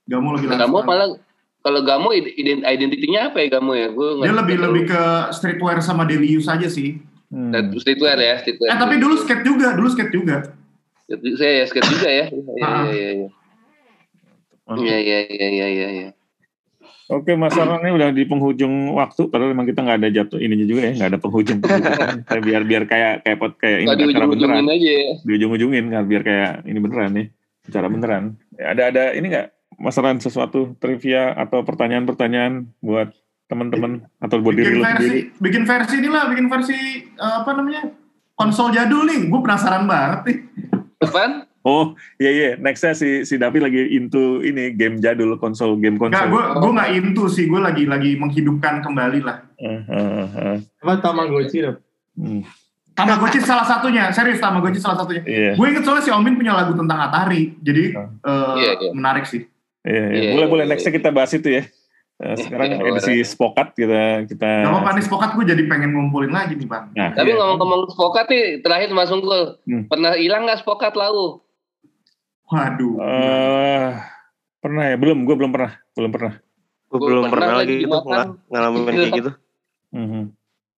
Gamo 0.07 0.39
lebih 0.39 0.49
nah, 0.49 0.65
Gamo 0.65 0.87
malah 0.87 1.19
kalau 1.67 1.81
Gamo 1.83 2.15
identitinya 2.15 3.35
apa 3.35 3.43
ya 3.43 3.49
Gamo 3.59 3.75
ya? 3.75 3.91
Gua 3.93 4.23
dia 4.23 4.33
lebih 4.33 4.57
lebih 4.63 4.83
ke 4.89 5.03
streetwear 5.35 5.83
sama 5.83 6.07
daily 6.09 6.31
use 6.31 6.49
aja 6.49 6.71
sih. 6.71 7.03
Hmm. 7.27 7.51
streetwear 7.75 8.17
ya, 8.23 8.39
streetwear. 8.39 8.71
Eh 8.71 8.79
tapi 8.79 9.03
dulu 9.03 9.19
skate 9.19 9.43
juga, 9.43 9.75
dulu 9.75 9.91
skate 9.91 10.15
juga. 10.15 10.47
Saya 11.11 11.53
ya 11.61 11.65
skate 11.67 11.91
juga 11.91 12.09
ya. 12.09 12.25
Iya 12.31 12.71
iya 12.95 13.11
iya. 13.19 13.29
Iya 14.75 14.97
iya 14.99 15.19
iya 15.31 15.67
iya 15.71 15.89
iya. 15.95 16.09
Oke, 17.07 17.39
Mas 17.39 17.55
Arman 17.55 17.87
ini 17.87 17.95
udah 17.95 18.11
di 18.11 18.27
penghujung 18.27 18.99
waktu, 18.99 19.31
padahal 19.31 19.55
memang 19.55 19.71
kita 19.71 19.79
nggak 19.79 19.99
ada 20.03 20.11
jatuh 20.11 20.43
ininya 20.43 20.67
juga 20.67 20.91
ya, 20.91 20.93
nggak 20.99 21.11
ada 21.15 21.21
penghujung. 21.23 21.63
biar 22.47 22.67
biar 22.67 22.83
kayak 22.91 23.23
kayak 23.23 23.39
pot 23.39 23.55
kayak 23.63 23.87
ini 23.87 24.11
acara 24.11 24.27
beneran. 24.27 24.67
Aja. 24.67 24.91
Ya. 24.91 25.13
Di 25.23 25.31
ujung-ujungin 25.39 25.87
kan, 25.95 26.03
biar 26.03 26.23
kayak 26.27 26.53
ini 26.67 26.79
beneran 26.83 27.11
nih, 27.15 27.27
cara 27.71 27.87
beneran. 27.87 28.35
Ya, 28.59 28.75
ada 28.75 28.83
ada 28.91 29.05
ini 29.15 29.27
nggak 29.31 29.47
Mas 29.79 29.95
Arman 30.03 30.19
sesuatu 30.19 30.75
trivia 30.83 31.31
atau 31.39 31.63
pertanyaan-pertanyaan 31.63 32.75
buat 32.83 33.15
teman-teman 33.47 34.03
atau 34.19 34.43
buat 34.43 34.59
bikin 34.59 34.67
diri 34.67 34.83
versi, 34.83 34.91
sendiri? 34.99 35.21
Bikin 35.39 35.63
versi 35.63 35.95
inilah, 36.03 36.25
bikin 36.27 36.47
versi 36.51 36.79
uh, 37.23 37.47
apa 37.47 37.51
namanya 37.55 37.83
konsol 38.35 38.75
jadul 38.75 39.07
nih. 39.07 39.31
Gue 39.31 39.41
penasaran 39.47 39.87
banget 39.87 40.21
nih. 40.27 40.39
Apaan? 41.07 41.46
Oh 41.67 41.99
iya 42.23 42.31
iya, 42.31 42.51
nextnya 42.55 42.95
si 42.95 43.27
si 43.27 43.35
Davi 43.43 43.59
lagi 43.59 43.99
into 43.99 44.39
ini 44.47 44.71
game 44.71 45.03
jadul 45.03 45.35
konsol 45.35 45.75
game 45.83 45.99
konsol. 45.99 46.15
Gak, 46.15 46.31
gue 46.31 46.43
gue 46.63 46.73
nggak 46.79 46.91
into 46.95 47.27
sih, 47.27 47.51
gue 47.51 47.59
lagi 47.59 47.91
lagi 47.91 48.15
menghidupkan 48.15 48.87
kembali 48.87 49.27
lah. 49.27 49.43
Uh, 49.59 49.83
uh, 49.91 50.31
uh. 50.31 50.57
Apa 50.63 51.03
Tamagotchi 51.03 51.67
dong? 51.67 51.83
Hmm. 52.15 52.47
Tamagotchi 52.95 53.43
salah 53.43 53.67
satunya, 53.67 54.15
serius 54.15 54.39
Tamagotchi 54.39 54.79
salah 54.79 55.03
satunya. 55.03 55.27
Yeah. 55.27 55.59
Gue 55.59 55.75
inget 55.75 55.83
soalnya 55.83 56.07
si 56.07 56.15
Omin 56.15 56.39
punya 56.39 56.55
lagu 56.55 56.71
tentang 56.79 57.03
Atari, 57.03 57.59
jadi 57.59 57.99
uh. 57.99 58.15
Uh, 58.23 58.55
yeah, 58.63 58.75
yeah. 58.87 58.93
menarik 58.95 59.27
sih. 59.27 59.51
Iya, 59.83 59.91
yeah, 59.91 60.07
yeah. 60.07 60.33
boleh 60.39 60.47
boleh 60.47 60.65
nextnya 60.71 60.95
kita 60.95 61.11
bahas 61.11 61.35
itu 61.35 61.51
ya. 61.51 61.67
Uh, 62.23 62.39
sekarang 62.39 62.79
yeah, 62.79 62.89
edisi 62.95 63.27
Spokat 63.27 63.75
kita 63.75 64.23
kita. 64.31 64.71
Gak 64.71 64.71
apa 64.71 64.91
nih 64.95 65.03
Spokat 65.03 65.35
gue 65.35 65.45
jadi 65.51 65.63
pengen 65.67 65.99
ngumpulin 65.99 66.31
lagi 66.31 66.55
nih 66.55 66.71
bang. 66.71 66.95
Nah, 66.95 67.11
Tapi 67.11 67.35
iya. 67.35 67.43
ngomong-ngomong 67.43 67.91
Spokat 67.91 68.31
nih 68.31 68.63
terakhir 68.63 68.95
Mas 68.95 69.11
Unggul, 69.11 69.59
hmm. 69.67 69.91
pernah 69.91 70.15
hilang 70.15 70.47
nggak 70.47 70.63
Spokat 70.63 70.95
lau? 70.95 71.43
Waduh. 72.47 72.95
Uh, 73.03 73.91
pernah 74.63 74.85
ya? 74.95 74.97
Belum, 74.97 75.27
gue 75.27 75.35
belum 75.35 75.51
pernah. 75.51 75.73
Belum 75.99 76.11
pernah. 76.15 76.35
Gue 76.87 76.99
belum 77.03 77.25
pernah, 77.27 77.51
pernah 77.51 77.57
lagi 77.59 77.75
gitu, 77.83 77.99
ng 77.99 78.31
ngalamin 78.47 78.83
kayak 78.87 79.13
gitu. 79.19 79.31
Mm 79.91 80.07
-hmm. 80.07 80.25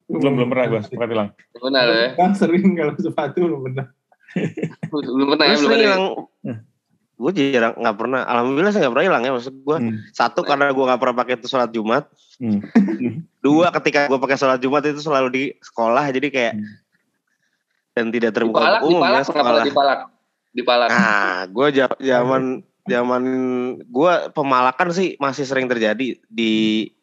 Belum, 0.08 0.32
belum 0.40 0.48
pernah 0.48 0.64
gue, 0.72 0.80
sepatu 0.88 1.12
hilang. 1.12 1.30
Benar 1.52 1.86
ya? 1.92 2.06
Kan 2.16 2.32
sering 2.32 2.72
kalau 2.72 2.92
sepatu 2.96 3.38
belum 3.44 3.60
pernah. 3.68 3.86
belum 4.92 5.26
pernah 5.36 5.44
ya, 5.44 5.56
belum 5.60 5.68
pernah. 5.68 5.96
Ya? 6.40 6.54
Gue 7.18 7.30
jarang 7.34 7.74
nggak 7.76 7.96
pernah. 7.98 8.20
Alhamdulillah 8.24 8.72
saya 8.72 8.80
nggak 8.88 8.94
pernah 8.96 9.06
hilang 9.12 9.22
ya. 9.28 9.30
Maksud 9.36 9.54
gue 9.60 9.76
hmm. 9.76 9.96
satu 10.16 10.40
karena 10.46 10.72
gue 10.72 10.84
nggak 10.88 11.00
pernah 11.02 11.16
pakai 11.20 11.34
itu 11.36 11.46
sholat 11.50 11.70
Jumat. 11.74 12.04
Hmm. 12.40 12.64
Dua 13.44 13.68
ketika 13.76 14.08
gue 14.08 14.18
pakai 14.22 14.38
sholat 14.40 14.58
Jumat 14.64 14.82
itu 14.88 15.04
selalu 15.04 15.28
di 15.28 15.42
sekolah 15.60 16.08
jadi 16.08 16.28
kayak 16.32 16.52
hmm. 16.56 16.72
dan 17.92 18.06
tidak 18.08 18.32
terbuka 18.32 18.80
umum 18.80 19.04
ya 19.04 19.20
sekolah. 19.26 19.60
Dipalak 19.66 20.08
di 20.52 20.62
Palak? 20.64 20.88
Nah, 20.88 21.46
gue 21.48 21.66
zaman 22.00 22.62
zaman 22.88 23.24
gue 23.84 24.12
pemalakan 24.32 24.88
sih 24.90 25.14
masih 25.20 25.44
sering 25.44 25.68
terjadi 25.68 26.16
di 26.26 26.52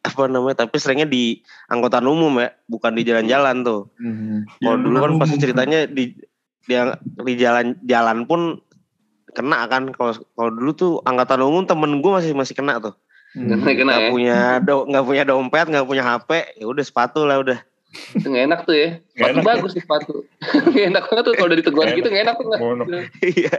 apa 0.01 0.25
namanya 0.25 0.65
tapi 0.65 0.81
seringnya 0.81 1.05
di 1.05 1.45
angkutan 1.69 2.03
umum 2.09 2.41
ya 2.41 2.49
bukan 2.65 2.97
di 2.97 3.05
jalan-jalan 3.05 3.61
tuh 3.61 3.93
hmm. 4.01 4.49
kalau 4.65 4.77
dulu 4.81 4.97
kan 4.97 5.13
pasti 5.21 5.37
ceritanya 5.37 5.85
di 5.85 6.17
di 6.65 6.73
di 7.21 7.33
jalan 7.37 7.77
jalan 7.85 8.25
pun 8.25 8.57
kena 9.37 9.69
kan 9.69 9.93
kalau 9.93 10.17
kalau 10.33 10.49
dulu 10.49 10.71
tuh 10.73 10.93
angkutan 11.05 11.45
umum 11.45 11.63
temen 11.69 12.01
gue 12.01 12.11
masih 12.11 12.33
masih 12.33 12.57
kena 12.57 12.81
tuh 12.81 12.97
hmm. 13.37 13.61
kena 13.61 13.93
gak 13.93 14.01
ya? 14.01 14.09
punya 14.09 14.39
do 14.65 14.89
nggak 14.89 15.05
punya 15.05 15.23
dompet 15.23 15.65
nggak 15.69 15.85
punya 15.85 16.03
hp 16.03 16.29
ya 16.57 16.65
udah 16.65 16.83
sepatu 16.83 17.29
lah 17.29 17.45
udah 17.45 17.61
Nggak 18.15 18.43
enak 18.51 18.59
tuh 18.65 18.75
ya. 18.75 18.89
Sepatu 19.11 19.39
enak. 19.39 19.45
bagus 19.45 19.71
sih 19.75 19.83
sepatu. 19.83 20.13
Nggak 20.71 20.85
enak 20.91 21.03
banget 21.09 21.23
tuh 21.23 21.33
kalau 21.35 21.47
udah 21.51 21.57
ditegur 21.59 21.87
gitu 21.91 22.09
nggak 22.09 22.23
enak 22.27 22.35
tuh. 22.39 22.51
Iya. 23.35 23.55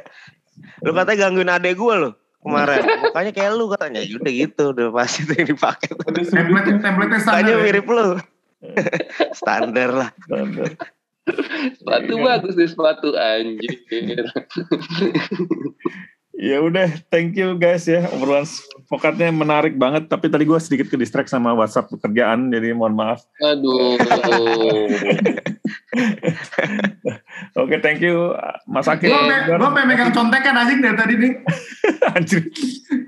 Lu 0.85 0.91
katanya 0.97 1.19
gangguin 1.27 1.53
adek 1.53 1.75
gue 1.77 1.95
loh 1.97 2.13
kemarin. 2.45 2.83
Mukanya 3.05 3.33
kayak 3.35 3.53
lu 3.55 3.65
katanya. 3.73 4.01
Ya 4.03 4.15
udah 4.17 4.33
gitu, 4.33 4.65
udah 4.73 4.87
pasti 4.95 5.21
tuh 5.27 5.35
yang 5.37 5.49
dipakai. 5.51 5.91
template 6.31 6.71
template 6.81 7.13
standar. 7.21 7.35
Kayaknya 7.35 7.55
mirip 7.61 7.87
lu. 7.89 8.09
standar 9.35 9.91
lah. 9.93 10.11
Standar. 10.25 10.71
sepatu 11.75 12.13
bagus 12.23 12.55
deh 12.55 12.71
sepatu 12.71 13.19
anjir. 13.19 13.75
Ya 16.37 16.61
udah 16.61 16.89
thank 17.09 17.35
you 17.35 17.57
guys 17.57 17.89
ya. 17.89 18.05
Obrolan 18.13 18.45
pokoknya 18.87 19.33
menarik 19.33 19.75
banget. 19.81 20.07
Tapi 20.07 20.29
tadi 20.29 20.45
gue 20.45 20.61
sedikit 20.61 20.87
ke 20.93 20.97
distract 21.01 21.33
sama 21.33 21.57
WhatsApp 21.57 21.91
pekerjaan 21.91 22.53
jadi 22.53 22.77
mohon 22.77 22.95
maaf. 22.95 23.25
Aduh. 23.41 23.97
Oke 27.57 27.73
okay, 27.73 27.79
thank 27.81 28.05
you 28.05 28.37
Mas 28.69 28.85
Akin 28.85 29.09
gue 29.09 29.37
gue 29.49 29.71
pengen 29.73 29.89
megang 29.89 30.13
contekan 30.13 30.55
anjing 30.61 30.85
dari 30.85 30.97
tadi 30.97 31.15
nih 31.17 31.33
anjir. 32.15 32.43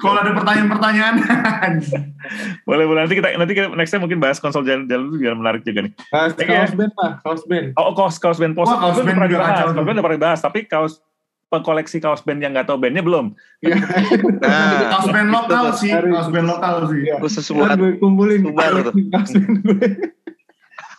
Kalau 0.00 0.18
ada 0.24 0.32
pertanyaan-pertanyaan. 0.32 1.72
Boleh 2.68 2.84
boleh. 2.88 3.00
Nanti 3.04 3.14
kita 3.18 3.28
nanti 3.36 3.52
kita 3.52 3.68
next 3.72 3.90
time 3.92 4.02
mungkin 4.04 4.20
bahas 4.20 4.40
konsol 4.40 4.64
jalan 4.64 4.88
jalan 4.88 5.16
biar 5.16 5.34
menarik 5.36 5.62
juga 5.64 5.84
nih. 5.84 5.92
Kaos, 6.12 6.32
kaos 6.36 6.72
band 6.76 6.92
lah 6.96 7.12
kaos 7.24 7.42
band. 7.44 7.66
Oh 7.76 7.92
kaos 7.92 8.16
kaos 8.20 8.38
band. 8.40 8.52
Pos 8.56 8.68
kaos 8.68 9.00
band 9.00 9.16
pernah 9.16 9.30
dibahas. 9.30 9.56
kaos 9.64 9.74
band 9.76 9.96
udah 9.96 10.04
pernah 10.04 10.18
dibahas 10.18 10.40
tapi 10.40 10.60
kaos 10.64 11.00
pengkoleksi 11.48 11.98
kaos 11.98 12.20
band 12.24 12.44
yang 12.44 12.52
nggak 12.52 12.68
tahu 12.68 12.76
bandnya 12.80 13.00
belum. 13.00 13.32
Iya. 13.64 13.76
nah, 14.44 14.92
kaos 14.92 15.08
band 15.08 15.28
lokal 15.32 15.66
sih, 15.74 15.90
kaos 15.92 16.28
band 16.28 16.46
lokal 16.48 16.74
sih. 16.92 17.00
Ya. 17.08 17.16
Khusus 17.20 17.44
semua 17.44 17.72
gue 17.74 17.96
kumpulin 17.96 18.52
kaos 18.52 19.32
band 19.32 19.56
gue. 19.64 19.88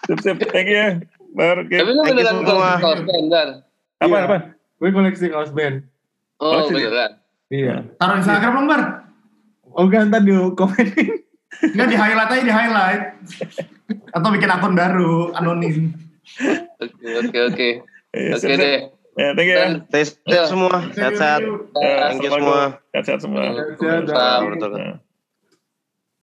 Sip, 0.09 0.41
thank 0.49 0.73
you. 0.73 1.05
Bar, 1.37 1.61
Tapi 1.69 1.91
lu 1.93 2.01
beneran 2.01 2.41
kaos 2.41 3.01
band, 3.05 3.27
Dar? 3.29 3.49
Apa, 4.01 4.15
iya. 4.17 4.25
apa? 4.25 4.37
Gue 4.81 4.89
koleksi 4.89 5.29
kaos 5.29 5.53
band. 5.53 5.85
Oh, 6.41 6.65
beneran? 6.65 7.21
Iya. 7.53 7.85
Taruh 8.01 8.17
Instagram 8.17 8.51
dong, 8.57 8.67
Bar. 8.67 8.81
Oh, 9.69 9.85
kan 9.85 10.09
tadi 10.09 10.33
komenin. 10.57 11.29
Enggak, 11.59 11.87
di 11.93 11.97
highlight 11.97 12.31
aja, 12.33 12.43
di 12.45 12.53
highlight. 12.53 13.03
Atau 14.13 14.29
bikin 14.33 14.49
akun 14.49 14.73
baru, 14.73 15.33
anonim. 15.37 15.93
Oke, 16.81 17.09
oke, 17.25 17.37
oke. 17.53 17.69
Iya, 18.13 18.33
oke 18.37 18.53
deh. 18.57 18.79
Ya, 19.17 19.33
thank 19.33 19.49
you. 19.49 19.57
Stay, 19.89 20.03
stay 20.05 20.45
semua. 20.45 20.75
Sehat-sehat. 20.93 21.41
Thank 21.41 22.21
you 22.23 22.31
semua. 22.31 22.77
Sehat-sehat 22.93 23.19
semua. 23.25 23.43
Sehat-sehat. 23.79 25.08